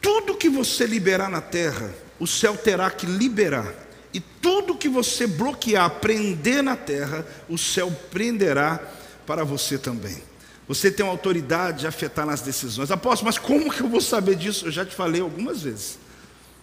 Tudo 0.00 0.36
que 0.36 0.48
você 0.48 0.86
liberar 0.86 1.28
na 1.28 1.40
terra, 1.40 1.90
o 2.18 2.26
céu 2.26 2.56
terá 2.56 2.90
que 2.90 3.06
liberar. 3.06 3.87
E 4.12 4.20
tudo 4.20 4.76
que 4.76 4.88
você 4.88 5.26
bloquear, 5.26 5.90
prender 6.00 6.62
na 6.62 6.76
terra, 6.76 7.26
o 7.48 7.58
céu 7.58 7.90
prenderá 8.10 8.80
para 9.26 9.44
você 9.44 9.76
também. 9.76 10.22
Você 10.66 10.90
tem 10.90 11.06
autoridade 11.06 11.80
de 11.80 11.86
afetar 11.86 12.26
nas 12.26 12.40
decisões. 12.40 12.90
Apóstolo, 12.90 13.26
mas 13.26 13.38
como 13.38 13.72
que 13.72 13.80
eu 13.80 13.88
vou 13.88 14.00
saber 14.00 14.36
disso? 14.36 14.66
Eu 14.66 14.70
já 14.70 14.84
te 14.84 14.94
falei 14.94 15.20
algumas 15.20 15.62
vezes. 15.62 15.98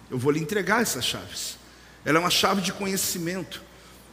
Eu 0.09 0.17
vou 0.17 0.31
lhe 0.31 0.39
entregar 0.39 0.81
essas 0.81 1.05
chaves. 1.05 1.57
Ela 2.03 2.19
é 2.19 2.21
uma 2.21 2.29
chave 2.29 2.61
de 2.61 2.71
conhecimento. 2.71 3.61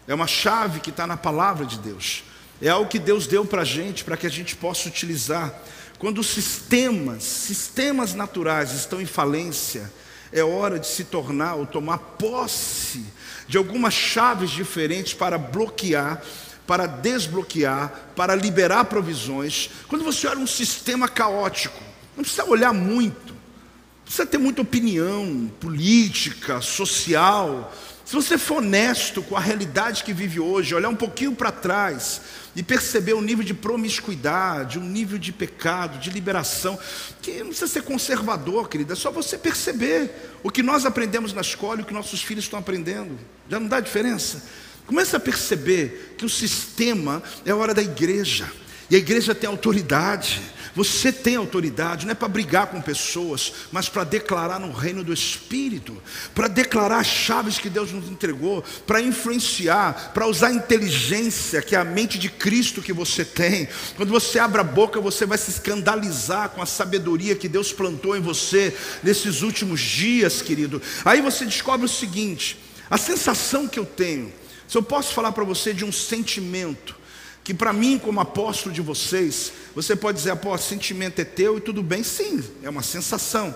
É 0.08 0.14
uma 0.14 0.26
chave 0.26 0.80
que 0.80 0.90
está 0.90 1.06
na 1.06 1.16
palavra 1.16 1.66
de 1.66 1.78
Deus. 1.78 2.24
É 2.60 2.68
algo 2.68 2.88
que 2.88 2.98
Deus 2.98 3.26
deu 3.26 3.44
para 3.44 3.62
a 3.62 3.64
gente, 3.66 4.02
para 4.02 4.16
que 4.16 4.26
a 4.26 4.30
gente 4.30 4.56
possa 4.56 4.88
utilizar. 4.88 5.54
Quando 5.98 6.24
sistemas, 6.24 7.22
sistemas 7.22 8.14
naturais 8.14 8.72
estão 8.72 9.00
em 9.00 9.06
falência, 9.06 9.92
é 10.32 10.42
hora 10.42 10.78
de 10.78 10.86
se 10.86 11.04
tornar 11.04 11.54
ou 11.54 11.66
tomar 11.66 11.98
posse 11.98 13.04
de 13.52 13.58
algumas 13.58 13.92
chaves 13.92 14.48
diferentes 14.50 15.12
para 15.12 15.36
bloquear, 15.36 16.22
para 16.66 16.86
desbloquear, 16.86 17.92
para 18.16 18.34
liberar 18.34 18.86
provisões. 18.86 19.68
Quando 19.88 20.02
você 20.02 20.26
olha 20.26 20.38
um 20.38 20.46
sistema 20.46 21.06
caótico, 21.06 21.78
não 22.16 22.24
precisa 22.24 22.46
olhar 22.46 22.72
muito, 22.72 23.34
não 23.34 24.04
precisa 24.06 24.24
ter 24.24 24.38
muita 24.38 24.62
opinião 24.62 25.52
política, 25.60 26.62
social, 26.62 27.70
Se 28.06 28.14
você 28.14 28.38
for 28.38 28.56
honesto 28.56 29.22
com 29.22 29.36
a 29.36 29.40
realidade 29.40 30.02
que 30.02 30.14
vive 30.14 30.40
hoje, 30.40 30.74
olhar 30.74 30.88
um 30.88 30.96
pouquinho 30.96 31.34
para 31.34 31.52
trás 31.52 32.22
e 32.54 32.62
perceber 32.62 33.14
o 33.14 33.20
nível 33.20 33.44
de 33.44 33.54
promiscuidade, 33.54 34.78
o 34.78 34.82
nível 34.82 35.18
de 35.18 35.32
pecado, 35.32 35.98
de 35.98 36.10
liberação, 36.10 36.78
que 37.20 37.38
não 37.38 37.46
precisa 37.46 37.66
ser 37.66 37.82
conservador, 37.82 38.68
querida, 38.68 38.92
é 38.92 38.96
só 38.96 39.10
você 39.10 39.38
perceber 39.38 40.10
o 40.42 40.50
que 40.50 40.62
nós 40.62 40.84
aprendemos 40.84 41.32
na 41.32 41.40
escola 41.40 41.80
e 41.80 41.82
o 41.82 41.86
que 41.86 41.94
nossos 41.94 42.22
filhos 42.22 42.44
estão 42.44 42.58
aprendendo. 42.58 43.18
Já 43.48 43.58
não 43.58 43.68
dá 43.68 43.80
diferença? 43.80 44.42
Começa 44.86 45.16
a 45.16 45.20
perceber 45.20 46.14
que 46.18 46.24
o 46.24 46.28
sistema 46.28 47.22
é 47.46 47.50
a 47.50 47.56
hora 47.56 47.72
da 47.72 47.82
igreja. 47.82 48.50
E 48.90 48.96
a 48.96 48.98
igreja 48.98 49.34
tem 49.34 49.48
autoridade. 49.48 50.40
Você 50.74 51.12
tem 51.12 51.36
autoridade, 51.36 52.06
não 52.06 52.12
é 52.12 52.14
para 52.14 52.28
brigar 52.28 52.68
com 52.68 52.80
pessoas, 52.80 53.52
mas 53.70 53.90
para 53.90 54.04
declarar 54.04 54.58
no 54.58 54.72
reino 54.72 55.04
do 55.04 55.12
Espírito, 55.12 56.02
para 56.34 56.48
declarar 56.48 57.00
as 57.00 57.06
chaves 57.06 57.58
que 57.58 57.68
Deus 57.68 57.92
nos 57.92 58.08
entregou, 58.08 58.64
para 58.86 59.02
influenciar, 59.02 60.12
para 60.14 60.26
usar 60.26 60.46
a 60.48 60.54
inteligência, 60.54 61.60
que 61.60 61.76
é 61.76 61.78
a 61.78 61.84
mente 61.84 62.18
de 62.18 62.30
Cristo 62.30 62.80
que 62.80 62.92
você 62.92 63.22
tem. 63.22 63.68
Quando 63.96 64.08
você 64.08 64.38
abre 64.38 64.62
a 64.62 64.64
boca, 64.64 64.98
você 64.98 65.26
vai 65.26 65.36
se 65.36 65.50
escandalizar 65.50 66.48
com 66.48 66.62
a 66.62 66.66
sabedoria 66.66 67.36
que 67.36 67.48
Deus 67.48 67.70
plantou 67.70 68.16
em 68.16 68.22
você 68.22 68.74
nesses 69.02 69.42
últimos 69.42 69.78
dias, 69.78 70.40
querido. 70.40 70.80
Aí 71.04 71.20
você 71.20 71.44
descobre 71.44 71.84
o 71.84 71.88
seguinte: 71.88 72.58
a 72.88 72.96
sensação 72.96 73.68
que 73.68 73.78
eu 73.78 73.84
tenho, 73.84 74.32
se 74.66 74.78
eu 74.78 74.82
posso 74.82 75.12
falar 75.12 75.32
para 75.32 75.44
você 75.44 75.74
de 75.74 75.84
um 75.84 75.92
sentimento, 75.92 77.01
que 77.44 77.52
para 77.52 77.72
mim, 77.72 77.98
como 77.98 78.20
apóstolo 78.20 78.74
de 78.74 78.80
vocês, 78.80 79.52
você 79.74 79.96
pode 79.96 80.18
dizer, 80.18 80.30
apóstolo, 80.30 80.70
sentimento 80.70 81.20
é 81.20 81.24
teu 81.24 81.58
e 81.58 81.60
tudo 81.60 81.82
bem, 81.82 82.04
sim, 82.04 82.42
é 82.62 82.70
uma 82.70 82.82
sensação. 82.82 83.54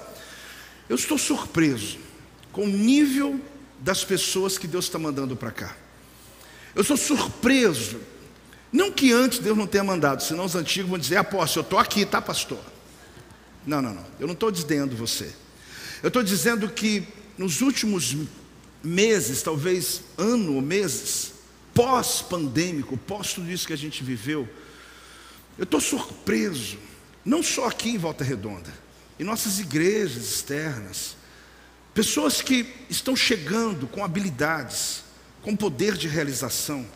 Eu 0.88 0.96
estou 0.96 1.16
surpreso 1.16 1.98
com 2.50 2.64
o 2.64 2.68
nível 2.68 3.40
das 3.78 4.04
pessoas 4.04 4.58
que 4.58 4.66
Deus 4.66 4.86
está 4.86 4.98
mandando 4.98 5.36
para 5.36 5.50
cá. 5.50 5.76
Eu 6.74 6.82
estou 6.82 6.96
surpreso, 6.96 8.00
não 8.72 8.90
que 8.90 9.12
antes 9.12 9.38
Deus 9.38 9.56
não 9.56 9.66
tenha 9.66 9.84
mandado, 9.84 10.22
senão 10.22 10.44
os 10.44 10.54
antigos 10.54 10.90
vão 10.90 10.98
dizer, 10.98 11.16
apóstolo, 11.16 11.62
eu 11.62 11.66
estou 11.66 11.78
aqui, 11.78 12.04
tá, 12.04 12.20
pastor? 12.20 12.60
Não, 13.66 13.80
não, 13.80 13.94
não, 13.94 14.04
eu 14.18 14.26
não 14.26 14.34
estou 14.34 14.50
dizendo 14.50 14.96
você. 14.96 15.32
Eu 16.02 16.08
estou 16.08 16.22
dizendo 16.22 16.68
que 16.68 17.06
nos 17.38 17.60
últimos 17.60 18.16
meses, 18.82 19.42
talvez 19.42 20.02
ano 20.18 20.54
ou 20.54 20.62
meses, 20.62 21.32
pós-pandêmico, 21.76 22.96
pós 22.96 23.34
tudo 23.34 23.50
isso 23.50 23.66
que 23.66 23.72
a 23.74 23.78
gente 23.78 24.02
viveu, 24.02 24.48
eu 25.58 25.64
estou 25.64 25.78
surpreso, 25.78 26.78
não 27.22 27.42
só 27.42 27.68
aqui 27.68 27.90
em 27.90 27.98
Volta 27.98 28.24
Redonda, 28.24 28.72
em 29.20 29.24
nossas 29.24 29.58
igrejas 29.58 30.24
externas, 30.24 31.16
pessoas 31.92 32.40
que 32.40 32.66
estão 32.88 33.14
chegando 33.14 33.86
com 33.86 34.02
habilidades, 34.02 35.04
com 35.42 35.54
poder 35.54 35.98
de 35.98 36.08
realização, 36.08 36.86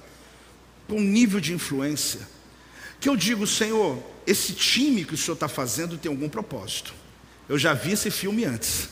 com 0.88 0.98
nível 0.98 1.40
de 1.40 1.52
influência, 1.52 2.26
que 2.98 3.08
eu 3.08 3.16
digo, 3.16 3.46
Senhor, 3.46 4.02
esse 4.26 4.54
time 4.54 5.04
que 5.04 5.14
o 5.14 5.18
Senhor 5.18 5.34
está 5.34 5.48
fazendo 5.48 5.98
tem 5.98 6.10
algum 6.10 6.28
propósito. 6.28 6.94
Eu 7.48 7.58
já 7.58 7.74
vi 7.74 7.92
esse 7.92 8.10
filme 8.10 8.44
antes. 8.44 8.88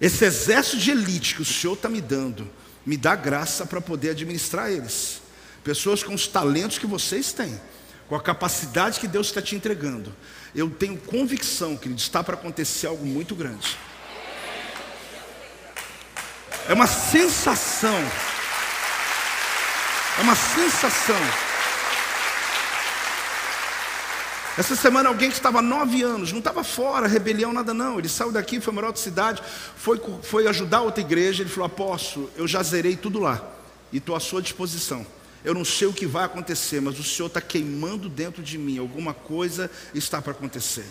Esse 0.00 0.24
exército 0.24 0.78
de 0.78 0.90
elite 0.90 1.34
que 1.34 1.42
o 1.42 1.44
Senhor 1.44 1.74
está 1.74 1.88
me 1.88 2.00
dando, 2.00 2.48
me 2.88 2.96
dá 2.96 3.14
graça 3.14 3.66
para 3.66 3.82
poder 3.82 4.10
administrar 4.12 4.70
eles. 4.70 5.20
Pessoas 5.62 6.02
com 6.02 6.14
os 6.14 6.26
talentos 6.26 6.78
que 6.78 6.86
vocês 6.86 7.34
têm, 7.34 7.60
com 8.08 8.16
a 8.16 8.22
capacidade 8.22 8.98
que 8.98 9.06
Deus 9.06 9.26
está 9.26 9.42
te 9.42 9.54
entregando. 9.54 10.10
Eu 10.54 10.70
tenho 10.70 10.96
convicção 10.96 11.76
que 11.76 11.90
está 11.90 12.24
para 12.24 12.32
acontecer 12.32 12.86
algo 12.86 13.04
muito 13.04 13.34
grande. 13.34 13.76
É 16.66 16.72
uma 16.72 16.86
sensação. 16.86 17.98
É 20.18 20.22
uma 20.22 20.34
sensação. 20.34 21.47
Essa 24.58 24.74
semana 24.74 25.08
alguém 25.08 25.30
que 25.30 25.36
estava 25.36 25.62
nove 25.62 26.02
anos, 26.02 26.32
não 26.32 26.40
estava 26.40 26.64
fora, 26.64 27.06
rebelião, 27.06 27.52
nada 27.52 27.72
não. 27.72 27.96
Ele 27.96 28.08
saiu 28.08 28.32
daqui, 28.32 28.60
foi 28.60 28.72
morar 28.72 28.88
outra 28.88 29.00
cidade, 29.00 29.40
foi, 29.76 30.00
foi 30.24 30.48
ajudar 30.48 30.80
outra 30.80 31.00
igreja. 31.00 31.44
Ele 31.44 31.48
falou: 31.48 31.66
Apóstolo, 31.66 32.28
eu 32.36 32.48
já 32.48 32.60
zerei 32.60 32.96
tudo 32.96 33.20
lá 33.20 33.40
e 33.92 33.98
estou 33.98 34.16
à 34.16 34.20
sua 34.20 34.42
disposição. 34.42 35.06
Eu 35.48 35.54
não 35.54 35.64
sei 35.64 35.88
o 35.88 35.94
que 35.94 36.04
vai 36.04 36.26
acontecer, 36.26 36.78
mas 36.78 36.98
o 36.98 37.02
Senhor 37.02 37.28
está 37.28 37.40
queimando 37.40 38.06
dentro 38.06 38.42
de 38.42 38.58
mim. 38.58 38.76
Alguma 38.76 39.14
coisa 39.14 39.70
está 39.94 40.20
para 40.20 40.32
acontecer. 40.32 40.84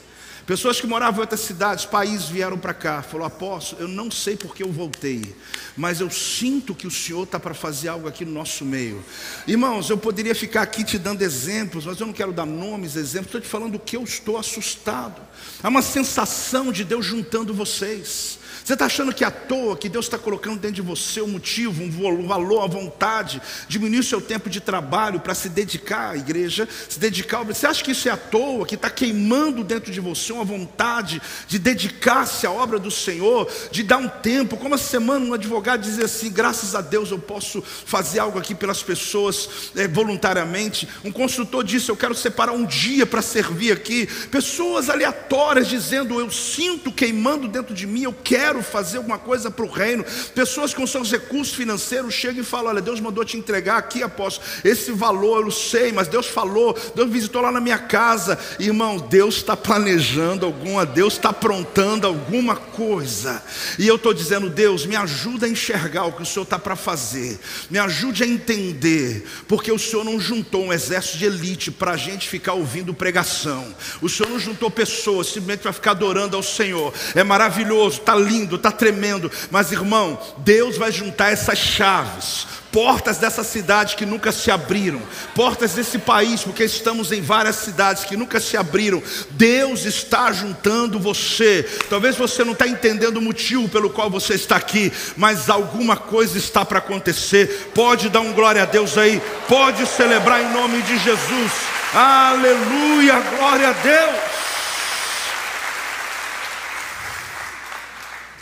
Pessoas 0.48 0.82
que 0.82 0.88
moravam 0.88 1.20
em 1.20 1.22
outras 1.22 1.42
cidades, 1.42 1.86
países 1.86 2.28
vieram 2.28 2.58
para 2.58 2.74
cá, 2.74 3.04
falou: 3.04 3.28
Apóstolo, 3.28 3.84
eu 3.84 3.88
não 3.88 4.10
sei 4.10 4.36
porque 4.36 4.64
eu 4.64 4.72
voltei, 4.72 5.36
mas 5.76 6.02
eu 6.02 6.10
sinto 6.10 6.74
que 6.74 6.88
o 6.88 6.90
Senhor 6.90 7.22
está 7.26 7.40
para 7.40 7.54
fazer 7.54 7.90
algo 7.90 8.08
aqui 8.08 8.26
no 8.26 8.32
nosso 8.32 8.66
meio. 8.66 9.06
Irmãos, 9.46 9.92
eu 9.92 9.98
poderia 10.00 10.34
ficar 10.34 10.64
aqui 10.64 10.84
te 10.84 10.98
dando 10.98 11.22
exemplos, 11.22 11.86
mas 11.86 12.00
eu 12.00 12.08
não 12.08 12.14
quero 12.14 12.34
dar 12.34 12.48
nomes, 12.48 12.96
exemplos, 12.96 13.28
estou 13.28 13.42
te 13.42 13.48
falando 13.48 13.74
do 13.74 13.80
que 13.80 13.96
eu 13.96 14.04
estou 14.04 14.40
assustado. 14.40 15.22
Há 15.62 15.70
uma 15.70 15.84
sensação 15.84 16.72
de 16.72 16.84
Deus 16.84 17.06
juntando 17.06 17.54
vocês. 17.54 18.37
Você 18.68 18.74
está 18.74 18.86
achando 18.86 19.14
que 19.14 19.24
à 19.24 19.32
toa 19.32 19.78
que 19.78 19.88
Deus 19.88 20.08
está 20.08 20.18
colocando 20.18 20.60
dentro 20.60 20.76
de 20.76 20.82
você 20.82 21.22
um 21.22 21.30
motivo, 21.30 21.82
um 21.82 22.28
valor, 22.28 22.66
a 22.66 22.68
vontade, 22.68 23.42
diminuir 23.66 24.00
o 24.00 24.04
seu 24.04 24.20
tempo 24.20 24.50
de 24.50 24.60
trabalho 24.60 25.22
para 25.22 25.34
se 25.34 25.48
dedicar 25.48 26.10
à 26.10 26.18
igreja, 26.18 26.68
se 26.90 27.00
dedicar 27.00 27.38
ao... 27.38 27.46
Você 27.46 27.66
acha 27.66 27.82
que 27.82 27.92
isso 27.92 28.10
é 28.10 28.12
à 28.12 28.18
toa, 28.18 28.66
que 28.66 28.76
está 28.76 28.90
queimando 28.90 29.64
dentro 29.64 29.90
de 29.90 30.02
você 30.02 30.34
uma 30.34 30.44
vontade 30.44 31.22
de 31.48 31.58
dedicar-se 31.58 32.46
à 32.46 32.52
obra 32.52 32.78
do 32.78 32.92
Senhor, 32.92 33.50
de 33.72 33.84
dar 33.84 34.00
um 34.00 34.10
tempo, 34.10 34.58
como 34.58 34.76
essa 34.76 34.84
semana 34.84 35.26
um 35.26 35.34
advogado 35.34 35.84
dizia 35.84 36.04
assim, 36.04 36.30
graças 36.30 36.76
a 36.76 36.82
Deus 36.82 37.10
eu 37.10 37.20
posso 37.20 37.62
fazer 37.62 38.20
algo 38.20 38.38
aqui 38.38 38.54
pelas 38.54 38.84
pessoas 38.84 39.72
é, 39.78 39.88
voluntariamente. 39.88 40.90
Um 41.06 41.12
construtor 41.14 41.64
disse, 41.64 41.88
eu 41.88 41.96
quero 41.96 42.14
separar 42.14 42.52
um 42.52 42.66
dia 42.66 43.06
para 43.06 43.22
servir 43.22 43.72
aqui. 43.72 44.08
Pessoas 44.30 44.90
aleatórias 44.90 45.70
dizendo, 45.70 46.20
eu 46.20 46.30
sinto 46.30 46.92
queimando 46.92 47.48
dentro 47.48 47.74
de 47.74 47.88
mim, 47.88 48.04
eu 48.04 48.12
quero 48.12 48.57
quero 48.58 48.64
fazer 48.64 48.98
alguma 48.98 49.18
coisa 49.18 49.52
para 49.52 49.66
o 49.66 49.70
reino. 49.70 50.04
Pessoas 50.34 50.74
com 50.74 50.86
seus 50.88 51.12
recursos 51.12 51.54
financeiros 51.54 52.14
chegam 52.14 52.42
e 52.42 52.46
falam: 52.46 52.68
Olha, 52.68 52.82
Deus 52.82 53.00
mandou 53.00 53.24
te 53.24 53.38
entregar 53.38 53.78
aqui, 53.78 54.02
apóstolo, 54.02 54.48
esse 54.64 54.92
valor 54.92 55.46
eu 55.46 55.52
sei, 55.52 55.92
mas 55.92 56.08
Deus 56.08 56.28
falou, 56.28 56.76
Deus 56.96 57.10
visitou 57.10 57.42
lá 57.42 57.52
na 57.52 57.62
minha 57.62 57.78
casa. 57.78 58.38
Irmão, 58.60 58.98
Deus 58.98 59.36
está 59.36 59.56
planejando 59.56 60.46
alguma, 60.46 60.86
Deus 60.86 61.14
está 61.14 61.30
aprontando 61.30 62.08
alguma 62.08 62.56
coisa. 62.56 63.44
E 63.78 63.88
eu 63.88 63.96
estou 63.96 64.14
dizendo: 64.14 64.50
Deus, 64.50 64.86
me 64.86 64.96
ajuda 64.96 65.46
a 65.46 65.50
enxergar 65.50 66.06
o 66.06 66.14
que 66.14 66.24
o 66.24 66.26
Senhor 66.26 66.44
está 66.44 66.58
para 66.58 66.76
fazer, 66.76 67.40
me 67.70 67.78
ajude 67.78 68.24
a 68.24 68.28
entender, 68.28 69.26
porque 69.48 69.72
o 69.72 69.80
Senhor 69.80 70.04
não 70.04 70.20
juntou 70.20 70.66
um 70.66 70.74
exército 70.74 71.18
de 71.18 71.26
elite 71.26 71.72
para 71.72 71.92
a 71.92 71.98
gente 71.98 72.28
ficar 72.28 72.54
ouvindo 72.54 72.94
pregação, 72.94 73.76
o 74.02 74.10
Senhor 74.10 74.30
não 74.30 74.40
juntou 74.40 74.72
pessoas 74.72 75.28
simplesmente 75.28 75.62
para 75.62 75.74
ficar 75.74 75.92
adorando 75.92 76.36
ao 76.36 76.44
Senhor. 76.44 76.94
É 77.14 77.24
maravilhoso, 77.24 78.00
está 78.00 78.16
lindo 78.16 78.47
tremendo, 78.48 78.56
está 78.56 78.72
tremendo, 78.72 79.32
mas 79.52 79.72
irmão, 79.72 80.18
Deus 80.38 80.78
vai 80.78 80.92
juntar 80.92 81.32
essas 81.32 81.58
chaves, 81.58 82.48
portas 82.72 83.18
dessa 83.18 83.44
cidade 83.44 83.96
que 83.96 84.06
nunca 84.06 84.32
se 84.32 84.50
abriram, 84.50 85.02
portas 85.36 85.74
desse 85.74 85.98
país, 86.00 86.44
porque 86.44 86.64
estamos 86.64 87.12
em 87.12 87.22
várias 87.22 87.58
cidades 87.58 88.06
que 88.06 88.16
nunca 88.16 88.40
se 88.40 88.56
abriram. 88.56 89.02
Deus 89.32 89.86
está 89.86 90.32
juntando 90.32 91.00
você. 91.00 91.64
Talvez 91.90 92.16
você 92.16 92.44
não 92.44 92.54
está 92.54 92.68
entendendo 92.68 93.18
o 93.18 93.22
motivo 93.22 93.68
pelo 93.68 93.90
qual 93.90 94.10
você 94.10 94.36
está 94.36 94.56
aqui, 94.56 94.92
mas 95.16 95.50
alguma 95.50 95.98
coisa 95.98 96.38
está 96.38 96.64
para 96.64 96.80
acontecer. 96.80 97.72
Pode 97.74 98.10
dar 98.10 98.22
um 98.22 98.34
glória 98.34 98.64
a 98.64 98.66
Deus 98.66 98.98
aí, 98.98 99.22
pode 99.48 99.86
celebrar 99.86 100.42
em 100.42 100.54
nome 100.54 100.82
de 100.82 100.98
Jesus. 101.00 101.52
Aleluia, 101.94 103.20
glória 103.38 103.70
a 103.70 103.74
Deus. 103.74 104.38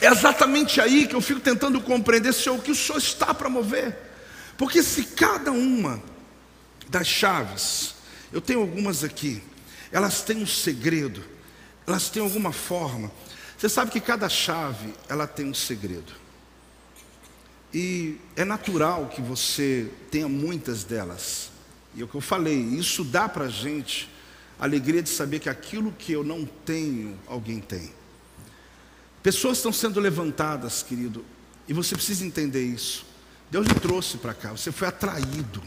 É 0.01 0.07
exatamente 0.07 0.81
aí 0.81 1.07
que 1.07 1.15
eu 1.15 1.21
fico 1.21 1.39
tentando 1.39 1.81
compreender, 1.81 2.33
Senhor, 2.33 2.57
o 2.57 2.61
que 2.61 2.71
o 2.71 2.75
Senhor 2.75 2.97
está 2.97 3.33
para 3.33 3.49
mover. 3.49 3.97
Porque 4.57 4.83
se 4.83 5.03
cada 5.03 5.51
uma 5.51 6.01
das 6.89 7.07
chaves, 7.07 7.95
eu 8.31 8.41
tenho 8.41 8.61
algumas 8.61 9.03
aqui, 9.03 9.41
elas 9.91 10.21
têm 10.21 10.37
um 10.37 10.45
segredo, 10.45 11.23
elas 11.87 12.09
têm 12.09 12.21
alguma 12.21 12.51
forma. 12.51 13.11
Você 13.57 13.69
sabe 13.69 13.91
que 13.91 13.99
cada 13.99 14.27
chave, 14.27 14.93
ela 15.07 15.25
tem 15.25 15.45
um 15.45 15.53
segredo. 15.53 16.13
E 17.73 18.17
é 18.35 18.45
natural 18.45 19.07
que 19.07 19.21
você 19.21 19.89
tenha 20.11 20.27
muitas 20.27 20.83
delas. 20.83 21.49
E 21.93 22.01
é 22.01 22.03
o 22.05 22.07
que 22.07 22.15
eu 22.15 22.21
falei, 22.21 22.57
isso 22.57 23.03
dá 23.03 23.27
para 23.27 23.45
a 23.45 23.49
gente 23.49 24.09
a 24.59 24.63
alegria 24.63 25.01
de 25.01 25.09
saber 25.09 25.39
que 25.39 25.49
aquilo 25.49 25.91
que 25.91 26.11
eu 26.11 26.23
não 26.23 26.45
tenho, 26.45 27.19
alguém 27.27 27.59
tem. 27.59 27.91
Pessoas 29.25 29.57
estão 29.57 29.73
sendo 29.73 29.99
levantadas, 29.99 30.83
querido, 30.83 31.25
e 31.67 31.73
você 31.73 31.95
precisa 31.95 32.23
entender 32.23 32.63
isso. 32.63 33.03
Deus 33.49 33.65
lhe 33.65 33.73
trouxe 33.73 34.19
para 34.19 34.35
cá, 34.35 34.51
você 34.51 34.71
foi 34.71 34.87
atraído. 34.87 35.63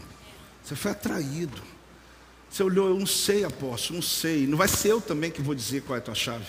Você 0.63 0.77
foi 0.77 0.91
atraído. 0.91 1.61
Você 2.49 2.63
olhou, 2.63 2.87
eu 2.87 2.97
não 2.97 3.05
sei, 3.05 3.43
apóstolo, 3.43 3.95
não 3.95 4.01
sei. 4.01 4.47
Não 4.47 4.57
vai 4.57 4.69
ser 4.69 4.91
eu 4.91 5.01
também 5.01 5.29
que 5.29 5.41
vou 5.41 5.53
dizer 5.53 5.81
qual 5.81 5.97
é 5.97 5.99
a 5.99 6.01
tua 6.01 6.15
chave. 6.15 6.45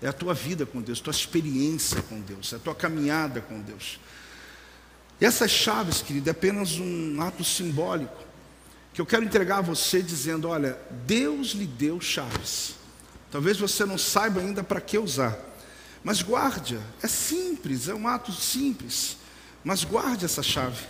É 0.00 0.06
a 0.06 0.12
tua 0.12 0.32
vida 0.32 0.64
com 0.64 0.80
Deus, 0.80 1.00
tua 1.00 1.10
experiência 1.10 2.00
com 2.02 2.20
Deus, 2.20 2.52
é 2.52 2.56
a 2.56 2.60
tua 2.60 2.74
caminhada 2.76 3.40
com 3.40 3.60
Deus. 3.60 3.98
E 5.20 5.24
essas 5.24 5.50
chaves, 5.50 6.02
querido, 6.02 6.28
é 6.28 6.30
apenas 6.30 6.78
um 6.78 7.20
ato 7.20 7.42
simbólico 7.42 8.22
que 8.94 9.00
eu 9.00 9.06
quero 9.06 9.24
entregar 9.24 9.58
a 9.58 9.62
você 9.62 10.00
dizendo: 10.00 10.46
olha, 10.46 10.78
Deus 11.04 11.48
lhe 11.48 11.66
deu 11.66 12.00
chaves. 12.00 12.76
Talvez 13.28 13.56
você 13.58 13.84
não 13.84 13.98
saiba 13.98 14.40
ainda 14.40 14.62
para 14.62 14.80
que 14.80 14.96
usar, 14.96 15.47
mas 16.02 16.22
guarde-a. 16.22 16.80
É 17.02 17.08
simples, 17.08 17.88
é 17.88 17.94
um 17.94 18.06
ato 18.06 18.32
simples, 18.32 19.16
mas 19.64 19.84
guarde 19.84 20.24
essa 20.24 20.42
chave 20.42 20.86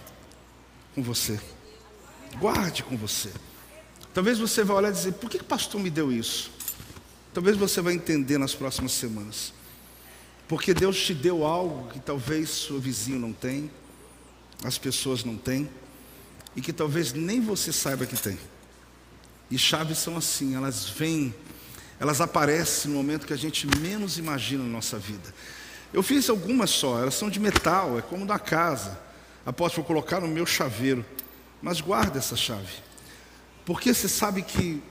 com 0.95 1.03
você. 1.03 1.41
Guarde 2.39 2.83
com 2.83 2.97
você. 2.97 3.31
Talvez 4.13 4.39
você 4.39 4.65
vá 4.65 4.75
olhar 4.75 4.91
e 4.91 4.93
dizer: 4.93 5.13
por 5.15 5.31
que 5.31 5.39
o 5.39 5.45
pastor 5.45 5.81
me 5.81 5.91
deu 5.91 6.13
isso? 6.13 6.51
Talvez 7.33 7.57
você 7.57 7.81
vai 7.81 7.95
entender 7.95 8.39
nas 8.39 8.55
próximas 8.55 8.93
semanas. 8.93 9.53
Porque 10.47 10.73
Deus 10.73 10.99
te 10.99 11.15
deu 11.15 11.45
algo 11.45 11.91
que 11.91 12.01
talvez 12.01 12.49
seu 12.49 12.81
vizinho 12.81 13.19
não 13.19 13.33
tem, 13.33 13.71
as 14.65 14.79
pessoas 14.79 15.23
não 15.23 15.37
têm 15.37 15.69
e 16.57 16.61
que 16.61 16.73
talvez 16.73 17.13
nem 17.13 17.41
você 17.41 17.73
saiba 17.73 18.07
que 18.07 18.17
tem. 18.17 18.39
E 19.51 19.59
chaves 19.59 19.99
são 19.99 20.17
assim, 20.17 20.57
elas 20.57 20.89
vêm, 20.89 21.35
elas 22.01 22.21
aparecem 22.21 22.91
no 22.91 22.97
momento 22.97 23.27
que 23.27 23.33
a 23.33 23.39
gente 23.39 23.67
menos 23.79 24.19
imagina 24.19 24.63
na 24.63 24.69
nossa 24.69 24.99
vida. 24.99 25.35
Eu 25.93 26.03
fiz 26.03 26.29
algumas 26.29 26.71
só, 26.71 27.01
elas 27.01 27.15
são 27.15 27.31
de 27.31 27.41
metal, 27.41 27.99
é 27.99 28.03
como 28.03 28.27
da 28.27 28.39
casa. 28.39 28.99
Após 29.45 29.75
vou 29.75 29.85
colocar 29.85 30.21
no 30.21 30.29
meu 30.29 30.45
chaveiro, 30.45 31.05
mas 31.63 31.81
guarda 31.81 32.19
essa 32.19 32.37
chave. 32.37 32.75
Porque 33.65 33.93
você 33.93 34.09
sabe 34.09 34.43
que 34.43 34.83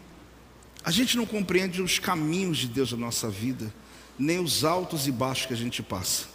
a 0.84 0.92
gente 0.92 1.16
não 1.16 1.26
compreende 1.26 1.82
os 1.82 2.00
caminhos 2.00 2.58
de 2.58 2.68
Deus 2.68 2.92
na 2.92 2.98
nossa 2.98 3.30
vida, 3.30 3.74
nem 4.18 4.40
os 4.40 4.64
altos 4.64 5.08
e 5.08 5.12
baixos 5.12 5.46
que 5.46 5.54
a 5.54 5.58
gente 5.58 5.84
passa. 5.84 6.26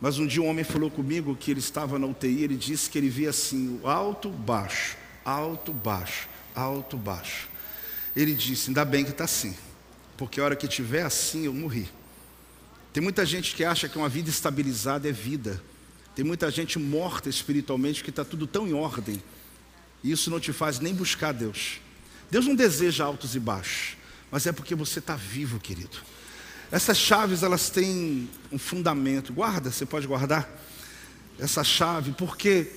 Mas 0.00 0.18
um 0.18 0.26
dia 0.26 0.42
um 0.42 0.48
homem 0.48 0.64
falou 0.64 0.90
comigo 0.90 1.36
que 1.36 1.50
ele 1.50 1.60
estava 1.60 1.98
na 1.98 2.06
UTI, 2.06 2.44
ele 2.44 2.56
disse 2.56 2.88
que 2.88 2.96
ele 2.96 3.08
via 3.08 3.30
assim, 3.30 3.80
o 3.82 3.88
alto, 3.88 4.30
baixo, 4.30 4.96
alto, 5.24 5.72
baixo, 5.72 6.28
alto, 6.54 6.96
baixo. 6.96 7.48
Ele 8.16 8.34
disse, 8.34 8.70
ainda 8.70 8.84
bem 8.84 9.04
que 9.04 9.10
está 9.10 9.24
assim, 9.24 9.54
porque 10.20 10.38
a 10.38 10.44
hora 10.44 10.54
que 10.54 10.68
tiver 10.68 11.00
assim 11.00 11.46
eu 11.46 11.54
morri. 11.54 11.88
Tem 12.92 13.02
muita 13.02 13.24
gente 13.24 13.54
que 13.54 13.64
acha 13.64 13.88
que 13.88 13.96
uma 13.96 14.06
vida 14.06 14.28
estabilizada 14.28 15.08
é 15.08 15.12
vida. 15.12 15.62
Tem 16.14 16.22
muita 16.22 16.50
gente 16.50 16.78
morta 16.78 17.30
espiritualmente 17.30 18.04
que 18.04 18.10
está 18.10 18.22
tudo 18.22 18.46
tão 18.46 18.68
em 18.68 18.74
ordem. 18.74 19.22
E 20.04 20.12
isso 20.12 20.28
não 20.28 20.38
te 20.38 20.52
faz 20.52 20.78
nem 20.78 20.94
buscar 20.94 21.32
Deus. 21.32 21.80
Deus 22.30 22.46
não 22.46 22.54
deseja 22.54 23.02
altos 23.02 23.34
e 23.34 23.40
baixos, 23.40 23.96
mas 24.30 24.46
é 24.46 24.52
porque 24.52 24.74
você 24.74 24.98
está 24.98 25.16
vivo, 25.16 25.58
querido. 25.58 25.96
Essas 26.70 26.98
chaves, 26.98 27.42
elas 27.42 27.70
têm 27.70 28.28
um 28.52 28.58
fundamento. 28.58 29.32
Guarda, 29.32 29.70
você 29.70 29.86
pode 29.86 30.06
guardar 30.06 30.46
essa 31.38 31.64
chave, 31.64 32.12
porque 32.12 32.70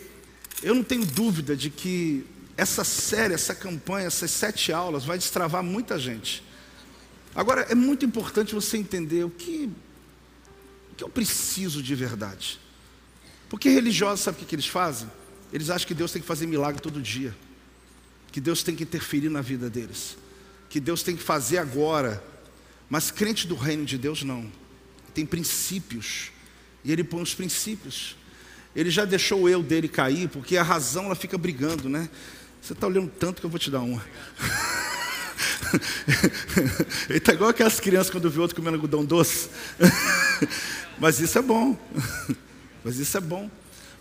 eu 0.62 0.74
não 0.74 0.84
tenho 0.84 1.06
dúvida 1.06 1.58
de 1.58 1.70
que 1.70 2.26
essa 2.56 2.86
série, 2.86 3.34
essa 3.34 3.54
campanha, 3.54 4.08
essas 4.08 4.32
sete 4.32 4.72
aulas 4.72 5.04
vai 5.04 5.18
destravar 5.18 5.62
muita 5.62 6.00
gente. 6.00 6.53
Agora, 7.36 7.62
é 7.62 7.76
muito 7.76 8.06
importante 8.06 8.54
você 8.54 8.78
entender 8.78 9.24
o 9.24 9.30
que, 9.30 9.70
o 10.92 10.96
que 10.96 11.04
eu 11.04 11.10
preciso 11.10 11.82
de 11.82 11.96
verdade. 11.96 12.60
Porque 13.50 13.70
religiosos, 13.70 14.22
sabe 14.22 14.38
o 14.38 14.40
que, 14.40 14.46
que 14.46 14.56
eles 14.56 14.68
fazem? 14.68 15.10
Eles 15.52 15.70
acham 15.70 15.88
que 15.88 15.94
Deus 15.94 16.12
tem 16.12 16.22
que 16.22 16.28
fazer 16.28 16.48
milagre 16.48 16.82
todo 16.82 17.02
dia. 17.02 17.36
Que 18.32 18.42
Deus 18.42 18.64
tem 18.64 18.76
que 18.76 18.84
interferir 18.84 19.30
na 19.30 19.42
vida 19.42 19.70
deles. 19.70 20.18
Que 20.70 20.80
Deus 20.80 21.04
tem 21.04 21.16
que 21.16 21.22
fazer 21.22 21.60
agora 21.60 22.24
mas 22.94 23.10
crente 23.10 23.48
do 23.48 23.56
reino 23.56 23.86
de 23.86 23.98
Deus 23.98 24.22
não. 24.22 24.52
Tem 25.16 25.26
princípios. 25.26 26.32
E 26.84 26.92
ele 26.92 27.04
põe 27.04 27.24
os 27.24 27.34
princípios. 27.34 28.16
Ele 28.76 28.92
já 28.92 29.04
deixou 29.04 29.42
o 29.42 29.50
eu 29.50 29.64
dele 29.64 29.88
cair, 29.88 30.30
porque 30.30 30.58
a 30.58 30.62
razão 30.62 31.06
ela 31.06 31.16
fica 31.16 31.36
brigando, 31.36 31.90
né? 31.90 32.08
Você 32.62 32.74
está 32.74 32.86
olhando 32.86 33.12
tanto 33.20 33.40
que 33.40 33.48
eu 33.48 33.50
vou 33.50 33.58
te 33.58 33.72
dar 33.72 33.82
uma. 33.82 34.06
ele 37.10 37.18
está 37.18 37.34
igual 37.34 37.50
aquelas 37.50 37.80
crianças 37.80 38.10
quando 38.10 38.30
vê 38.30 38.40
outro 38.40 38.56
comendo 38.56 38.76
algodão 38.76 39.04
doce. 39.04 39.50
Mas 41.00 41.20
isso 41.20 41.38
é 41.38 41.42
bom. 41.42 41.78
Mas 42.84 42.98
isso 42.98 43.18
é 43.18 43.22
bom. 43.22 43.50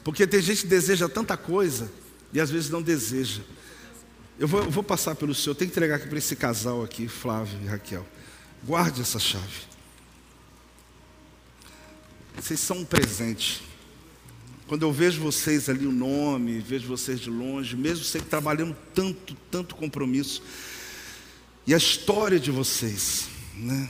Porque 0.05 0.27
tem 0.27 0.41
gente 0.41 0.63
que 0.63 0.69
deseja 0.69 1.09
tanta 1.09 1.37
coisa 1.37 1.91
e 2.33 2.41
às 2.41 2.51
vezes 2.51 2.71
não 2.71 2.83
deseja. 2.83 3.43
Eu 4.39 4.49
vou, 4.49 4.65
eu 4.65 4.71
vou 4.71 4.83
passar 4.83 5.15
pelo 5.15 5.35
senhor, 5.35 5.55
tenho 5.55 5.71
que 5.71 5.75
entregar 5.77 5.97
aqui 5.97 6.09
para 6.09 6.19
esse 6.19 6.35
casal 6.35 6.83
aqui, 6.83 7.07
Flávio 7.07 7.59
e 7.63 7.67
Raquel. 7.67 8.07
Guarde 8.65 9.01
essa 9.01 9.19
chave. 9.19 9.73
Vocês 12.37 12.59
são 12.59 12.79
um 12.79 12.85
presente. 12.85 13.63
Quando 14.67 14.83
eu 14.83 14.93
vejo 14.93 15.21
vocês 15.21 15.69
ali 15.69 15.87
o 15.87 15.93
nome, 15.93 16.59
vejo 16.61 16.89
vocês 16.89 17.21
de 17.21 17.29
longe, 17.29 17.77
mesmo 17.77 18.05
sempre 18.05 18.29
trabalhando 18.29 18.77
tanto, 18.95 19.37
tanto 19.51 19.75
compromisso, 19.75 20.43
e 21.67 21.75
a 21.75 21.77
história 21.77 22.41
de 22.41 22.51
vocês, 22.51 23.29
né? 23.55 23.89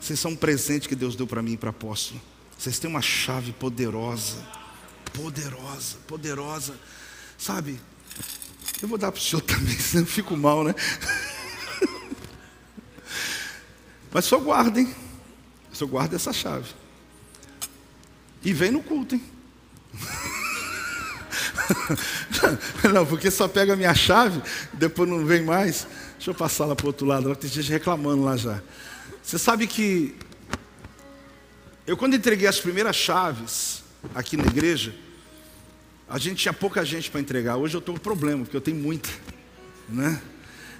Vocês 0.00 0.18
são 0.18 0.32
um 0.32 0.36
presente 0.36 0.88
que 0.88 0.94
Deus 0.94 1.16
deu 1.16 1.26
para 1.26 1.42
mim 1.42 1.52
e 1.52 1.56
para 1.56 1.70
apóstolo. 1.70 2.20
Vocês 2.58 2.78
têm 2.78 2.90
uma 2.90 3.02
chave 3.02 3.52
poderosa, 3.52 4.44
poderosa, 5.12 5.96
poderosa. 6.06 6.74
Sabe? 7.36 7.78
Eu 8.82 8.88
vou 8.88 8.98
dar 8.98 9.12
para 9.12 9.20
o 9.20 9.22
senhor 9.22 9.42
também, 9.46 9.78
senão 9.78 10.04
eu 10.04 10.06
fico 10.06 10.36
mal, 10.36 10.64
né? 10.64 10.74
Mas 14.12 14.24
só 14.24 14.38
guardem. 14.38 14.94
Só 15.72 15.86
guarda 15.86 16.16
essa 16.16 16.32
chave. 16.32 16.74
E 18.42 18.52
vem 18.52 18.70
no 18.70 18.82
culto, 18.82 19.14
hein? 19.14 19.22
não, 22.92 23.06
porque 23.06 23.30
só 23.30 23.46
pega 23.46 23.74
a 23.74 23.76
minha 23.76 23.94
chave, 23.94 24.42
depois 24.72 25.08
não 25.08 25.24
vem 25.24 25.44
mais. 25.44 25.86
Deixa 26.18 26.32
eu 26.32 26.34
passar 26.34 26.66
lá 26.66 26.74
para 26.74 26.84
o 26.84 26.88
outro 26.88 27.06
lado, 27.06 27.34
tem 27.36 27.48
gente 27.48 27.70
reclamando 27.70 28.24
lá 28.24 28.36
já. 28.36 28.60
Você 29.22 29.38
sabe 29.38 29.68
que 29.68 30.16
eu 31.86 31.96
quando 31.96 32.16
entreguei 32.16 32.48
as 32.48 32.58
primeiras 32.58 32.96
chaves 32.96 33.84
aqui 34.12 34.36
na 34.36 34.44
igreja, 34.44 34.92
a 36.08 36.18
gente 36.18 36.42
tinha 36.42 36.52
pouca 36.52 36.84
gente 36.84 37.08
para 37.08 37.20
entregar. 37.20 37.56
Hoje 37.56 37.76
eu 37.76 37.78
estou 37.78 37.94
com 37.94 38.00
problema, 38.00 38.42
porque 38.42 38.56
eu 38.56 38.60
tenho 38.60 38.76
muita. 38.76 39.08
Né? 39.88 40.20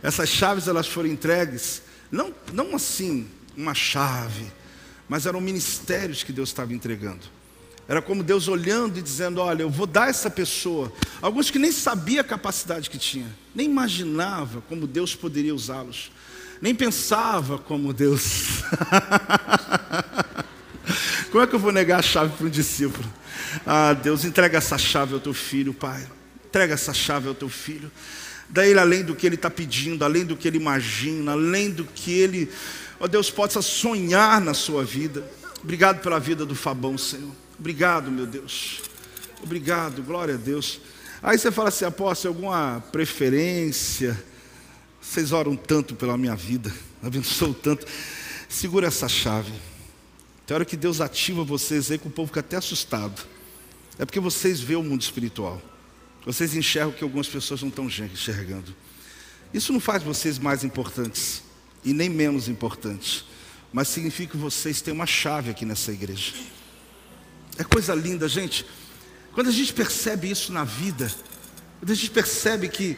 Essas 0.03 0.29
chaves 0.29 0.67
elas 0.67 0.89
foram 0.89 1.09
entregues 1.09 1.83
não, 2.11 2.35
não 2.53 2.75
assim, 2.75 3.29
uma 3.57 3.75
chave, 3.75 4.51
mas 5.09 5.25
eram 5.25 5.41
ministérios 5.41 6.25
que 6.25 6.33
Deus 6.33 6.49
estava 6.49 6.73
entregando. 6.75 7.38
Era 7.89 8.03
como 8.03 8.23
Deus 8.23 8.49
olhando 8.49 8.99
e 8.99 9.03
dizendo: 9.03 9.41
Olha, 9.41 9.63
eu 9.63 9.71
vou 9.71 9.87
dar 9.87 10.11
essa 10.11 10.29
pessoa. 10.29 10.93
Alguns 11.23 11.51
que 11.51 11.59
nem 11.59 11.73
sabia 11.73 12.21
a 12.21 12.25
capacidade 12.25 12.91
que 12.91 12.99
tinha, 12.99 13.35
nem 13.55 13.67
imaginava 13.67 14.61
como 14.69 14.87
Deus 14.87 15.15
poderia 15.15 15.55
usá-los, 15.55 16.13
nem 16.61 16.75
pensava 16.75 17.57
como 17.57 17.95
Deus. 17.95 18.63
como 21.33 21.43
é 21.43 21.47
que 21.47 21.55
eu 21.55 21.59
vou 21.59 21.73
negar 21.73 22.01
a 22.01 22.03
chave 22.03 22.37
para 22.37 22.47
um 22.47 22.51
discípulo? 22.51 23.11
Ah, 23.67 23.95
Deus, 23.95 24.23
entrega 24.23 24.59
essa 24.59 24.77
chave 24.77 25.15
ao 25.15 25.21
teu 25.21 25.33
filho, 25.33 25.73
Pai. 25.73 26.07
Entrega 26.45 26.75
essa 26.75 26.93
chave 26.93 27.27
ao 27.27 27.35
teu 27.35 27.49
filho. 27.49 27.91
Dá 28.51 28.67
ele 28.67 28.79
além 28.79 29.03
do 29.03 29.15
que 29.15 29.27
ele 29.27 29.37
está 29.37 29.49
pedindo, 29.49 30.05
além 30.05 30.27
do 30.27 30.37
que 30.37 30.47
ele 30.47 30.59
imagina, 30.59 31.33
além 31.33 31.71
do 31.71 31.85
que 31.85 32.13
ele, 32.13 32.51
ó 33.01 33.07
Deus, 33.07 33.31
possa 33.31 33.63
sonhar 33.63 34.43
na 34.43 34.53
sua 34.53 34.85
vida. 34.85 35.25
Obrigado 35.63 36.03
pela 36.03 36.19
vida 36.21 36.45
do 36.45 36.55
Fabão, 36.55 36.97
Senhor. 36.99 37.33
Obrigado, 37.59 38.11
meu 38.11 38.27
Deus. 38.27 38.83
Obrigado, 39.43 40.03
glória 40.03 40.35
a 40.35 40.39
Deus. 40.39 40.81
Aí 41.23 41.37
você 41.37 41.51
fala 41.51 41.71
assim, 41.71 41.85
apóstolo, 41.85 42.35
alguma 42.35 42.83
preferência? 42.93 44.23
Vocês 45.01 45.33
oram 45.33 45.57
tanto 45.57 45.95
pela 45.95 46.17
minha 46.17 46.37
vida, 46.37 46.73
abençoam 47.03 47.53
tanto. 47.53 47.87
Segura 48.49 48.87
essa 48.87 49.09
chave. 49.09 49.53
Tem 50.47 50.55
hora 50.55 50.65
que 50.65 50.77
Deus 50.77 51.01
ativa 51.01 51.43
vocês 51.43 51.91
aí 51.91 51.99
que 51.99 52.07
o 52.07 52.11
povo 52.11 52.29
fica 52.29 52.41
até 52.41 52.57
assustado. 52.57 53.21
É 53.99 54.05
porque 54.05 54.21
vocês 54.21 54.61
vê 54.61 54.77
o 54.77 54.83
mundo 54.83 55.03
espiritual. 55.03 55.61
Vocês 56.25 56.55
enxergam 56.55 56.93
que 56.93 57.03
algumas 57.03 57.27
pessoas 57.27 57.61
não 57.61 57.69
estão 57.69 57.87
enxergando. 57.87 58.75
Isso 59.53 59.73
não 59.73 59.81
faz 59.81 60.03
vocês 60.03 60.39
mais 60.39 60.63
importantes 60.63 61.43
e 61.85 61.93
nem 61.93 62.09
menos 62.09 62.49
importantes, 62.49 63.25
mas 63.73 63.89
significa 63.89 64.33
que 64.33 64.37
vocês 64.37 64.81
têm 64.81 64.93
uma 64.93 65.07
chave 65.07 65.51
aqui 65.51 65.65
nessa 65.65 65.91
igreja. 65.91 66.35
É 67.59 67.65
coisa 67.65 67.93
linda, 67.95 68.29
gente. 68.29 68.65
Quando 69.35 69.49
a 69.49 69.53
gente 69.53 69.73
percebe 69.73 70.31
isso 70.31 70.53
na 70.53 70.65
vida, 70.65 71.13
quando 71.81 71.91
a 71.91 71.95
gente 71.95 72.11
percebe 72.11 72.69
que 72.69 72.97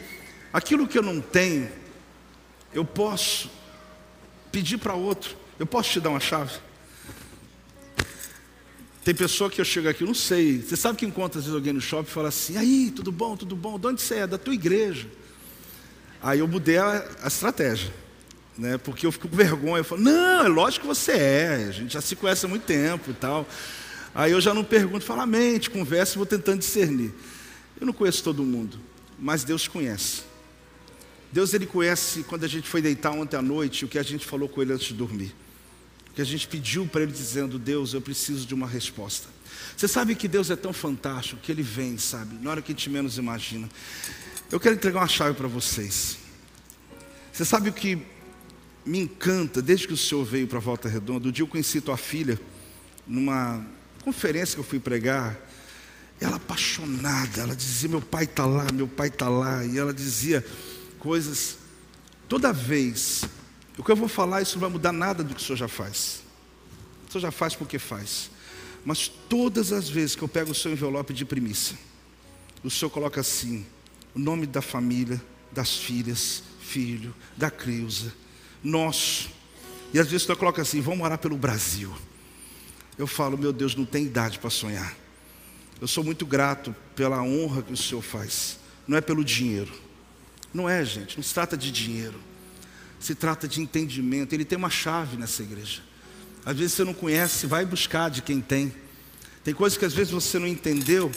aquilo 0.53 0.87
que 0.87 0.97
eu 0.97 1.03
não 1.03 1.19
tenho, 1.19 1.69
eu 2.73 2.85
posso 2.85 3.49
pedir 4.51 4.77
para 4.77 4.93
outro, 4.93 5.35
eu 5.59 5.65
posso 5.65 5.89
te 5.91 5.99
dar 5.99 6.11
uma 6.11 6.19
chave. 6.19 6.53
Tem 9.03 9.15
pessoa 9.15 9.49
que 9.49 9.59
eu 9.59 9.65
chego 9.65 9.89
aqui, 9.89 10.03
eu 10.03 10.07
não 10.07 10.13
sei. 10.13 10.61
Você 10.61 10.77
sabe 10.77 10.99
que 10.99 11.05
encontra 11.05 11.39
às 11.39 11.45
vezes 11.45 11.55
alguém 11.55 11.73
no 11.73 11.81
shopping 11.81 12.09
e 12.09 12.13
fala 12.13 12.29
assim: 12.29 12.55
aí, 12.55 12.91
tudo 12.95 13.11
bom, 13.11 13.35
tudo 13.35 13.55
bom? 13.55 13.79
De 13.79 13.87
onde 13.87 14.01
você 14.01 14.15
é? 14.17 14.27
Da 14.27 14.37
tua 14.37 14.53
igreja. 14.53 15.07
Aí 16.21 16.37
eu 16.37 16.47
mudei 16.47 16.77
a, 16.77 17.03
a 17.23 17.27
estratégia, 17.27 17.91
né? 18.55 18.77
Porque 18.77 19.07
eu 19.07 19.11
fico 19.11 19.27
com 19.27 19.35
vergonha. 19.35 19.79
Eu 19.79 19.83
falo: 19.83 20.01
não, 20.01 20.45
é 20.45 20.47
lógico 20.47 20.81
que 20.81 20.87
você 20.87 21.13
é. 21.13 21.65
A 21.67 21.71
gente 21.71 21.93
já 21.93 22.01
se 22.01 22.15
conhece 22.15 22.45
há 22.45 22.49
muito 22.49 22.63
tempo 22.63 23.09
e 23.09 23.13
tal. 23.15 23.47
Aí 24.13 24.31
eu 24.31 24.41
já 24.41 24.53
não 24.53 24.63
pergunto, 24.63 25.05
falo, 25.05 25.25
mente, 25.25 25.69
conversa, 25.69 26.15
vou 26.15 26.25
tentando 26.25 26.59
discernir. 26.59 27.13
Eu 27.79 27.85
não 27.85 27.93
conheço 27.93 28.23
todo 28.23 28.43
mundo, 28.43 28.79
mas 29.17 29.43
Deus 29.43 29.67
conhece. 29.67 30.23
Deus 31.31 31.53
ele 31.53 31.65
conhece 31.65 32.23
quando 32.23 32.43
a 32.43 32.47
gente 32.47 32.67
foi 32.67 32.81
deitar 32.81 33.11
ontem 33.11 33.37
à 33.37 33.41
noite, 33.41 33.85
o 33.85 33.87
que 33.87 33.97
a 33.97 34.03
gente 34.03 34.25
falou 34.25 34.49
com 34.49 34.61
ele 34.61 34.73
antes 34.73 34.87
de 34.87 34.93
dormir. 34.93 35.33
O 36.11 36.13
que 36.13 36.21
a 36.21 36.25
gente 36.25 36.45
pediu 36.47 36.85
para 36.85 37.03
ele 37.03 37.11
dizendo, 37.11 37.57
Deus, 37.57 37.93
eu 37.93 38.01
preciso 38.01 38.45
de 38.45 38.53
uma 38.53 38.67
resposta. 38.67 39.29
Você 39.77 39.87
sabe 39.87 40.13
que 40.13 40.27
Deus 40.27 40.49
é 40.49 40.57
tão 40.57 40.73
fantástico 40.73 41.41
que 41.41 41.51
ele 41.51 41.63
vem, 41.63 41.97
sabe, 41.97 42.35
na 42.43 42.51
hora 42.51 42.61
que 42.61 42.73
a 42.73 42.75
gente 42.75 42.89
menos 42.89 43.17
imagina. 43.17 43.69
Eu 44.51 44.59
quero 44.59 44.75
entregar 44.75 44.99
uma 44.99 45.07
chave 45.07 45.33
para 45.33 45.47
vocês. 45.47 46.17
Você 47.31 47.45
sabe 47.45 47.69
o 47.69 47.73
que 47.73 47.97
me 48.85 48.99
encanta 48.99 49.61
desde 49.61 49.87
que 49.87 49.93
o 49.93 49.97
senhor 49.97 50.25
veio 50.25 50.47
para 50.47 50.59
Volta 50.59 50.89
Redonda? 50.89 51.29
O 51.29 51.31
dia 51.31 51.43
eu 51.43 51.47
conheci 51.47 51.79
tua 51.79 51.95
filha 51.95 52.37
numa 53.07 53.65
conferência 54.01 54.55
que 54.55 54.59
eu 54.59 54.65
fui 54.65 54.79
pregar. 54.79 55.37
Ela 56.19 56.35
apaixonada, 56.35 57.41
ela 57.41 57.55
dizia: 57.55 57.89
Meu 57.89 58.01
pai 58.01 58.25
está 58.25 58.45
lá, 58.45 58.67
meu 58.73 58.87
pai 58.87 59.07
está 59.07 59.29
lá. 59.29 59.65
E 59.65 59.77
ela 59.77 59.93
dizia 59.93 60.45
coisas. 60.99 61.57
Toda 62.27 62.53
vez, 62.53 63.23
o 63.77 63.83
que 63.83 63.91
eu 63.91 63.95
vou 63.95 64.07
falar, 64.07 64.41
isso 64.41 64.55
não 64.55 64.61
vai 64.61 64.69
mudar 64.69 64.91
nada 64.91 65.23
do 65.23 65.33
que 65.33 65.41
o 65.41 65.43
senhor 65.43 65.57
já 65.57 65.67
faz. 65.67 66.21
O 67.07 67.11
senhor 67.11 67.21
já 67.21 67.31
faz 67.31 67.55
porque 67.55 67.79
faz. 67.79 68.29
Mas 68.85 69.07
todas 69.07 69.71
as 69.71 69.89
vezes 69.89 70.15
que 70.15 70.21
eu 70.21 70.27
pego 70.27 70.51
o 70.51 70.55
seu 70.55 70.71
envelope 70.71 71.13
de 71.13 71.25
primícia, 71.25 71.77
o 72.63 72.69
senhor 72.69 72.89
coloca 72.89 73.21
assim: 73.21 73.65
o 74.13 74.19
nome 74.19 74.45
da 74.45 74.61
família, 74.61 75.21
das 75.51 75.75
filhas, 75.75 76.43
filho, 76.61 77.13
da 77.35 77.49
Creuza, 77.49 78.13
nosso. 78.63 79.29
E 79.93 79.99
às 79.99 80.07
vezes 80.07 80.23
o 80.23 80.25
senhor 80.27 80.37
coloca 80.37 80.61
assim: 80.61 80.81
vamos 80.81 81.03
orar 81.03 81.17
pelo 81.17 81.37
Brasil. 81.37 81.93
Eu 82.97 83.07
falo, 83.07 83.37
meu 83.37 83.53
Deus, 83.53 83.75
não 83.75 83.85
tem 83.85 84.05
idade 84.05 84.39
para 84.39 84.49
sonhar. 84.49 84.95
Eu 85.79 85.87
sou 85.87 86.03
muito 86.03 86.25
grato 86.25 86.75
pela 86.95 87.21
honra 87.23 87.61
que 87.61 87.73
o 87.73 87.77
Senhor 87.77 88.01
faz. 88.01 88.59
Não 88.87 88.97
é 88.97 89.01
pelo 89.01 89.23
dinheiro. 89.23 89.71
Não 90.53 90.69
é, 90.69 90.83
gente. 90.85 91.17
Não 91.17 91.23
se 91.23 91.33
trata 91.33 91.57
de 91.57 91.71
dinheiro. 91.71 92.19
Se 92.99 93.15
trata 93.15 93.47
de 93.47 93.61
entendimento. 93.61 94.33
Ele 94.33 94.45
tem 94.45 94.57
uma 94.57 94.69
chave 94.69 95.17
nessa 95.17 95.41
igreja. 95.41 95.81
Às 96.45 96.57
vezes 96.57 96.73
você 96.73 96.83
não 96.83 96.93
conhece, 96.93 97.47
vai 97.47 97.65
buscar 97.65 98.09
de 98.09 98.21
quem 98.21 98.41
tem. 98.41 98.73
Tem 99.43 99.53
coisas 99.53 99.77
que 99.77 99.85
às 99.85 99.93
vezes 99.93 100.11
você 100.11 100.37
não 100.37 100.47
entendeu 100.47 101.11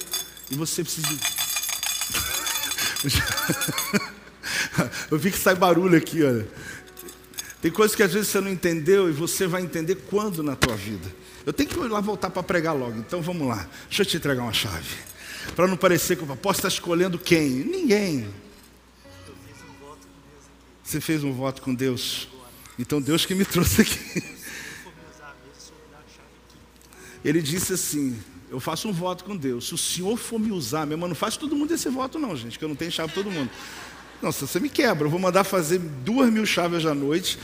e 0.50 0.54
você 0.54 0.82
precisa. 0.82 1.08
Eu 5.10 5.18
vi 5.18 5.30
que 5.30 5.38
sai 5.38 5.54
barulho 5.54 5.96
aqui, 5.96 6.22
olha. 6.22 6.46
Tem 7.60 7.70
coisas 7.70 7.96
que 7.96 8.02
às 8.02 8.12
vezes 8.12 8.28
você 8.28 8.40
não 8.40 8.50
entendeu 8.50 9.08
e 9.08 9.12
você 9.12 9.46
vai 9.46 9.62
entender 9.62 9.96
quando 10.10 10.42
na 10.42 10.56
tua 10.56 10.76
vida. 10.76 11.10
Eu 11.46 11.52
tenho 11.52 11.68
que 11.68 11.78
ir 11.78 11.88
lá 11.88 12.00
voltar 12.00 12.30
para 12.30 12.42
pregar 12.42 12.74
logo, 12.74 12.98
então 12.98 13.20
vamos 13.20 13.46
lá. 13.46 13.68
Deixa 13.88 14.02
eu 14.02 14.06
te 14.06 14.16
entregar 14.16 14.42
uma 14.42 14.52
chave. 14.52 14.96
Para 15.54 15.66
não 15.66 15.76
parecer 15.76 16.16
que 16.16 16.22
eu 16.22 16.36
posso 16.36 16.60
estar 16.60 16.68
escolhendo 16.68 17.18
quem? 17.18 17.48
Ninguém. 17.50 18.28
Você 20.82 21.00
fez 21.00 21.22
um 21.22 21.32
voto 21.32 21.60
com 21.60 21.74
Deus. 21.74 22.28
Então 22.78 23.00
Deus 23.00 23.26
que 23.26 23.34
me 23.34 23.44
trouxe 23.46 23.82
aqui. 23.82 24.34
Ele 27.24 27.40
disse 27.42 27.74
assim: 27.74 28.18
Eu 28.50 28.60
faço 28.60 28.88
um 28.88 28.92
voto 28.92 29.24
com 29.24 29.36
Deus. 29.36 29.68
Se 29.68 29.74
o 29.74 29.78
Senhor 29.78 30.16
for 30.16 30.38
me 30.38 30.50
usar, 30.50 30.86
meu 30.86 30.94
irmão, 30.94 31.08
não 31.08 31.16
faz 31.16 31.36
todo 31.36 31.56
mundo 31.56 31.72
esse 31.72 31.88
voto, 31.88 32.18
não, 32.18 32.36
gente, 32.36 32.58
que 32.58 32.64
eu 32.64 32.68
não 32.68 32.76
tenho 32.76 32.92
chave 32.92 33.12
todo 33.12 33.30
mundo. 33.30 33.50
Nossa, 34.22 34.46
você 34.46 34.58
me 34.58 34.68
quebra. 34.68 35.06
Eu 35.06 35.10
vou 35.10 35.20
mandar 35.20 35.44
fazer 35.44 35.78
duas 35.78 36.30
mil 36.32 36.46
chaves 36.46 36.86
à 36.86 36.94
noite. 36.94 37.38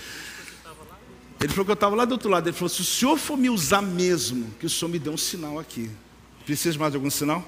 Ele 1.40 1.48
falou 1.48 1.64
que 1.64 1.70
eu 1.70 1.74
estava 1.74 1.96
lá 1.96 2.04
do 2.04 2.12
outro 2.12 2.28
lado. 2.28 2.48
Ele 2.48 2.56
falou: 2.56 2.68
se 2.68 2.82
o 2.82 2.84
senhor 2.84 3.18
for 3.18 3.36
me 3.36 3.48
usar 3.48 3.80
mesmo, 3.80 4.52
que 4.60 4.66
o 4.66 4.70
senhor 4.70 4.90
me 4.90 4.98
dê 4.98 5.08
um 5.08 5.16
sinal 5.16 5.58
aqui. 5.58 5.90
Precisa 6.44 6.72
de 6.72 6.78
mais 6.78 6.94
algum 6.94 7.10
sinal? 7.10 7.44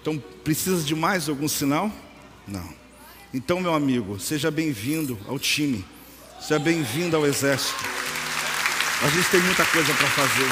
Então, 0.00 0.22
precisa 0.44 0.82
de 0.82 0.94
mais 0.94 1.28
algum 1.28 1.48
sinal? 1.48 1.90
Não. 2.46 2.68
Então, 3.34 3.60
meu 3.60 3.74
amigo, 3.74 4.18
seja 4.20 4.50
bem-vindo 4.50 5.18
ao 5.26 5.38
time. 5.38 5.84
Seja 6.40 6.58
bem-vindo 6.58 7.16
ao 7.16 7.26
exército. 7.26 7.84
A 9.02 9.08
gente 9.08 9.28
tem 9.28 9.40
muita 9.40 9.64
coisa 9.64 9.92
para 9.92 10.06
fazer. 10.08 10.50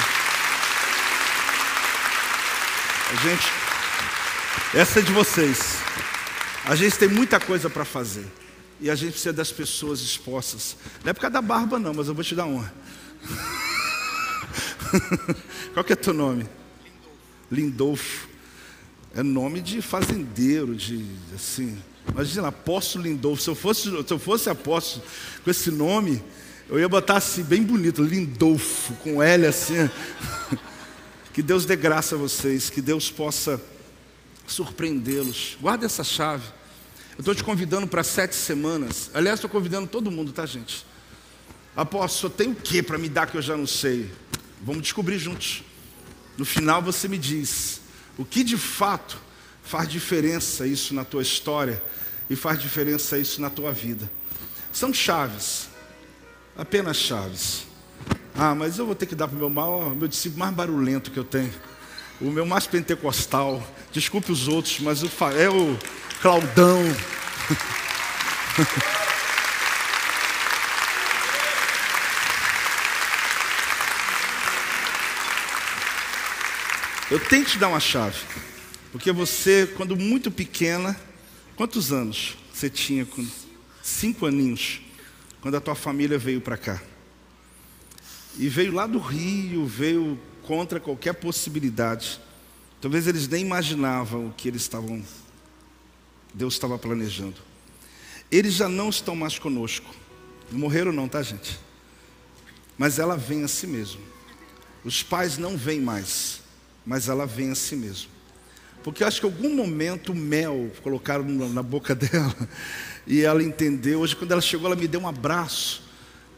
A 3.09 3.15
gente, 3.27 3.47
essa 4.73 4.99
é 4.99 5.01
de 5.01 5.11
vocês. 5.11 5.77
A 6.65 6.75
gente 6.75 6.97
tem 6.97 7.07
muita 7.07 7.39
coisa 7.39 7.69
para 7.69 7.85
fazer. 7.85 8.25
E 8.79 8.89
a 8.89 8.95
gente 8.95 9.11
precisa 9.11 9.33
das 9.33 9.51
pessoas 9.51 10.01
expostas. 10.01 10.77
Não 11.03 11.09
é 11.09 11.13
por 11.13 11.21
causa 11.21 11.33
da 11.33 11.41
barba, 11.41 11.79
não, 11.79 11.93
mas 11.93 12.07
eu 12.07 12.13
vou 12.13 12.23
te 12.23 12.35
dar 12.35 12.45
honra. 12.45 12.73
Qual 15.73 15.83
que 15.83 15.93
é 15.93 15.95
teu 15.95 16.13
nome? 16.13 16.47
Lindolfo. 17.51 18.27
É 19.15 19.23
nome 19.23 19.61
de 19.61 19.81
fazendeiro, 19.81 20.75
de 20.75 21.03
assim. 21.33 21.77
Imagina, 22.07 22.49
apóstolo 22.49 23.05
Lindolfo. 23.05 23.41
Se 23.41 23.49
eu 23.49 23.55
fosse, 23.55 23.81
se 23.83 24.13
eu 24.13 24.19
fosse 24.19 24.49
apóstolo 24.49 25.03
com 25.43 25.49
esse 25.49 25.71
nome, 25.71 26.23
eu 26.69 26.79
ia 26.79 26.87
botar 26.87 27.17
assim, 27.17 27.43
bem 27.43 27.63
bonito, 27.63 28.03
Lindolfo, 28.03 28.93
com 28.95 29.21
L 29.21 29.45
assim. 29.45 29.89
Que 31.33 31.43
Deus 31.43 31.65
dê 31.65 31.75
graça 31.75 32.15
a 32.15 32.17
vocês, 32.17 32.67
que 32.67 32.81
Deus 32.81 33.11
possa 33.11 33.61
surpreendê-los. 34.47 35.55
Guarda 35.61 35.85
essa 35.85 36.03
chave. 36.03 36.43
Eu 37.17 37.21
estou 37.21 37.33
te 37.33 37.43
convidando 37.43 37.87
para 37.87 38.03
sete 38.03 38.35
semanas. 38.35 39.09
Aliás, 39.11 39.39
estou 39.39 39.49
convidando 39.49 39.87
todo 39.87 40.11
mundo, 40.11 40.31
tá, 40.31 40.45
gente? 40.45 40.85
Apóstolo, 41.75 42.31
tem 42.31 42.51
o 42.51 42.55
que 42.55 42.83
para 42.83 42.95
me 42.99 43.09
dar 43.09 43.25
que 43.25 43.35
eu 43.35 43.41
já 43.41 43.57
não 43.57 43.65
sei? 43.65 44.11
Vamos 44.61 44.83
descobrir 44.83 45.17
juntos. 45.17 45.63
No 46.37 46.45
final 46.45 46.79
você 46.79 47.07
me 47.07 47.17
diz 47.17 47.81
o 48.19 48.23
que 48.23 48.43
de 48.43 48.55
fato 48.55 49.17
faz 49.63 49.89
diferença 49.89 50.67
isso 50.67 50.93
na 50.93 51.03
tua 51.03 51.23
história 51.23 51.81
e 52.29 52.35
faz 52.35 52.59
diferença 52.59 53.17
isso 53.17 53.41
na 53.41 53.49
tua 53.49 53.71
vida. 53.71 54.09
São 54.71 54.93
chaves, 54.93 55.69
apenas 56.55 56.97
chaves. 56.97 57.65
Ah, 58.35 58.53
mas 58.53 58.77
eu 58.77 58.85
vou 58.85 58.93
ter 58.93 59.07
que 59.07 59.15
dar 59.15 59.27
para 59.27 59.35
o 59.35 59.39
meu 59.39 59.49
maior, 59.49 59.95
meu 59.95 60.07
discípulo 60.07 60.39
mais 60.39 60.53
barulhento 60.53 61.09
que 61.09 61.17
eu 61.17 61.23
tenho, 61.23 61.51
o 62.19 62.31
meu 62.31 62.45
mais 62.45 62.67
pentecostal. 62.67 63.65
Desculpe 63.91 64.31
os 64.31 64.47
outros, 64.47 64.79
mas 64.79 65.03
o, 65.03 65.09
é 65.37 65.49
o 65.49 65.77
Claudão. 66.21 66.83
Eu 77.09 77.21
tenho 77.21 77.45
que 77.45 77.51
te 77.51 77.57
dar 77.57 77.69
uma 77.69 77.79
chave. 77.79 78.19
Porque 78.91 79.13
você, 79.13 79.65
quando 79.77 79.95
muito 79.95 80.29
pequena, 80.29 80.99
quantos 81.55 81.93
anos 81.93 82.35
você 82.53 82.69
tinha? 82.69 83.05
Com 83.05 83.25
cinco 83.81 84.25
aninhos, 84.25 84.81
quando 85.39 85.55
a 85.55 85.61
tua 85.61 85.75
família 85.75 86.17
veio 86.17 86.41
para 86.41 86.57
cá. 86.57 86.81
E 88.37 88.49
veio 88.49 88.73
lá 88.73 88.85
do 88.85 88.99
Rio, 88.99 89.65
veio 89.65 90.19
contra 90.47 90.79
qualquer 90.79 91.13
possibilidade. 91.13 92.19
Talvez 92.79 93.05
eles 93.05 93.27
nem 93.27 93.41
imaginavam 93.41 94.27
o 94.27 94.33
que 94.33 94.47
eles 94.47 94.61
estavam 94.61 95.03
Deus 96.33 96.53
estava 96.53 96.77
planejando. 96.77 97.35
Eles 98.31 98.53
já 98.53 98.69
não 98.69 98.89
estão 98.89 99.15
mais 99.15 99.37
conosco. 99.37 99.93
Morreram 100.51 100.91
não, 100.91 101.07
tá, 101.07 101.21
gente? 101.21 101.59
Mas 102.77 102.99
ela 102.99 103.17
vem 103.17 103.43
a 103.43 103.47
si 103.47 103.67
mesmo. 103.67 103.99
Os 104.85 105.03
pais 105.03 105.37
não 105.37 105.57
vêm 105.57 105.81
mais, 105.81 106.41
mas 106.85 107.09
ela 107.09 107.25
vem 107.25 107.51
a 107.51 107.55
si 107.55 107.75
mesmo. 107.75 108.09
Porque 108.83 109.03
eu 109.03 109.07
acho 109.07 109.19
que 109.19 109.27
em 109.27 109.29
algum 109.29 109.53
momento 109.53 110.13
mel 110.13 110.71
colocaram 110.81 111.25
na 111.25 111.63
boca 111.63 111.93
dela 111.95 112.35
e 113.05 113.21
ela 113.21 113.43
entendeu. 113.43 114.01
Hoje, 114.01 114.15
quando 114.15 114.31
ela 114.31 114.41
chegou, 114.41 114.67
ela 114.67 114.75
me 114.75 114.87
deu 114.87 115.01
um 115.01 115.07
abraço. 115.07 115.81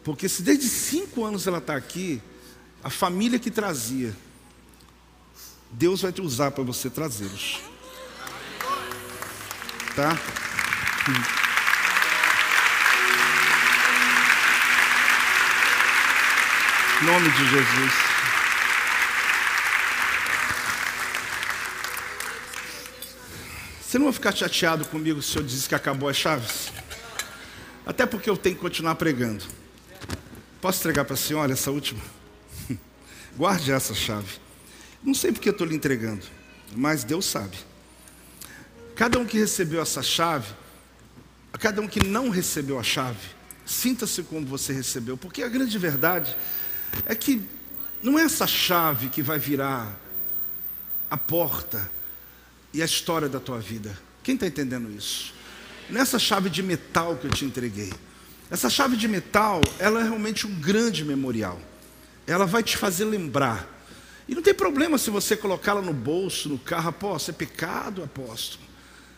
Porque 0.04 0.30
se 0.30 0.42
desde 0.42 0.68
cinco 0.68 1.26
anos 1.26 1.46
ela 1.46 1.58
está 1.58 1.76
aqui, 1.76 2.22
a 2.84 2.90
família 2.90 3.40
que 3.40 3.52
trazia, 3.52 4.16
Deus 5.72 6.02
vai 6.02 6.12
te 6.12 6.22
usar 6.22 6.52
para 6.52 6.64
você 6.64 6.90
trazê-los 6.90 7.70
tá? 10.00 10.18
Em 17.02 17.06
nome 17.06 17.30
de 17.30 17.50
Jesus. 17.50 17.94
Você 23.82 23.98
não 23.98 24.06
vai 24.06 24.14
ficar 24.14 24.34
chateado 24.34 24.86
comigo 24.86 25.22
se 25.22 25.36
eu 25.36 25.44
disse 25.44 25.68
que 25.68 25.76
acabou 25.76 26.08
as 26.08 26.16
chaves? 26.16 26.72
Até 27.86 28.06
porque 28.06 28.30
eu 28.30 28.38
tenho 28.38 28.56
que 28.56 28.62
continuar 28.62 28.96
pregando. 28.96 29.44
Posso 30.62 30.80
entregar 30.80 31.04
para 31.04 31.16
a 31.16 31.18
senhora 31.18 31.52
essa 31.52 31.72
última? 31.72 32.19
Guarde 33.40 33.72
essa 33.72 33.94
chave. 33.94 34.38
Não 35.02 35.14
sei 35.14 35.32
porque 35.32 35.50
estou 35.50 35.66
lhe 35.66 35.74
entregando, 35.74 36.26
mas 36.76 37.06
Deus 37.06 37.24
sabe. 37.24 37.56
Cada 38.98 39.18
um 39.18 39.26
que 39.26 39.40
recebeu 39.40 39.82
essa 39.82 40.04
chave, 40.04 40.54
cada 41.54 41.80
um 41.80 41.88
que 41.88 42.06
não 42.06 42.30
recebeu 42.30 42.78
a 42.78 42.84
chave, 42.84 43.30
sinta-se 43.66 44.24
como 44.24 44.46
você 44.46 44.74
recebeu, 44.74 45.16
porque 45.16 45.42
a 45.42 45.48
grande 45.48 45.78
verdade 45.78 46.36
é 47.06 47.16
que 47.16 47.42
não 48.04 48.20
é 48.20 48.24
essa 48.24 48.46
chave 48.46 49.08
que 49.08 49.22
vai 49.22 49.40
virar 49.40 49.98
a 51.10 51.16
porta 51.18 51.90
e 52.74 52.82
a 52.82 52.86
história 52.86 53.30
da 53.30 53.40
tua 53.40 53.60
vida. 53.60 53.98
Quem 54.22 54.36
está 54.36 54.48
entendendo 54.48 54.92
isso? 54.92 55.34
Nessa 55.90 56.20
chave 56.20 56.50
de 56.50 56.62
metal 56.62 57.16
que 57.16 57.28
eu 57.28 57.32
te 57.32 57.46
entreguei. 57.46 57.94
Essa 58.52 58.70
chave 58.70 58.98
de 58.98 59.08
metal, 59.08 59.62
ela 59.80 60.02
é 60.02 60.04
realmente 60.04 60.46
um 60.46 60.54
grande 60.60 61.06
memorial. 61.06 61.69
Ela 62.30 62.46
vai 62.46 62.62
te 62.62 62.78
fazer 62.78 63.06
lembrar. 63.06 63.68
E 64.28 64.36
não 64.36 64.42
tem 64.44 64.54
problema 64.54 65.00
se 65.00 65.10
você 65.10 65.36
colocá-la 65.36 65.82
no 65.82 65.94
bolso, 65.94 66.48
no 66.48 66.60
carro, 66.60 66.90
apóstolo, 66.90 67.36
é 67.36 67.40
pecado, 67.40 68.04
apóstolo. 68.04 68.64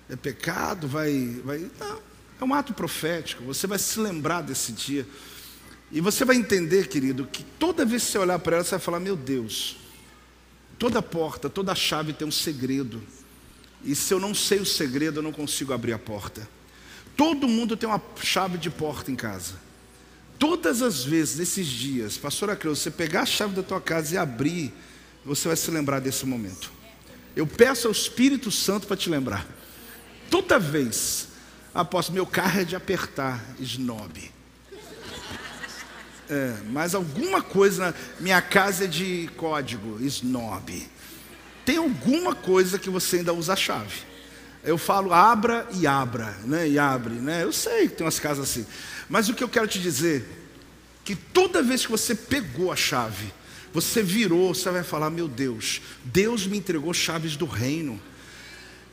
É 0.09 0.16
pecado, 0.16 0.88
vai, 0.88 1.41
vai. 1.43 1.70
Não, 1.78 1.99
é 2.39 2.45
um 2.45 2.53
ato 2.53 2.74
profético. 2.74 3.43
Você 3.43 3.68
vai 3.68 3.78
se 3.78 3.99
lembrar 3.99 4.41
desse 4.41 4.72
dia. 4.72 5.05
E 5.91 5.99
você 5.99 6.24
vai 6.24 6.38
entender, 6.38 6.88
querido, 6.88 7.28
que 7.28 7.43
toda 7.43 7.86
vez 7.86 8.05
que 8.05 8.12
você 8.12 8.18
olhar 8.18 8.39
para 8.39 8.55
ela, 8.55 8.64
você 8.64 8.72
vai 8.72 8.80
falar: 8.80 9.01
Meu 9.01 9.18
Deus, 9.18 9.76
toda 10.80 11.01
porta, 11.01 11.49
toda 11.49 11.76
chave 11.76 12.14
tem 12.14 12.26
um 12.26 12.32
segredo. 12.32 13.03
E 13.84 13.93
se 13.93 14.14
eu 14.14 14.22
não 14.22 14.34
sei 14.34 14.59
o 14.59 14.66
segredo, 14.66 15.20
eu 15.20 15.24
não 15.24 15.34
consigo 15.34 15.74
abrir 15.74 15.91
a 15.91 15.99
porta. 15.99 16.47
Todo 17.18 17.45
mundo 17.45 17.76
tem 17.76 17.89
uma 17.89 18.01
chave 18.24 18.57
de 18.57 18.70
porta 18.70 19.12
em 19.12 19.16
casa. 19.18 19.55
Todas 20.42 20.82
as 20.82 21.04
vezes, 21.04 21.38
nesses 21.38 21.68
dias, 21.68 22.18
pastor 22.18 22.50
Acreu, 22.50 22.76
você 22.76 22.89
pegar 22.89 23.22
a 23.22 23.26
chave 23.28 23.54
da 23.54 23.62
tua 23.62 23.80
casa 23.80 24.16
e 24.16 24.18
abrir, 24.18 24.74
você 25.24 25.48
vai 25.48 25.56
se 25.56 25.70
lembrar 25.70 26.00
desse 26.00 26.26
momento. 26.26 26.72
Eu 27.36 27.46
peço 27.46 27.86
ao 27.86 27.92
Espírito 27.92 28.50
Santo 28.50 28.88
para 28.88 28.98
te 28.98 29.08
lembrar. 29.08 29.46
Toda 30.32 30.58
vez, 30.58 31.28
apóstolo, 31.76 32.16
meu 32.16 32.26
carro 32.26 32.62
é 32.62 32.64
de 32.64 32.76
apertar, 32.76 33.39
snob. 33.60 34.32
É, 36.28 36.58
mas 36.72 36.96
alguma 36.96 37.44
coisa, 37.44 37.94
minha 38.20 38.42
casa 38.42 38.86
é 38.86 38.88
de 38.88 39.30
código, 39.38 40.04
snob. 40.04 40.89
Tem 41.64 41.78
alguma 41.78 42.34
coisa 42.34 42.80
que 42.80 42.89
você 42.89 43.18
ainda 43.18 43.32
usa 43.32 43.54
a 43.54 43.56
chave. 43.56 44.11
Eu 44.64 44.78
falo 44.78 45.14
abra 45.14 45.68
e 45.74 45.88
abra, 45.88 46.38
né? 46.45 46.68
E 46.70 46.78
abre, 46.78 47.16
né? 47.16 47.43
Eu 47.43 47.51
sei 47.51 47.88
que 47.88 47.95
tem 47.95 48.05
umas 48.05 48.20
casas 48.20 48.49
assim. 48.49 48.66
Mas 49.09 49.28
o 49.28 49.34
que 49.34 49.43
eu 49.43 49.49
quero 49.49 49.68
te 49.68 49.80
dizer 49.80 50.26
que 51.03 51.16
toda 51.16 51.64
vez 51.64 51.86
que 51.86 51.91
você 51.91 52.14
pegou 52.14 52.72
a 52.72 52.76
chave, 52.76 53.34
você 53.74 54.03
virou, 54.03 54.53
você 54.53 54.70
vai 54.70 54.84
falar: 54.84 55.09
"Meu 55.09 55.28
Deus, 55.28 55.82
Deus 56.03 56.45
me 56.45 56.57
entregou 56.57 56.93
chaves 56.93 57.36
do 57.36 57.45
reino". 57.45 57.99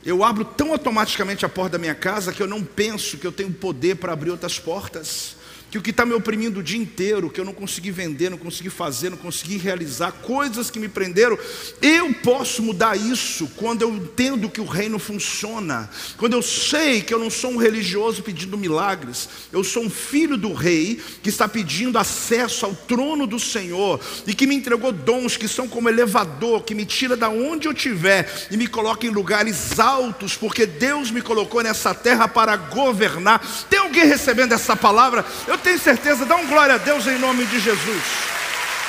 Eu 0.03 0.23
abro 0.23 0.45
tão 0.45 0.71
automaticamente 0.71 1.45
a 1.45 1.49
porta 1.49 1.71
da 1.71 1.77
minha 1.77 1.95
casa 1.95 2.31
que 2.31 2.41
eu 2.41 2.47
não 2.47 2.63
penso 2.63 3.17
que 3.17 3.27
eu 3.27 3.31
tenho 3.31 3.51
poder 3.51 3.97
para 3.97 4.13
abrir 4.13 4.31
outras 4.31 4.57
portas 4.57 5.35
que 5.69 5.77
o 5.77 5.81
que 5.81 5.91
está 5.91 6.05
me 6.05 6.13
oprimindo 6.13 6.59
o 6.59 6.63
dia 6.63 6.79
inteiro, 6.79 7.29
que 7.29 7.39
eu 7.39 7.45
não 7.45 7.53
consegui 7.53 7.91
vender, 7.91 8.29
não 8.29 8.37
consegui 8.37 8.69
fazer, 8.69 9.09
não 9.09 9.17
consegui 9.17 9.57
realizar, 9.57 10.11
coisas 10.11 10.71
que 10.71 10.79
me 10.79 10.87
prenderam, 10.87 11.37
eu 11.81 12.13
posso 12.15 12.63
mudar 12.63 12.97
isso 12.97 13.47
quando 13.55 13.83
eu 13.83 13.95
entendo 13.95 14.49
que 14.49 14.61
o 14.61 14.65
reino 14.65 14.97
funciona, 14.97 15.89
quando 16.17 16.33
eu 16.33 16.41
sei 16.41 17.01
que 17.01 17.13
eu 17.13 17.19
não 17.19 17.29
sou 17.29 17.51
um 17.51 17.57
religioso 17.57 18.23
pedindo 18.23 18.57
milagres, 18.57 19.29
eu 19.51 19.63
sou 19.63 19.83
um 19.83 19.89
filho 19.89 20.37
do 20.37 20.53
rei 20.53 20.99
que 21.21 21.29
está 21.29 21.47
pedindo 21.47 21.99
acesso 21.99 22.65
ao 22.65 22.73
trono 22.73 23.27
do 23.27 23.39
Senhor 23.39 23.99
e 24.25 24.33
que 24.33 24.47
me 24.47 24.55
entregou 24.55 24.91
dons 24.91 25.37
que 25.37 25.47
são 25.47 25.67
como 25.67 25.89
elevador, 25.89 26.63
que 26.63 26.73
me 26.73 26.85
tira 26.85 27.15
da 27.15 27.29
onde 27.29 27.67
eu 27.67 27.71
estiver 27.71 28.47
e 28.49 28.57
me 28.57 28.67
coloca 28.67 29.05
em 29.05 29.09
lugares 29.09 29.79
altos, 29.79 30.35
porque 30.35 30.65
Deus 30.65 31.11
me 31.11 31.21
colocou 31.21 31.61
nessa 31.61 31.93
terra 31.93 32.27
para 32.27 32.55
governar. 32.55 33.45
Tem 33.69 33.79
alguém 33.79 34.05
recebendo 34.05 34.53
essa 34.53 34.75
palavra? 34.75 35.25
Eu 35.47 35.58
tenho 35.59 35.79
certeza, 35.79 36.25
dá 36.25 36.35
um 36.35 36.47
glória 36.47 36.75
a 36.75 36.77
Deus 36.77 37.05
em 37.07 37.17
nome 37.19 37.45
de 37.45 37.59
Jesus. 37.59 38.03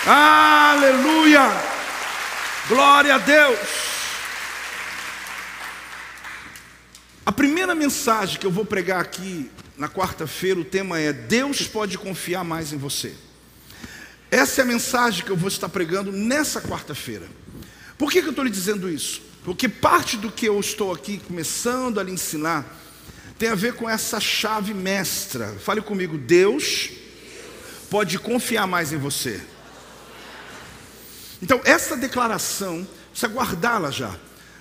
Aleluia! 0.07 1.43
Glória 2.68 3.14
a 3.14 3.18
Deus! 3.18 3.59
A 7.27 7.33
primeira 7.33 7.75
mensagem 7.75 8.39
que 8.39 8.47
eu 8.47 8.51
vou 8.51 8.64
pregar 8.64 9.01
aqui 9.01 9.51
na 9.77 9.89
quarta-feira, 9.89 10.61
o 10.61 10.64
tema 10.64 10.99
é: 10.99 11.12
Deus 11.12 11.62
pode 11.62 11.97
confiar 11.99 12.45
mais 12.45 12.73
em 12.73 12.79
você. 12.79 13.14
Essa 14.31 14.61
é 14.61 14.64
a 14.64 14.66
mensagem 14.66 15.25
que 15.25 15.31
eu 15.31 15.37
vou 15.37 15.49
estar 15.49 15.68
pregando 15.68 16.12
nessa 16.12 16.61
quarta-feira. 16.61 17.27
Por 17.99 18.11
que, 18.11 18.21
que 18.21 18.29
eu 18.29 18.31
estou 18.31 18.45
lhe 18.45 18.51
dizendo 18.51 18.89
isso? 18.89 19.23
Porque 19.45 19.68
parte 19.68 20.16
do 20.16 20.31
que 20.31 20.47
eu 20.47 20.59
estou 20.61 20.93
aqui 20.93 21.18
começando 21.27 21.99
a 21.99 22.03
lhe 22.03 22.12
ensinar 22.12 22.64
tem 23.41 23.49
a 23.49 23.55
ver 23.55 23.72
com 23.72 23.88
essa 23.88 24.20
chave 24.20 24.74
mestra. 24.74 25.57
Fale 25.64 25.80
comigo, 25.80 26.18
Deus 26.18 26.91
pode 27.88 28.18
confiar 28.18 28.66
mais 28.66 28.93
em 28.93 28.99
você. 28.99 29.41
Então, 31.41 31.59
essa 31.64 31.97
declaração, 31.97 32.86
precisa 33.11 33.32
guardá-la 33.32 33.91
já. 33.91 34.14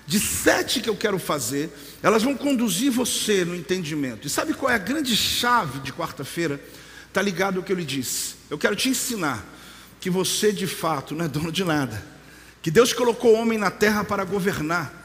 De 0.08 0.18
sete 0.18 0.80
que 0.80 0.90
eu 0.90 0.96
quero 0.96 1.20
fazer, 1.20 1.70
elas 2.02 2.24
vão 2.24 2.34
conduzir 2.34 2.90
você 2.90 3.44
no 3.44 3.54
entendimento. 3.54 4.26
E 4.26 4.30
sabe 4.30 4.54
qual 4.54 4.72
é 4.72 4.76
a 4.76 4.80
grande 4.80 5.14
chave 5.14 5.80
de 5.80 5.92
quarta-feira? 5.92 6.58
Está 7.06 7.22
ligado 7.22 7.58
ao 7.58 7.64
que 7.64 7.74
eu 7.74 7.78
lhe 7.78 7.84
disse. 7.84 8.36
Eu 8.50 8.58
quero 8.58 8.78
te 8.78 8.88
ensinar 8.88 9.46
que 10.00 10.10
você 10.10 10.54
de 10.54 10.68
fato 10.68 11.14
não 11.14 11.26
é 11.26 11.28
dono 11.28 11.52
de 11.52 11.66
nada. 11.66 12.02
Que 12.62 12.72
Deus 12.72 12.94
colocou 12.94 13.34
o 13.34 13.42
homem 13.42 13.58
na 13.58 13.72
terra 13.72 14.06
para 14.06 14.24
governar. 14.24 14.99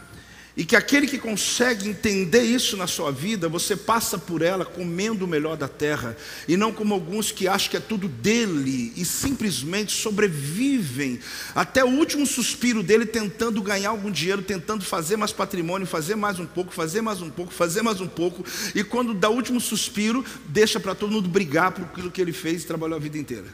E 0.56 0.64
que 0.64 0.76
aquele 0.76 1.08
que 1.08 1.18
consegue 1.18 1.88
entender 1.88 2.42
isso 2.42 2.76
na 2.76 2.86
sua 2.86 3.10
vida, 3.10 3.48
você 3.48 3.74
passa 3.74 4.16
por 4.16 4.40
ela 4.40 4.64
comendo 4.64 5.24
o 5.24 5.28
melhor 5.28 5.56
da 5.56 5.66
terra, 5.66 6.16
e 6.46 6.56
não 6.56 6.72
como 6.72 6.94
alguns 6.94 7.32
que 7.32 7.48
acham 7.48 7.70
que 7.70 7.76
é 7.76 7.80
tudo 7.80 8.06
dele 8.06 8.92
e 8.96 9.04
simplesmente 9.04 9.90
sobrevivem 9.90 11.18
até 11.56 11.84
o 11.84 11.88
último 11.88 12.24
suspiro 12.24 12.84
dele, 12.84 13.04
tentando 13.04 13.60
ganhar 13.60 13.88
algum 13.88 14.12
dinheiro, 14.12 14.42
tentando 14.42 14.84
fazer 14.84 15.16
mais 15.16 15.32
patrimônio, 15.32 15.88
fazer 15.88 16.14
mais 16.14 16.38
um 16.38 16.46
pouco, 16.46 16.72
fazer 16.72 17.00
mais 17.00 17.20
um 17.20 17.30
pouco, 17.30 17.52
fazer 17.52 17.82
mais 17.82 18.00
um 18.00 18.06
pouco, 18.06 18.44
e 18.76 18.84
quando 18.84 19.12
dá 19.12 19.28
o 19.28 19.34
último 19.34 19.60
suspiro, 19.60 20.24
deixa 20.46 20.78
para 20.78 20.94
todo 20.94 21.10
mundo 21.10 21.28
brigar 21.28 21.72
por 21.72 21.84
aquilo 21.84 22.12
que 22.12 22.20
ele 22.20 22.32
fez 22.32 22.62
e 22.62 22.66
trabalhou 22.66 22.96
a 22.96 23.00
vida 23.00 23.18
inteira. 23.18 23.48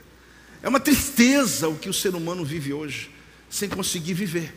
É 0.62 0.68
uma 0.68 0.78
tristeza 0.80 1.66
o 1.66 1.76
que 1.76 1.88
o 1.88 1.94
ser 1.94 2.14
humano 2.14 2.44
vive 2.44 2.74
hoje, 2.74 3.11
sem 3.48 3.70
conseguir 3.70 4.12
viver. 4.12 4.55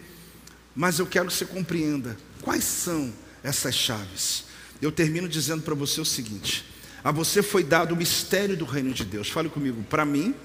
Mas 0.75 0.99
eu 0.99 1.05
quero 1.05 1.27
que 1.27 1.33
você 1.33 1.45
compreenda 1.45 2.17
Quais 2.43 2.63
são 2.63 3.11
essas 3.41 3.73
chaves? 3.73 4.43
Eu 4.81 4.91
termino 4.91 5.29
dizendo 5.29 5.63
para 5.63 5.73
você 5.73 6.01
o 6.01 6.05
seguinte: 6.05 6.65
a 7.03 7.11
você 7.11 7.41
foi 7.41 7.63
dado 7.63 7.93
o 7.93 7.97
mistério 7.97 8.57
do 8.57 8.65
reino 8.65 8.93
de 8.93 9.05
Deus. 9.05 9.29
Fale 9.29 9.49
comigo, 9.49 9.81
para 9.83 10.05
mim 10.05 10.35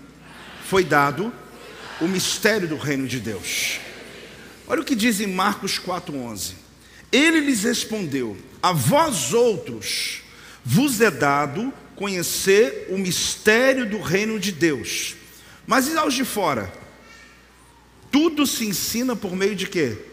foi 0.64 0.84
dado 0.84 1.32
o 2.00 2.06
mistério 2.06 2.68
do 2.68 2.76
reino 2.76 3.06
de 3.06 3.18
Deus. 3.18 3.80
Olha 4.66 4.80
o 4.80 4.84
que 4.84 4.94
diz 4.94 5.20
em 5.20 5.26
Marcos 5.26 5.78
4:11. 5.78 6.54
Ele 7.10 7.40
lhes 7.40 7.64
respondeu: 7.64 8.36
A 8.62 8.72
vós 8.72 9.34
outros 9.34 10.22
vos 10.64 11.00
é 11.00 11.10
dado 11.10 11.72
conhecer 11.96 12.86
o 12.90 12.96
mistério 12.96 13.90
do 13.90 14.00
reino 14.00 14.38
de 14.38 14.52
Deus. 14.52 15.16
Mas 15.66 15.88
e 15.88 15.96
aos 15.96 16.14
de 16.14 16.24
fora? 16.24 16.72
Tudo 18.10 18.46
se 18.46 18.64
ensina 18.64 19.16
por 19.16 19.34
meio 19.34 19.56
de 19.56 19.66
quê? 19.66 20.07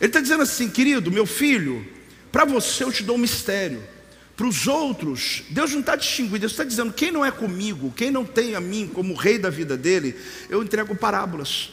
Ele 0.00 0.08
está 0.08 0.20
dizendo 0.20 0.42
assim, 0.42 0.68
querido, 0.68 1.10
meu 1.10 1.26
filho, 1.26 1.86
para 2.32 2.44
você 2.44 2.84
eu 2.84 2.92
te 2.92 3.02
dou 3.02 3.16
um 3.16 3.20
mistério. 3.20 3.82
Para 4.36 4.48
os 4.48 4.66
outros, 4.66 5.44
Deus 5.50 5.72
não 5.72 5.80
está 5.80 5.94
distinguindo, 5.94 6.40
Deus 6.40 6.52
está 6.52 6.64
dizendo: 6.64 6.92
quem 6.92 7.12
não 7.12 7.24
é 7.24 7.30
comigo, 7.30 7.92
quem 7.96 8.10
não 8.10 8.24
tem 8.24 8.56
a 8.56 8.60
mim 8.60 8.90
como 8.92 9.14
rei 9.14 9.38
da 9.38 9.48
vida 9.48 9.76
dele, 9.76 10.16
eu 10.50 10.62
entrego 10.62 10.96
parábolas. 10.96 11.70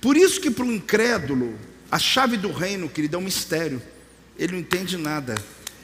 Por 0.00 0.16
isso 0.16 0.40
que 0.40 0.50
para 0.50 0.64
o 0.64 0.72
incrédulo, 0.72 1.56
a 1.90 1.98
chave 1.98 2.36
do 2.36 2.50
reino, 2.50 2.88
querido, 2.88 3.16
é 3.16 3.18
um 3.18 3.22
mistério. 3.22 3.80
Ele 4.36 4.54
não 4.54 4.58
entende 4.58 4.96
nada. 4.96 5.36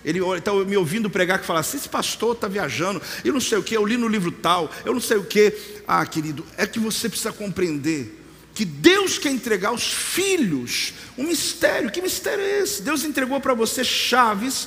Ele 0.04 0.20
está 0.36 0.52
me 0.52 0.76
ouvindo 0.76 1.08
pregar 1.08 1.38
que 1.38 1.46
fala 1.46 1.60
assim: 1.60 1.76
esse 1.76 1.88
pastor 1.88 2.34
está 2.34 2.48
viajando, 2.48 3.00
eu 3.24 3.32
não 3.32 3.40
sei 3.40 3.58
o 3.58 3.62
que, 3.62 3.76
eu 3.76 3.86
li 3.86 3.96
no 3.96 4.08
livro 4.08 4.32
tal, 4.32 4.68
eu 4.84 4.92
não 4.92 5.00
sei 5.00 5.18
o 5.18 5.24
que. 5.24 5.52
Ah, 5.86 6.04
querido, 6.04 6.44
é 6.56 6.66
que 6.66 6.80
você 6.80 7.08
precisa 7.08 7.32
compreender 7.32 8.25
que 8.56 8.64
Deus 8.64 9.18
quer 9.18 9.30
entregar 9.32 9.68
aos 9.68 9.92
filhos 9.92 10.94
um 11.18 11.24
mistério. 11.24 11.90
Que 11.90 12.00
mistério 12.00 12.42
é 12.42 12.60
esse? 12.60 12.80
Deus 12.80 13.04
entregou 13.04 13.38
para 13.38 13.52
você 13.52 13.84
chaves 13.84 14.66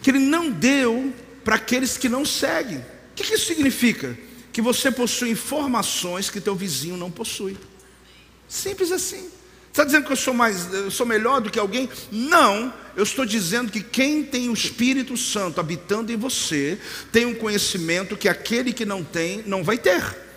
que 0.00 0.10
Ele 0.10 0.18
não 0.18 0.50
deu 0.50 1.12
para 1.44 1.56
aqueles 1.56 1.98
que 1.98 2.08
não 2.08 2.24
seguem. 2.24 2.78
O 2.78 2.84
que, 3.14 3.24
que 3.24 3.34
isso 3.34 3.44
significa? 3.44 4.18
Que 4.50 4.62
você 4.62 4.90
possui 4.90 5.28
informações 5.28 6.30
que 6.30 6.40
teu 6.40 6.56
vizinho 6.56 6.96
não 6.96 7.10
possui. 7.10 7.58
Simples 8.48 8.90
assim. 8.90 9.28
Está 9.70 9.84
dizendo 9.84 10.06
que 10.06 10.12
eu 10.12 10.16
sou 10.16 10.32
mais, 10.32 10.72
eu 10.72 10.90
sou 10.90 11.04
melhor 11.04 11.42
do 11.42 11.50
que 11.50 11.58
alguém? 11.58 11.86
Não, 12.10 12.72
eu 12.96 13.02
estou 13.02 13.26
dizendo 13.26 13.70
que 13.70 13.82
quem 13.82 14.24
tem 14.24 14.48
o 14.48 14.54
Espírito 14.54 15.18
Santo 15.18 15.60
habitando 15.60 16.10
em 16.10 16.16
você 16.16 16.78
tem 17.12 17.26
um 17.26 17.34
conhecimento 17.34 18.16
que 18.16 18.26
aquele 18.26 18.72
que 18.72 18.86
não 18.86 19.04
tem 19.04 19.42
não 19.44 19.62
vai 19.62 19.76
ter. 19.76 20.27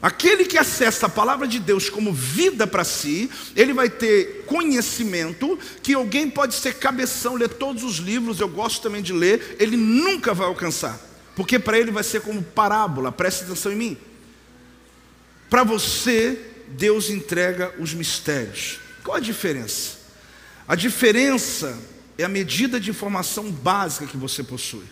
Aquele 0.00 0.44
que 0.44 0.56
acessa 0.56 1.06
a 1.06 1.08
palavra 1.08 1.46
de 1.48 1.58
Deus 1.58 1.90
como 1.90 2.12
vida 2.12 2.66
para 2.66 2.84
si, 2.84 3.28
ele 3.56 3.72
vai 3.72 3.90
ter 3.90 4.44
conhecimento 4.46 5.58
que 5.82 5.92
alguém 5.92 6.30
pode 6.30 6.54
ser 6.54 6.74
cabeção, 6.74 7.34
ler 7.34 7.48
todos 7.48 7.82
os 7.82 7.96
livros, 7.96 8.38
eu 8.38 8.48
gosto 8.48 8.80
também 8.80 9.02
de 9.02 9.12
ler, 9.12 9.56
ele 9.58 9.76
nunca 9.76 10.32
vai 10.32 10.46
alcançar, 10.46 11.00
porque 11.34 11.58
para 11.58 11.76
ele 11.76 11.90
vai 11.90 12.04
ser 12.04 12.20
como 12.20 12.42
parábola, 12.42 13.10
preste 13.10 13.42
atenção 13.42 13.72
em 13.72 13.76
mim. 13.76 13.98
Para 15.50 15.64
você, 15.64 16.38
Deus 16.68 17.10
entrega 17.10 17.74
os 17.78 17.92
mistérios. 17.92 18.78
Qual 19.02 19.16
a 19.16 19.20
diferença? 19.20 19.98
A 20.68 20.76
diferença 20.76 21.76
é 22.16 22.24
a 22.24 22.28
medida 22.28 22.78
de 22.78 22.90
informação 22.90 23.50
básica 23.50 24.06
que 24.06 24.16
você 24.16 24.44
possui. 24.44 24.84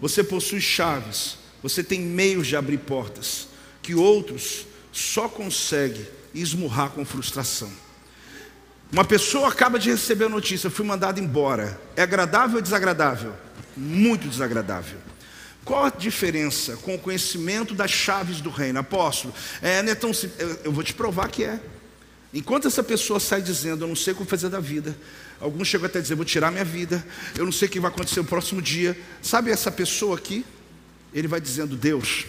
Você 0.00 0.22
possui 0.22 0.60
chaves, 0.60 1.38
você 1.62 1.82
tem 1.82 2.00
meios 2.00 2.46
de 2.46 2.56
abrir 2.56 2.78
portas, 2.78 3.48
que 3.86 3.94
outros 3.94 4.66
só 4.92 5.28
conseguem 5.28 6.04
esmurrar 6.34 6.90
com 6.90 7.04
frustração. 7.04 7.70
Uma 8.90 9.04
pessoa 9.04 9.48
acaba 9.48 9.78
de 9.78 9.90
receber 9.90 10.24
a 10.24 10.28
notícia, 10.28 10.68
fui 10.68 10.84
mandado 10.84 11.20
embora. 11.20 11.80
É 11.94 12.02
agradável 12.02 12.56
ou 12.56 12.62
desagradável? 12.62 13.32
Muito 13.76 14.26
desagradável. 14.26 14.98
Qual 15.64 15.84
a 15.84 15.90
diferença 15.90 16.76
com 16.78 16.96
o 16.96 16.98
conhecimento 16.98 17.74
das 17.74 17.92
chaves 17.92 18.40
do 18.40 18.50
reino? 18.50 18.80
Apóstolo, 18.80 19.32
é, 19.62 19.80
não 19.84 19.92
é. 19.92 19.96
Eu 20.64 20.72
vou 20.72 20.82
te 20.82 20.92
provar 20.92 21.28
que 21.28 21.44
é. 21.44 21.60
Enquanto 22.34 22.66
essa 22.66 22.82
pessoa 22.82 23.20
sai 23.20 23.40
dizendo, 23.40 23.84
eu 23.84 23.88
não 23.88 23.96
sei 23.96 24.14
o 24.14 24.16
que 24.16 24.24
fazer 24.24 24.48
da 24.48 24.58
vida, 24.58 24.98
alguns 25.40 25.68
chegam 25.68 25.86
até 25.86 26.00
a 26.00 26.02
dizer, 26.02 26.16
vou 26.16 26.24
tirar 26.24 26.50
minha 26.50 26.64
vida, 26.64 27.06
eu 27.38 27.44
não 27.44 27.52
sei 27.52 27.68
o 27.68 27.70
que 27.70 27.78
vai 27.78 27.90
acontecer 27.90 28.18
no 28.18 28.26
próximo 28.26 28.60
dia. 28.60 28.98
Sabe 29.22 29.52
essa 29.52 29.70
pessoa 29.70 30.16
aqui? 30.16 30.44
Ele 31.14 31.28
vai 31.28 31.40
dizendo, 31.40 31.76
Deus, 31.76 32.26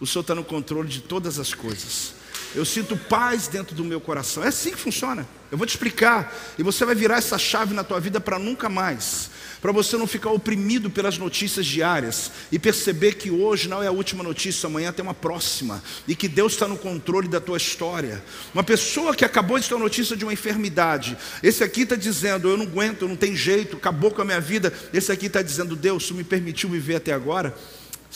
o 0.00 0.06
Senhor 0.06 0.20
está 0.22 0.34
no 0.34 0.44
controle 0.44 0.88
de 0.88 1.00
todas 1.00 1.38
as 1.38 1.54
coisas. 1.54 2.14
Eu 2.54 2.64
sinto 2.64 2.96
paz 2.96 3.48
dentro 3.48 3.74
do 3.74 3.84
meu 3.84 4.00
coração. 4.00 4.42
É 4.42 4.48
assim 4.48 4.70
que 4.70 4.78
funciona. 4.78 5.26
Eu 5.50 5.58
vou 5.58 5.66
te 5.66 5.70
explicar. 5.70 6.34
E 6.58 6.62
você 6.62 6.84
vai 6.84 6.94
virar 6.94 7.18
essa 7.18 7.38
chave 7.38 7.74
na 7.74 7.84
tua 7.84 8.00
vida 8.00 8.18
para 8.18 8.38
nunca 8.38 8.68
mais. 8.68 9.30
Para 9.60 9.72
você 9.72 9.96
não 9.96 10.06
ficar 10.06 10.30
oprimido 10.30 10.88
pelas 10.88 11.18
notícias 11.18 11.66
diárias. 11.66 12.30
E 12.50 12.58
perceber 12.58 13.16
que 13.16 13.30
hoje 13.30 13.68
não 13.68 13.82
é 13.82 13.88
a 13.88 13.92
última 13.92 14.22
notícia, 14.22 14.68
amanhã 14.68 14.90
tem 14.90 15.02
uma 15.02 15.12
próxima. 15.12 15.82
E 16.08 16.16
que 16.16 16.28
Deus 16.28 16.52
está 16.52 16.66
no 16.66 16.78
controle 16.78 17.28
da 17.28 17.40
tua 17.40 17.58
história. 17.58 18.24
Uma 18.54 18.64
pessoa 18.64 19.14
que 19.14 19.24
acabou 19.24 19.58
de 19.58 19.68
ter 19.68 19.78
notícia 19.78 20.16
de 20.16 20.24
uma 20.24 20.32
enfermidade. 20.32 21.16
Esse 21.42 21.62
aqui 21.62 21.82
está 21.82 21.96
dizendo: 21.96 22.48
Eu 22.48 22.56
não 22.56 22.64
aguento, 22.64 23.06
não 23.06 23.16
tem 23.16 23.36
jeito, 23.36 23.76
acabou 23.76 24.10
com 24.10 24.22
a 24.22 24.24
minha 24.24 24.40
vida. 24.40 24.72
Esse 24.94 25.12
aqui 25.12 25.26
está 25.26 25.42
dizendo: 25.42 25.76
Deus, 25.76 26.06
se 26.06 26.14
me 26.14 26.24
permitiu 26.24 26.70
viver 26.70 26.96
até 26.96 27.12
agora. 27.12 27.54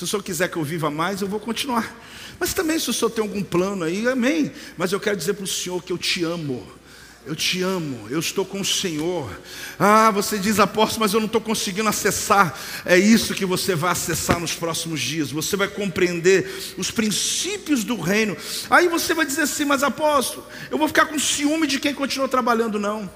Se 0.01 0.05
o 0.05 0.07
Senhor 0.07 0.23
quiser 0.23 0.49
que 0.49 0.57
eu 0.57 0.65
viva 0.65 0.91
mais, 0.91 1.21
eu 1.21 1.29
vou 1.29 1.39
continuar. 1.39 1.95
Mas 2.39 2.55
também, 2.55 2.79
se 2.79 2.89
o 2.89 2.93
Senhor 2.93 3.11
tem 3.11 3.23
algum 3.23 3.43
plano 3.43 3.85
aí, 3.85 4.09
amém. 4.09 4.51
Mas 4.79 4.93
eu 4.93 4.99
quero 4.99 5.15
dizer 5.15 5.35
para 5.35 5.45
o 5.45 5.47
Senhor 5.47 5.85
que 5.85 5.93
eu 5.93 5.99
te 5.99 6.25
amo. 6.25 6.67
Eu 7.27 7.37
te 7.37 7.61
amo, 7.61 8.09
eu 8.09 8.19
estou 8.19 8.47
com 8.47 8.63
o 8.63 8.65
Senhor. 8.65 9.31
Ah, 9.79 10.11
você 10.11 10.39
diz 10.39 10.59
apóstolo, 10.59 11.01
mas 11.01 11.13
eu 11.13 11.21
não 11.21 11.27
estou 11.27 11.43
conseguindo 11.43 11.87
acessar. 11.87 12.59
É 12.87 12.99
isso 12.99 13.35
que 13.35 13.45
você 13.45 13.75
vai 13.75 13.93
acessar 13.93 14.41
nos 14.41 14.55
próximos 14.55 15.03
dias. 15.03 15.31
Você 15.33 15.55
vai 15.55 15.69
compreender 15.69 16.51
os 16.79 16.91
princípios 16.91 17.85
do 17.85 18.01
reino. 18.01 18.35
Aí 18.71 18.89
você 18.89 19.13
vai 19.13 19.27
dizer 19.27 19.43
assim, 19.43 19.67
mas 19.67 19.83
apóstolo, 19.83 20.47
eu 20.71 20.79
vou 20.79 20.89
ficar 20.89 21.05
com 21.05 21.19
ciúme 21.19 21.67
de 21.67 21.79
quem 21.79 21.93
continuou 21.93 22.27
trabalhando, 22.27 22.79
não. 22.79 23.11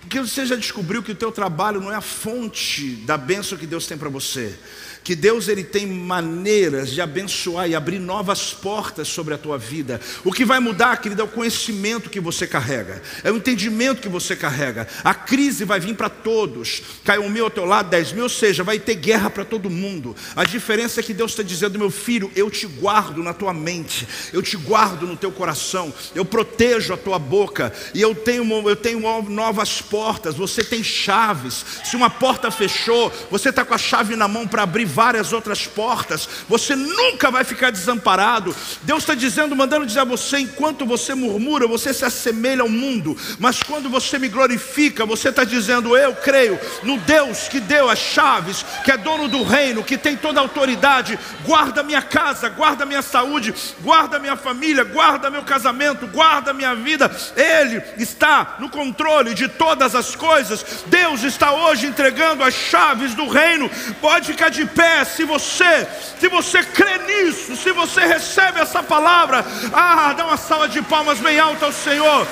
Porque 0.00 0.18
você 0.18 0.46
já 0.46 0.56
descobriu 0.56 1.02
que 1.02 1.12
o 1.12 1.14
teu 1.14 1.30
trabalho 1.30 1.78
não 1.78 1.92
é 1.92 1.94
a 1.94 2.00
fonte 2.00 2.96
da 3.04 3.18
bênção 3.18 3.58
que 3.58 3.66
Deus 3.66 3.86
tem 3.86 3.98
para 3.98 4.08
você 4.08 4.58
que 5.04 5.14
Deus 5.14 5.48
ele 5.48 5.64
tem 5.64 5.86
maneiras 5.86 6.90
de 6.90 7.00
abençoar 7.00 7.68
e 7.68 7.74
abrir 7.74 7.98
novas 7.98 8.52
portas 8.52 9.08
sobre 9.08 9.34
a 9.34 9.38
tua 9.38 9.58
vida. 9.58 10.00
O 10.24 10.32
que 10.32 10.44
vai 10.44 10.60
mudar, 10.60 10.96
querido, 10.98 11.22
é 11.22 11.24
o 11.24 11.28
conhecimento 11.28 12.10
que 12.10 12.20
você 12.20 12.46
carrega, 12.46 13.02
é 13.24 13.30
o 13.30 13.36
entendimento 13.36 14.00
que 14.00 14.08
você 14.08 14.36
carrega. 14.36 14.86
A 15.02 15.14
crise 15.14 15.64
vai 15.64 15.80
vir 15.80 15.94
para 15.94 16.08
todos. 16.08 16.82
Caiu 17.04 17.22
um 17.22 17.30
mil 17.30 17.44
ao 17.44 17.50
teu 17.50 17.64
lado, 17.64 17.90
dez 17.90 18.12
mil, 18.12 18.24
ou 18.24 18.28
seja, 18.28 18.62
vai 18.62 18.78
ter 18.78 18.94
guerra 18.94 19.30
para 19.30 19.44
todo 19.44 19.68
mundo. 19.70 20.14
A 20.36 20.44
diferença 20.44 21.00
é 21.00 21.02
que 21.02 21.14
Deus 21.14 21.32
está 21.32 21.42
dizendo, 21.42 21.78
meu 21.78 21.90
filho, 21.90 22.30
eu 22.36 22.50
te 22.50 22.66
guardo 22.66 23.22
na 23.22 23.32
tua 23.32 23.52
mente, 23.52 24.06
eu 24.32 24.42
te 24.42 24.56
guardo 24.56 25.06
no 25.06 25.16
teu 25.16 25.32
coração, 25.32 25.92
eu 26.14 26.24
protejo 26.24 26.94
a 26.94 26.96
tua 26.96 27.18
boca 27.18 27.72
e 27.94 28.00
eu 28.00 28.14
tenho, 28.14 28.68
eu 28.68 28.76
tenho 28.76 29.00
novas 29.22 29.80
portas. 29.82 30.36
Você 30.36 30.62
tem 30.62 30.82
chaves. 30.82 31.64
Se 31.84 31.96
uma 31.96 32.10
porta 32.10 32.50
fechou, 32.50 33.12
você 33.30 33.48
está 33.48 33.64
com 33.64 33.74
a 33.74 33.78
chave 33.78 34.16
na 34.16 34.28
mão 34.28 34.46
para 34.46 34.62
abrir 34.62 34.91
várias 34.92 35.32
outras 35.32 35.66
portas, 35.66 36.28
você 36.48 36.76
nunca 36.76 37.30
vai 37.30 37.44
ficar 37.44 37.70
desamparado. 37.70 38.54
Deus 38.82 39.02
está 39.02 39.14
dizendo, 39.14 39.56
mandando 39.56 39.86
dizer 39.86 40.00
a 40.00 40.04
você: 40.04 40.38
enquanto 40.38 40.86
você 40.86 41.14
murmura, 41.14 41.66
você 41.66 41.92
se 41.92 42.04
assemelha 42.04 42.62
ao 42.62 42.68
mundo, 42.68 43.16
mas 43.38 43.62
quando 43.62 43.88
você 43.88 44.18
me 44.18 44.28
glorifica, 44.28 45.06
você 45.06 45.30
está 45.30 45.44
dizendo: 45.44 45.96
eu 45.96 46.14
creio 46.14 46.58
no 46.82 46.98
Deus 46.98 47.48
que 47.48 47.58
deu 47.58 47.88
as 47.88 47.98
chaves, 47.98 48.64
que 48.84 48.92
é 48.92 48.96
dono 48.96 49.28
do 49.28 49.42
reino, 49.42 49.82
que 49.82 49.96
tem 49.96 50.16
toda 50.16 50.38
a 50.38 50.42
autoridade. 50.42 51.18
Guarda 51.44 51.82
minha 51.82 52.02
casa, 52.02 52.48
guarda 52.48 52.84
minha 52.84 53.02
saúde, 53.02 53.54
guarda 53.80 54.18
minha 54.18 54.36
família, 54.36 54.84
guarda 54.84 55.30
meu 55.30 55.42
casamento, 55.42 56.06
guarda 56.06 56.52
minha 56.52 56.74
vida. 56.74 57.10
Ele 57.36 57.82
está 57.96 58.56
no 58.58 58.68
controle 58.68 59.34
de 59.34 59.48
todas 59.48 59.94
as 59.94 60.14
coisas. 60.14 60.84
Deus 60.86 61.22
está 61.22 61.52
hoje 61.52 61.86
entregando 61.86 62.44
as 62.44 62.54
chaves 62.54 63.14
do 63.14 63.28
reino. 63.28 63.70
Pode 64.00 64.26
ficar 64.26 64.48
de 64.48 64.66
pé 64.66 64.81
se 65.04 65.24
você, 65.24 65.86
se 66.18 66.28
você 66.28 66.62
crê 66.62 66.98
nisso, 66.98 67.56
se 67.56 67.72
você 67.72 68.00
recebe 68.00 68.60
essa 68.60 68.82
palavra, 68.82 69.44
ah, 69.72 70.12
dá 70.12 70.26
uma 70.26 70.36
salva 70.36 70.68
de 70.68 70.80
palmas 70.82 71.18
bem 71.18 71.38
alta 71.38 71.66
ao 71.66 71.72
Senhor. 71.72 72.26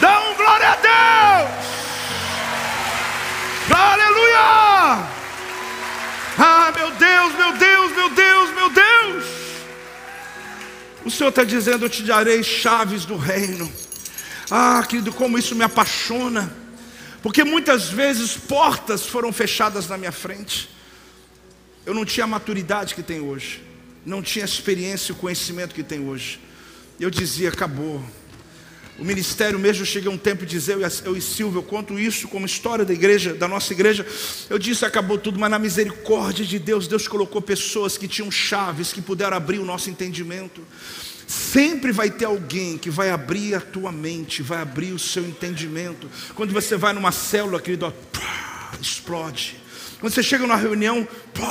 Dá 0.00 0.20
um 0.20 0.34
glória 0.34 0.68
a 0.68 0.76
Deus. 0.76 1.80
Aleluia! 3.72 5.06
Ah, 6.38 6.72
meu 6.74 6.90
Deus, 6.92 7.34
meu 7.34 7.52
Deus, 7.52 7.92
meu 7.92 8.10
Deus, 8.10 8.50
meu 8.54 8.70
Deus. 8.70 9.24
O 11.04 11.10
Senhor 11.10 11.30
está 11.30 11.44
dizendo: 11.44 11.84
Eu 11.84 11.90
te 11.90 12.02
darei 12.02 12.42
chaves 12.42 13.04
do 13.04 13.16
reino. 13.16 13.70
Ah, 14.50 14.82
querido, 14.88 15.12
como 15.12 15.38
isso 15.38 15.54
me 15.54 15.64
apaixona. 15.64 16.52
Porque 17.22 17.44
muitas 17.44 17.88
vezes 17.88 18.36
portas 18.36 19.06
foram 19.06 19.32
fechadas 19.32 19.88
na 19.88 19.98
minha 19.98 20.12
frente. 20.12 20.70
Eu 21.84 21.94
não 21.94 22.04
tinha 22.04 22.24
a 22.24 22.26
maturidade 22.26 22.94
que 22.94 23.02
tem 23.02 23.20
hoje, 23.20 23.62
não 24.04 24.22
tinha 24.22 24.44
a 24.44 24.48
experiência 24.48 25.12
e 25.12 25.14
o 25.14 25.16
conhecimento 25.16 25.74
que 25.74 25.82
tem 25.82 26.06
hoje. 26.06 26.40
Eu 26.98 27.10
dizia, 27.10 27.48
acabou. 27.48 28.02
O 28.98 29.04
ministério 29.04 29.58
mesmo, 29.58 29.82
eu 29.82 29.86
cheguei 29.86 30.10
um 30.10 30.18
tempo 30.18 30.44
de 30.44 30.50
dizer, 30.50 30.76
eu 31.06 31.16
e 31.16 31.22
Silvio, 31.22 31.60
eu 31.60 31.62
conto 31.62 31.98
isso 31.98 32.28
como 32.28 32.44
história 32.44 32.84
da 32.84 32.92
igreja, 32.92 33.32
da 33.32 33.48
nossa 33.48 33.72
igreja. 33.72 34.06
Eu 34.50 34.58
disse, 34.58 34.84
acabou 34.84 35.16
tudo, 35.16 35.40
mas 35.40 35.50
na 35.50 35.58
misericórdia 35.58 36.44
de 36.44 36.58
Deus, 36.58 36.86
Deus 36.86 37.08
colocou 37.08 37.40
pessoas 37.40 37.96
que 37.96 38.06
tinham 38.06 38.30
chaves, 38.30 38.92
que 38.92 39.00
puderam 39.00 39.34
abrir 39.34 39.58
o 39.58 39.64
nosso 39.64 39.88
entendimento. 39.88 40.60
Sempre 41.26 41.92
vai 41.92 42.10
ter 42.10 42.26
alguém 42.26 42.76
que 42.76 42.90
vai 42.90 43.08
abrir 43.08 43.54
a 43.54 43.60
tua 43.60 43.90
mente, 43.90 44.42
vai 44.42 44.60
abrir 44.60 44.92
o 44.92 44.98
seu 44.98 45.24
entendimento. 45.24 46.10
Quando 46.34 46.52
você 46.52 46.76
vai 46.76 46.92
numa 46.92 47.12
célula, 47.12 47.58
querido, 47.58 47.86
ó, 47.86 47.92
explode. 48.78 49.59
Quando 50.00 50.14
você 50.14 50.22
chega 50.22 50.46
numa 50.46 50.56
reunião, 50.56 51.06
pô, 51.34 51.42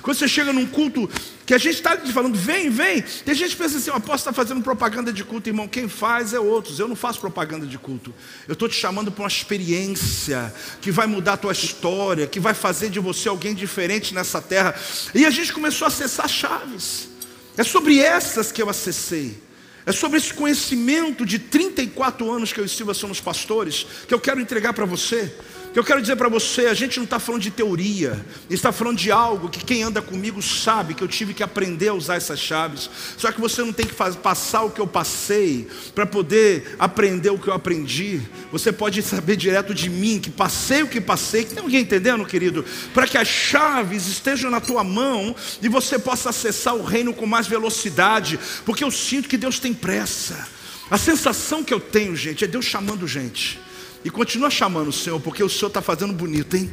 quando 0.00 0.16
você 0.16 0.28
chega 0.28 0.52
num 0.52 0.64
culto, 0.64 1.10
que 1.44 1.52
a 1.52 1.58
gente 1.58 1.74
está 1.74 1.96
falando, 1.96 2.38
vem, 2.38 2.70
vem. 2.70 3.02
Tem 3.02 3.34
gente 3.34 3.56
que 3.56 3.62
pensa 3.62 3.78
assim, 3.78 3.90
o 3.90 3.94
apóstolo 3.94 4.30
está 4.30 4.32
fazendo 4.32 4.62
propaganda 4.62 5.12
de 5.12 5.24
culto, 5.24 5.48
irmão. 5.48 5.66
Quem 5.66 5.88
faz 5.88 6.32
é 6.32 6.38
outros. 6.38 6.78
Eu 6.78 6.86
não 6.86 6.94
faço 6.94 7.18
propaganda 7.18 7.66
de 7.66 7.76
culto. 7.76 8.14
Eu 8.46 8.52
estou 8.52 8.68
te 8.68 8.76
chamando 8.76 9.10
para 9.10 9.22
uma 9.22 9.28
experiência 9.28 10.54
que 10.80 10.92
vai 10.92 11.08
mudar 11.08 11.32
a 11.32 11.36
tua 11.36 11.50
história, 11.50 12.28
que 12.28 12.38
vai 12.38 12.54
fazer 12.54 12.90
de 12.90 13.00
você 13.00 13.28
alguém 13.28 13.52
diferente 13.52 14.14
nessa 14.14 14.40
terra. 14.40 14.72
E 15.12 15.26
a 15.26 15.30
gente 15.30 15.52
começou 15.52 15.86
a 15.86 15.88
acessar 15.88 16.28
chaves. 16.28 17.08
É 17.56 17.64
sobre 17.64 17.98
essas 17.98 18.52
que 18.52 18.62
eu 18.62 18.70
acessei. 18.70 19.36
É 19.84 19.90
sobre 19.90 20.18
esse 20.18 20.32
conhecimento 20.32 21.26
de 21.26 21.40
34 21.40 22.30
anos 22.30 22.52
que 22.52 22.60
eu 22.60 22.64
e 22.64 22.68
Silva 22.68 22.94
somos 22.94 23.20
pastores, 23.20 23.84
que 24.06 24.14
eu 24.14 24.20
quero 24.20 24.40
entregar 24.40 24.72
para 24.72 24.84
você 24.84 25.34
que 25.72 25.78
eu 25.78 25.84
quero 25.84 26.00
dizer 26.00 26.16
para 26.16 26.28
você, 26.28 26.66
a 26.66 26.74
gente 26.74 26.96
não 26.96 27.04
está 27.04 27.20
falando 27.20 27.42
de 27.42 27.50
teoria, 27.50 28.24
está 28.48 28.72
falando 28.72 28.98
de 28.98 29.12
algo 29.12 29.48
que 29.48 29.64
quem 29.64 29.84
anda 29.84 30.02
comigo 30.02 30.42
sabe 30.42 30.94
que 30.94 31.02
eu 31.02 31.06
tive 31.06 31.32
que 31.32 31.44
aprender 31.44 31.88
a 31.88 31.94
usar 31.94 32.16
essas 32.16 32.40
chaves. 32.40 32.90
Só 33.16 33.30
que 33.30 33.40
você 33.40 33.62
não 33.62 33.72
tem 33.72 33.86
que 33.86 33.94
fazer, 33.94 34.18
passar 34.18 34.62
o 34.62 34.70
que 34.70 34.80
eu 34.80 34.86
passei 34.86 35.68
para 35.94 36.04
poder 36.04 36.74
aprender 36.76 37.30
o 37.30 37.38
que 37.38 37.46
eu 37.46 37.54
aprendi. 37.54 38.20
Você 38.50 38.72
pode 38.72 39.00
saber 39.00 39.36
direto 39.36 39.72
de 39.72 39.88
mim 39.88 40.18
que 40.18 40.30
passei 40.30 40.82
o 40.82 40.88
que 40.88 41.00
passei. 41.00 41.44
Tem 41.44 41.62
alguém 41.62 41.82
entendendo, 41.82 42.26
querido? 42.26 42.64
Para 42.92 43.06
que 43.06 43.16
as 43.16 43.28
chaves 43.28 44.08
estejam 44.08 44.50
na 44.50 44.60
tua 44.60 44.82
mão 44.82 45.36
e 45.62 45.68
você 45.68 46.00
possa 46.00 46.30
acessar 46.30 46.74
o 46.74 46.82
reino 46.82 47.14
com 47.14 47.26
mais 47.26 47.46
velocidade, 47.46 48.40
porque 48.64 48.82
eu 48.82 48.90
sinto 48.90 49.28
que 49.28 49.36
Deus 49.36 49.60
tem 49.60 49.72
pressa. 49.72 50.48
A 50.90 50.98
sensação 50.98 51.62
que 51.62 51.72
eu 51.72 51.78
tenho, 51.78 52.16
gente, 52.16 52.44
é 52.44 52.48
Deus 52.48 52.64
chamando 52.64 53.06
gente. 53.06 53.69
E 54.04 54.10
continua 54.10 54.48
chamando 54.48 54.88
o 54.88 54.92
Senhor, 54.92 55.20
porque 55.20 55.42
o 55.42 55.48
Senhor 55.48 55.68
está 55.68 55.82
fazendo 55.82 56.12
bonito, 56.14 56.56
hein? 56.56 56.70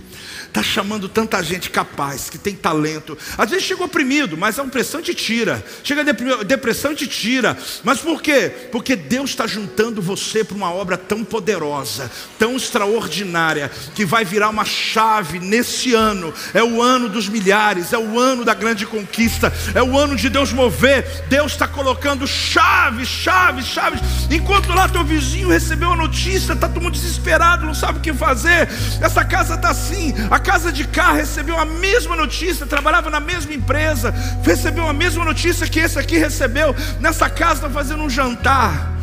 Está 0.58 0.72
chamando 0.72 1.08
tanta 1.08 1.39
gente 1.43 1.70
capaz, 1.70 2.32
que 2.32 2.38
tem 2.39 2.55
talento. 2.55 3.16
Às 3.38 3.51
vezes 3.51 3.66
chega 3.66 3.84
oprimido, 3.84 4.36
mas 4.36 4.58
a 4.58 4.64
opressão 4.64 5.03
te 5.03 5.14
tira. 5.14 5.64
Chega 5.84 6.03
depressão 6.43 6.95
te 6.95 7.05
tira. 7.05 7.55
Mas 7.84 7.99
por 7.99 8.24
quê? 8.24 8.51
Porque 8.72 8.95
Deus 8.95 9.30
está 9.30 9.45
juntando 9.45 10.01
você 10.01 10.43
para 10.43 10.58
uma 10.58 10.72
obra 10.74 10.97
tão 10.97 11.24
poderosa, 11.24 12.10
tão 12.39 12.55
extraordinária, 12.55 13.70
que 13.93 14.03
vai 14.03 14.26
virar 14.26 14.49
uma 14.49 14.66
chave 14.66 15.38
nesse 15.38 15.93
ano. 15.93 16.34
É 16.55 16.64
o 16.64 16.82
ano 16.82 17.08
dos 17.08 17.30
milhares, 17.30 17.93
é 17.93 17.97
o 17.99 18.18
ano 18.18 18.43
da 18.43 18.55
grande 18.55 18.84
conquista, 18.88 19.53
é 19.76 19.84
o 19.84 19.95
ano 19.95 20.16
de 20.16 20.28
Deus 20.28 20.51
mover. 20.51 21.26
Deus 21.30 21.51
está 21.51 21.68
colocando 21.68 22.26
chaves, 22.26 23.08
chaves, 23.08 23.68
chaves. 23.68 24.01
Enquanto 24.32 24.74
lá 24.74 24.89
teu 24.89 25.03
vizinho 25.03 25.49
recebeu 25.49 25.93
a 25.93 25.95
notícia, 25.95 26.53
está 26.53 26.68
todo 26.68 26.82
mundo 26.82 26.93
desesperado 26.93 27.28
desesperado, 27.28 27.66
não 27.66 27.76
sabe 27.76 27.99
o 27.99 28.01
que 28.01 28.14
fazer. 28.14 28.70
Essa 29.01 29.24
casa 29.26 29.55
está 29.55 29.70
assim. 29.70 30.14
A 30.32 30.39
casa 30.48 30.72
de 30.72 30.88
cá 30.88 31.12
recebeu 31.12 31.60
a 31.60 31.66
mesma 31.66 32.16
notícia, 32.16 32.66
trabalhava 32.66 33.10
na 33.10 33.20
mesma 33.20 33.54
empresa, 33.54 34.12
recebeu 34.41 34.88
a 34.88 34.93
mesma 34.93 35.26
notícia 35.26 35.68
que 35.68 35.78
esse 35.78 36.00
aqui 36.00 36.18
recebeu. 36.18 36.74
Nessa 37.02 37.30
casa 37.30 37.56
está 37.56 37.70
fazendo 37.70 38.02
um 38.02 38.10
jantar. 38.10 38.93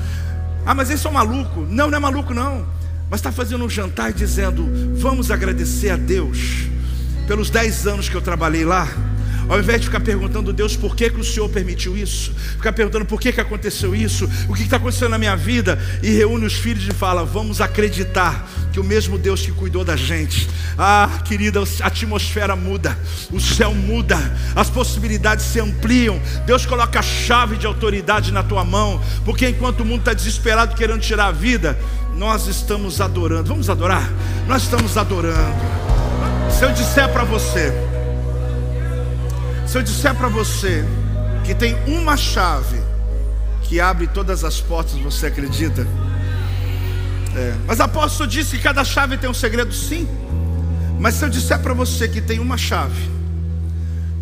Ah, 0.65 0.75
mas 0.75 0.89
esse 0.89 1.07
é 1.07 1.11
um 1.11 1.13
maluco. 1.13 1.61
Não, 1.69 1.91
não 1.91 1.99
é 1.99 2.01
maluco, 2.01 2.33
não. 2.33 2.67
Mas 3.11 3.21
está 3.21 3.31
fazendo 3.31 3.63
um 3.63 3.69
jantar 3.69 4.09
e 4.09 4.15
dizendo: 4.15 4.67
Vamos 4.97 5.31
agradecer 5.31 5.91
a 5.91 5.97
Deus 5.97 6.39
pelos 7.27 7.51
10 7.51 7.89
anos 7.89 8.09
que 8.09 8.15
eu 8.15 8.23
trabalhei 8.23 8.65
lá. 8.65 8.89
Ao 9.49 9.59
invés 9.59 9.81
de 9.81 9.87
ficar 9.87 10.01
perguntando 10.01 10.53
Deus 10.53 10.77
por 10.77 10.97
que, 10.97 11.11
que 11.11 11.21
o 11.21 11.25
Senhor 11.25 11.49
permitiu 11.49 11.97
isso, 11.97 12.33
ficar 12.57 12.73
perguntando 12.73 13.05
por 13.05 13.21
que, 13.21 13.33
que 13.33 13.41
aconteceu 13.41 13.95
isso, 13.95 14.29
o 14.49 14.55
que 14.55 14.63
está 14.63 14.77
acontecendo 14.77 15.11
na 15.11 15.19
minha 15.19 15.37
vida, 15.37 15.79
e 16.03 16.11
reúne 16.11 16.47
os 16.47 16.55
filhos 16.55 16.87
e 16.89 16.93
fala: 16.93 17.25
vamos 17.25 17.61
acreditar 17.61 18.49
que 18.73 18.81
o 18.81 18.85
mesmo 18.85 19.19
Deus 19.19 19.43
que 19.43 19.53
cuidou 19.53 19.85
da 19.85 19.97
gente, 19.97 20.49
ah, 20.79 21.21
querida, 21.25 21.63
a 21.81 21.87
atmosfera 21.87 22.57
muda, 22.57 22.99
o 23.31 23.39
céu 23.39 23.75
muda, 23.75 24.19
as 24.57 24.71
possibilidades 24.71 25.45
se 25.45 25.61
ampliam, 25.61 26.21
Deus 26.47 26.65
coloca 26.67 26.99
a 26.99 27.03
chave 27.03 27.57
de 27.57 27.67
autoridade 27.67 28.33
na 28.33 28.43
tua 28.43 28.65
mão, 28.65 29.01
porque 29.25 29.49
enquanto 29.49 29.81
o 29.81 29.85
mundo 29.85 30.01
está 30.01 30.15
desesperado 30.15 30.75
querendo 30.75 31.01
tirar 31.01 31.27
a 31.27 31.33
vida, 31.33 31.79
nós 32.17 32.47
estamos 32.47 33.01
adorando. 33.01 33.49
Vamos 33.49 33.69
adorar? 33.69 34.11
Nós 34.47 34.63
estamos 34.63 34.97
adorando. 34.97 35.55
Se 36.51 36.65
eu 36.65 36.73
disser 36.73 37.09
para 37.13 37.25
você, 37.25 37.73
se 39.67 39.79
eu 39.79 39.83
disser 39.83 40.15
para 40.15 40.29
você 40.29 40.85
que 41.45 41.55
tem 41.55 41.77
uma 41.87 42.17
chave 42.17 42.81
que 43.63 43.81
abre 43.81 44.07
todas 44.07 44.45
as 44.45 44.61
portas, 44.61 44.95
você 45.01 45.27
acredita? 45.27 45.87
É. 47.35 47.55
Mas 47.67 47.81
apóstolo 47.81 48.29
disse 48.29 48.57
que 48.57 48.63
cada 48.63 48.85
chave 48.85 49.17
tem 49.17 49.29
um 49.29 49.35
segredo, 49.35 49.73
sim. 49.73 50.09
Mas 50.99 51.15
se 51.15 51.25
eu 51.25 51.29
disser 51.29 51.59
para 51.59 51.75
você 51.75 52.07
que 52.07 52.21
tem 52.21 52.39
uma 52.39 52.57
chave, 52.57 53.11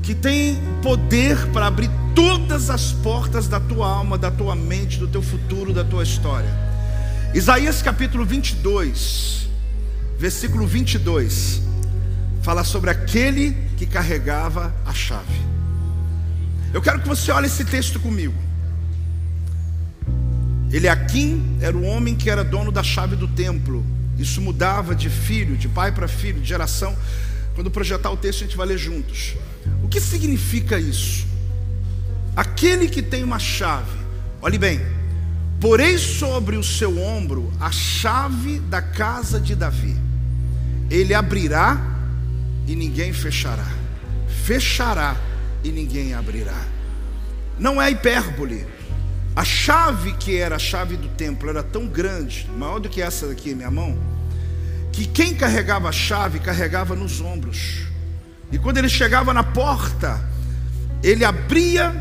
que 0.03 0.14
tem 0.14 0.59
poder 0.82 1.36
para 1.49 1.66
abrir 1.66 1.90
todas 2.14 2.70
as 2.70 2.93
portas 2.93 3.47
da 3.47 3.61
tua 3.61 3.88
alma, 3.88 4.18
da 4.18 4.30
tua 4.30 4.55
mente, 4.55 4.99
do 4.99 5.07
teu 5.07 5.22
futuro, 5.22 5.72
da 5.72 5.84
tua 5.84 6.03
história. 6.03 6.51
Isaías 7.34 7.82
capítulo 7.82 8.24
22, 8.24 9.49
versículo 10.18 10.66
22, 10.66 11.62
fala 12.43 12.64
sobre 12.64 12.90
aquele 12.90 13.57
que 13.76 13.86
carregava 13.86 14.74
a 14.84 14.93
chave. 14.93 15.40
Eu 16.74 16.82
quero 16.82 17.01
que 17.01 17.09
você 17.09 17.30
olhe 17.30 17.47
esse 17.47 17.64
texto 17.64 18.01
comigo. 18.01 18.34
Ele 20.70 20.88
aqui 20.88 21.40
era 21.61 21.76
o 21.76 21.84
homem 21.84 22.16
que 22.16 22.28
era 22.28 22.43
dono 22.43 22.72
da 22.72 22.82
chave 22.82 23.14
do 23.14 23.28
templo. 23.28 23.84
Isso 24.18 24.40
mudava 24.40 24.95
de 24.95 25.09
filho, 25.09 25.57
de 25.57 25.68
pai 25.68 25.93
para 25.93 26.09
filho, 26.09 26.40
de 26.40 26.49
geração. 26.49 26.97
Quando 27.55 27.70
projetar 27.70 28.11
o 28.11 28.16
texto, 28.16 28.43
a 28.43 28.47
gente 28.47 28.57
vai 28.57 28.66
ler 28.66 28.78
juntos. 28.78 29.34
O 29.82 29.88
que 29.88 30.01
significa 30.01 30.78
isso? 30.78 31.26
Aquele 32.34 32.88
que 32.88 33.03
tem 33.03 33.22
uma 33.22 33.38
chave, 33.38 33.99
olhe 34.40 34.57
bem, 34.57 34.80
porei 35.61 35.99
sobre 35.99 36.57
o 36.57 36.64
seu 36.64 36.99
ombro 36.99 37.53
a 37.61 37.70
chave 37.70 38.59
da 38.59 38.80
casa 38.80 39.38
de 39.38 39.55
Davi. 39.55 39.95
Ele 40.90 41.12
abrirá 41.12 41.91
e 42.67 42.75
ninguém 42.75 43.13
fechará. 43.13 43.67
Fechará 44.45 45.17
e 45.65 45.71
ninguém 45.71 46.15
abrirá. 46.15 46.65
Não 47.59 47.81
é 47.81 47.91
hipérbole. 47.91 48.67
A 49.35 49.45
chave 49.45 50.13
que 50.13 50.37
era 50.37 50.57
a 50.57 50.59
chave 50.59 50.97
do 50.97 51.09
templo 51.09 51.49
era 51.49 51.63
tão 51.63 51.87
grande, 51.87 52.49
maior 52.57 52.79
do 52.79 52.89
que 52.89 53.01
essa 53.01 53.27
daqui 53.27 53.55
minha 53.55 53.71
mão, 53.71 53.99
que 54.93 55.07
quem 55.07 55.35
carregava 55.35 55.89
a 55.89 55.93
chave 55.93 56.39
carregava 56.39 56.95
nos 56.95 57.21
ombros. 57.21 57.87
E 58.51 58.59
quando 58.59 58.77
ele 58.77 58.91
chegava 58.91 59.33
na 59.33 59.43
porta, 59.43 60.23
ele 61.03 61.25
abria, 61.25 61.95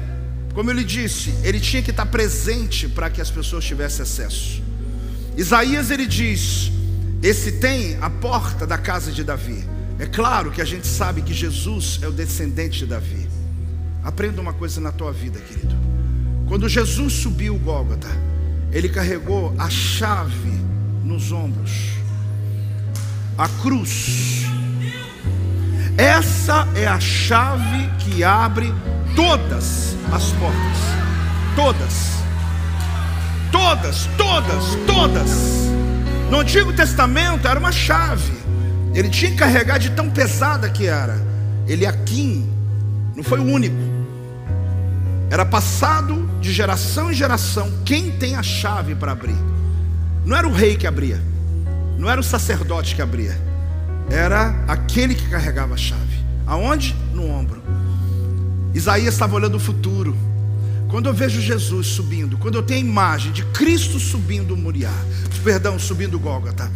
como 0.54 0.70
ele 0.70 0.84
disse, 0.84 1.34
ele 1.44 1.60
tinha 1.62 1.82
que 1.82 1.92
estar 1.92 2.06
presente 2.06 2.90
para 2.90 3.10
que 3.10 3.22
as 3.22 3.32
pessoas 3.32 3.64
tivessem 3.64 4.04
acesso. 4.04 4.62
Isaías 5.38 5.90
ele 5.90 6.06
diz: 6.06 6.70
Esse 7.24 7.54
tem 7.54 7.98
a 8.02 8.10
porta 8.10 8.68
da 8.68 8.78
casa 8.78 9.12
de 9.12 9.24
Davi. 9.24 9.64
É 10.02 10.08
claro 10.08 10.50
que 10.50 10.64
a 10.64 10.66
gente 10.66 10.88
sabe 10.88 11.22
que 11.22 11.32
Jesus 11.32 12.00
é 12.02 12.08
o 12.08 12.12
descendente 12.12 12.80
de 12.80 12.88
Davi. 12.88 13.30
Aprenda 14.04 14.42
uma 14.42 14.52
coisa 14.52 14.82
na 14.82 14.92
tua 14.92 15.14
vida, 15.14 15.40
querido. 15.40 15.76
Quando 16.48 16.68
Jesus 16.68 17.14
subiu 17.14 17.54
o 17.54 17.60
Gólgota, 17.60 18.08
ele 18.72 18.90
carregou 18.90 19.54
a 19.60 19.70
chave 19.70 20.60
nos 21.04 21.32
ombros. 21.32 21.92
A 23.38 23.48
cruz. 23.62 24.42
Essa 25.96 26.68
é 26.74 26.88
a 26.88 27.00
chave 27.00 27.88
que 28.00 28.24
abre 28.24 28.74
todas 29.16 29.96
as 30.12 30.32
portas. 30.32 30.78
Todas. 31.56 32.12
Todas, 33.52 34.10
todas, 34.18 34.76
todas. 34.88 35.30
No 36.32 36.40
Antigo 36.40 36.74
Testamento 36.74 37.48
era 37.48 37.60
uma 37.60 37.72
chave. 37.72 38.41
Ele 38.94 39.10
tinha 39.10 39.32
que 39.32 39.38
carregar 39.38 39.78
de 39.78 39.92
tão 39.92 40.10
pesada 40.10 40.70
que 40.70 40.86
era. 40.86 41.20
Ele 41.68 41.86
aqui 41.86 42.46
não 43.16 43.24
foi 43.24 43.40
o 43.40 43.44
único. 43.44 43.76
Era 45.30 45.46
passado 45.46 46.30
de 46.42 46.52
geração 46.52 47.12
em 47.12 47.14
geração 47.14 47.72
quem 47.86 48.12
tem 48.12 48.36
a 48.36 48.44
chave 48.44 48.96
para 48.96 49.14
abrir. 49.14 49.38
Não 50.26 50.36
era 50.36 50.48
o 50.48 50.52
rei 50.52 50.76
que 50.76 50.86
abria, 50.86 51.22
não 51.98 52.10
era 52.10 52.20
o 52.20 52.24
sacerdote 52.24 52.96
que 52.96 53.02
abria, 53.02 53.40
era 54.10 54.54
aquele 54.68 55.16
que 55.16 55.30
carregava 55.30 55.74
a 55.74 55.78
chave. 55.78 56.20
Aonde? 56.46 56.96
No 57.14 57.30
ombro. 57.30 57.62
Isaías 58.74 59.14
estava 59.14 59.36
olhando 59.36 59.56
o 59.56 59.60
futuro. 59.60 60.16
Quando 60.90 61.08
eu 61.08 61.14
vejo 61.14 61.40
Jesus 61.40 61.88
subindo, 61.88 62.38
quando 62.38 62.56
eu 62.56 62.64
tenho 62.64 62.86
a 62.86 62.90
imagem 62.90 63.32
de 63.32 63.46
Cristo 63.46 63.98
subindo 63.98 64.54
o 64.54 64.58
Moriá, 64.58 64.92
perdão, 65.44 65.80
subindo 65.80 66.16
o 66.16 66.20
Gólgota, 66.20 66.70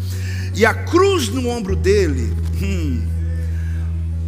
e 0.55 0.65
a 0.65 0.73
cruz 0.73 1.27
no 1.27 1.49
ombro 1.49 1.75
dele, 1.75 2.33
hum, 2.61 3.05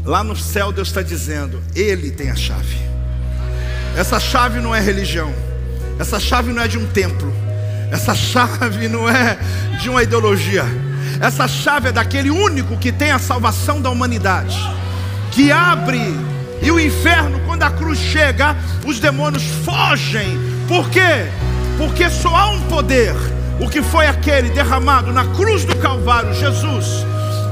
lá 0.03 0.23
no 0.23 0.35
céu 0.35 0.73
Deus 0.73 0.89
está 0.89 1.01
dizendo: 1.01 1.61
Ele 1.73 2.11
tem 2.11 2.29
a 2.29 2.35
chave. 2.35 2.77
Essa 3.95 4.19
chave 4.19 4.59
não 4.59 4.75
é 4.75 4.81
religião, 4.81 5.33
essa 5.97 6.19
chave 6.19 6.51
não 6.51 6.61
é 6.61 6.67
de 6.67 6.77
um 6.77 6.85
templo, 6.87 7.33
essa 7.91 8.13
chave 8.15 8.89
não 8.89 9.09
é 9.09 9.37
de 9.81 9.89
uma 9.89 10.03
ideologia, 10.03 10.65
essa 11.21 11.47
chave 11.47 11.89
é 11.89 11.91
daquele 11.93 12.29
único 12.29 12.77
que 12.77 12.91
tem 12.91 13.11
a 13.11 13.19
salvação 13.19 13.81
da 13.81 13.89
humanidade, 13.89 14.57
que 15.31 15.49
abre, 15.49 16.13
e 16.61 16.69
o 16.69 16.79
inferno, 16.79 17.39
quando 17.45 17.63
a 17.63 17.71
cruz 17.71 17.99
chega, 17.99 18.55
os 18.85 18.99
demônios 18.99 19.43
fogem, 19.63 20.37
por 20.67 20.89
quê? 20.89 21.25
Porque 21.77 22.09
só 22.09 22.35
há 22.35 22.49
um 22.49 22.61
poder 22.63 23.15
o 23.59 23.69
que 23.69 23.81
foi 23.81 24.07
aquele 24.07 24.49
derramado 24.49 25.11
na 25.11 25.25
cruz 25.25 25.65
do 25.65 25.75
Calvário, 25.77 26.33
Jesus, 26.33 27.05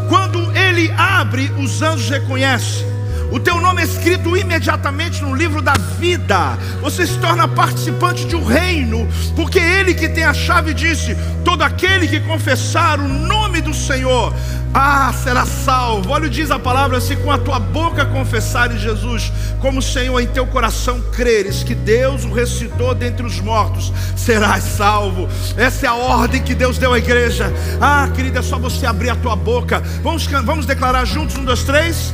quando 0.08 0.40
ele 0.58 0.94
abre, 0.98 1.52
os 1.58 1.82
anjos 1.82 2.10
reconhecem. 2.10 2.95
O 3.32 3.40
teu 3.40 3.60
nome 3.60 3.82
é 3.82 3.86
escrito 3.86 4.38
imediatamente 4.38 5.22
no 5.22 5.36
livro 5.36 5.62
da 5.62 5.74
vida. 6.00 6.58
Você 6.82 7.06
se 7.06 7.18
torna 7.20 7.48
participante 7.48 8.26
de 8.26 8.36
um 8.36 8.46
reino, 8.46 9.08
porque 9.36 9.60
Ele 9.60 9.94
que 9.94 10.08
tem 10.08 10.24
a 10.24 10.34
chave 10.34 10.74
disse: 10.74 11.16
todo 11.44 11.64
aquele 11.64 12.08
que 12.08 12.20
confessar 12.20 13.00
o 13.00 13.08
nome 13.08 13.62
do 13.62 13.74
Senhor, 13.74 14.34
ah, 14.74 15.14
será 15.24 15.46
salvo. 15.46 16.12
Olha, 16.12 16.30
diz 16.30 16.52
a 16.52 16.60
palavra: 16.60 17.02
se 17.02 17.16
com 17.16 17.32
a 17.32 17.38
tua 17.38 17.60
boca 17.60 18.06
confessares 18.06 18.82
Jesus 18.82 19.32
como 19.60 19.82
Senhor, 19.82 20.20
em 20.20 20.28
teu 20.28 20.46
coração 20.46 21.02
creres 21.14 21.64
que 21.64 21.74
Deus 21.74 22.24
o 22.26 22.34
ressuscitou 22.34 22.94
dentre 22.94 23.26
os 23.26 23.40
mortos, 23.40 23.92
serás 24.16 24.64
salvo. 24.64 25.28
Essa 25.58 25.88
é 25.88 25.90
a 25.90 25.96
ordem 25.96 26.42
que 26.42 26.54
Deus 26.54 26.78
deu 26.78 26.94
à 26.94 26.98
igreja. 26.98 27.52
Ah, 27.82 28.10
querida, 28.14 28.40
é 28.40 28.44
só 28.44 28.60
você 28.60 28.86
abrir 28.86 29.10
a 29.10 29.16
tua 29.16 29.36
boca. 29.36 29.82
Vamos, 30.04 30.26
vamos 30.26 30.66
declarar 30.66 31.06
juntos: 31.06 31.36
um, 31.38 31.46
dois, 31.46 31.64
três. 31.64 32.14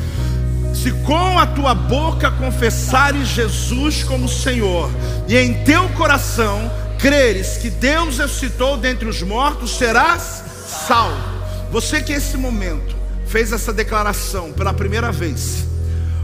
Se 0.74 0.92
com 0.92 1.38
a 1.38 1.46
tua 1.46 1.76
boca 1.76 2.32
confessares 2.32 3.28
Jesus 3.28 4.04
como 4.04 4.28
Senhor, 4.28 4.90
e 5.28 5.38
em 5.38 5.64
teu 5.64 5.88
coração 5.90 6.72
creres 6.98 7.58
que 7.58 7.70
Deus 7.70 8.18
ressuscitou 8.18 8.78
dentre 8.78 9.08
os 9.08 9.22
mortos, 9.22 9.78
serás 9.78 10.44
salvo. 10.88 11.42
Você 11.72 12.02
que 12.02 12.14
nesse 12.14 12.38
momento 12.38 12.96
fez 13.26 13.52
essa 13.52 13.74
declaração 13.74 14.52
pela 14.52 14.74
primeira 14.74 15.12
vez, 15.12 15.66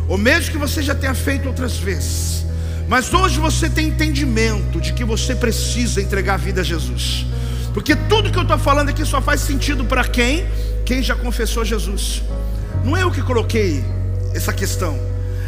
ou 0.08 0.18
mesmo 0.18 0.52
que 0.52 0.58
você 0.58 0.82
já 0.82 0.94
tenha 0.94 1.14
feito 1.14 1.48
outras 1.48 1.78
vezes, 1.78 2.46
mas 2.88 3.14
hoje 3.14 3.40
você 3.40 3.70
tem 3.70 3.88
entendimento 3.88 4.80
de 4.80 4.94
que 4.94 5.04
você 5.04 5.36
precisa 5.36 6.02
entregar 6.02 6.36
a 6.36 6.38
vida 6.38 6.62
a 6.62 6.64
Jesus, 6.64 7.26
porque 7.74 7.96
tudo 7.96 8.32
que 8.32 8.38
eu 8.38 8.44
estou 8.44 8.58
falando 8.58 8.90
aqui 8.90 9.06
só 9.06 9.22
faz 9.22 9.42
sentido 9.42 9.86
para 9.86 10.04
quem? 10.04 10.46
Quem 10.86 11.04
já 11.04 11.16
confessou 11.16 11.66
Jesus. 11.66 12.24
Não 12.84 12.96
é 12.96 13.04
eu 13.04 13.12
que 13.12 13.22
coloquei 13.22 13.84
essa 14.38 14.54
questão. 14.54 14.98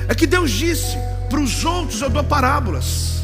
É 0.08 0.16
que 0.16 0.28
Deus 0.28 0.52
disse: 0.52 0.98
para 1.30 1.40
os 1.40 1.64
outros 1.64 2.02
eu 2.02 2.10
dou 2.10 2.24
parábolas, 2.24 3.24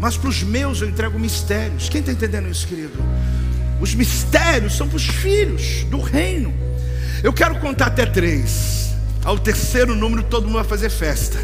mas 0.00 0.16
para 0.16 0.28
os 0.30 0.42
meus 0.42 0.80
eu 0.80 0.88
entrego 0.88 1.18
mistérios. 1.18 1.88
Quem 1.88 2.00
está 2.00 2.12
entendendo 2.12 2.48
isso, 2.48 2.66
querido? 2.66 3.02
Os 3.80 3.94
mistérios 3.94 4.76
são 4.76 4.88
para 4.88 4.96
os 4.96 5.06
filhos 5.06 5.84
do 5.84 6.00
reino. 6.00 6.52
Eu 7.22 7.32
quero 7.32 7.58
contar 7.60 7.86
até 7.86 8.06
três. 8.06 8.90
Ao 9.24 9.38
terceiro 9.38 9.94
número, 9.94 10.22
todo 10.22 10.44
mundo 10.44 10.56
vai 10.56 10.64
fazer 10.64 10.90
festa. 10.90 11.38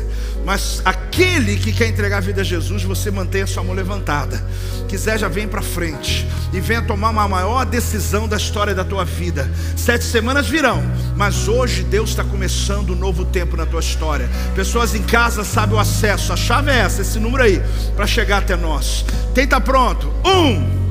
Mas 0.45 0.81
aquele 0.85 1.57
que 1.57 1.73
quer 1.73 1.89
entregar 1.89 2.19
a 2.19 2.21
vida 2.21 2.41
a 2.41 2.45
Jesus, 2.45 2.83
você 2.83 3.11
mantenha 3.11 3.47
sua 3.47 3.63
mão 3.63 3.75
levantada. 3.75 4.43
Quiser, 4.89 5.19
já 5.19 5.29
vem 5.29 5.47
para 5.47 5.63
frente 5.63 6.27
e 6.53 6.61
venha 6.61 6.83
tomar 6.83 7.11
uma 7.11 7.29
maior 7.29 7.65
decisão 7.65 8.27
da 8.27 8.37
história 8.37 8.75
da 8.75 8.85
tua 8.85 9.05
vida. 9.05 9.51
Sete 9.77 10.05
semanas 10.05 10.49
virão, 10.49 10.83
mas 11.17 11.47
hoje 11.47 11.83
Deus 11.85 12.11
está 12.11 12.25
começando 12.25 12.91
um 12.91 12.97
novo 12.97 13.25
tempo 13.25 13.57
na 13.57 13.67
tua 13.67 13.81
história. 13.81 14.29
Pessoas 14.55 14.95
em 14.95 15.03
casa 15.03 15.45
sabem 15.45 15.77
o 15.77 15.79
acesso. 15.79 16.33
A 16.33 16.37
chave 16.37 16.71
é 16.71 16.79
essa, 16.79 17.03
esse 17.03 17.19
número 17.19 17.45
aí, 17.45 17.63
para 17.95 18.07
chegar 18.07 18.39
até 18.39 18.57
nós. 18.57 19.05
Quem 19.35 19.45
está 19.45 19.61
pronto? 19.61 20.13
Um, 20.25 20.89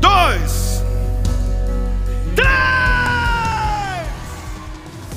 dois, 0.00 0.82
três. 2.36 2.81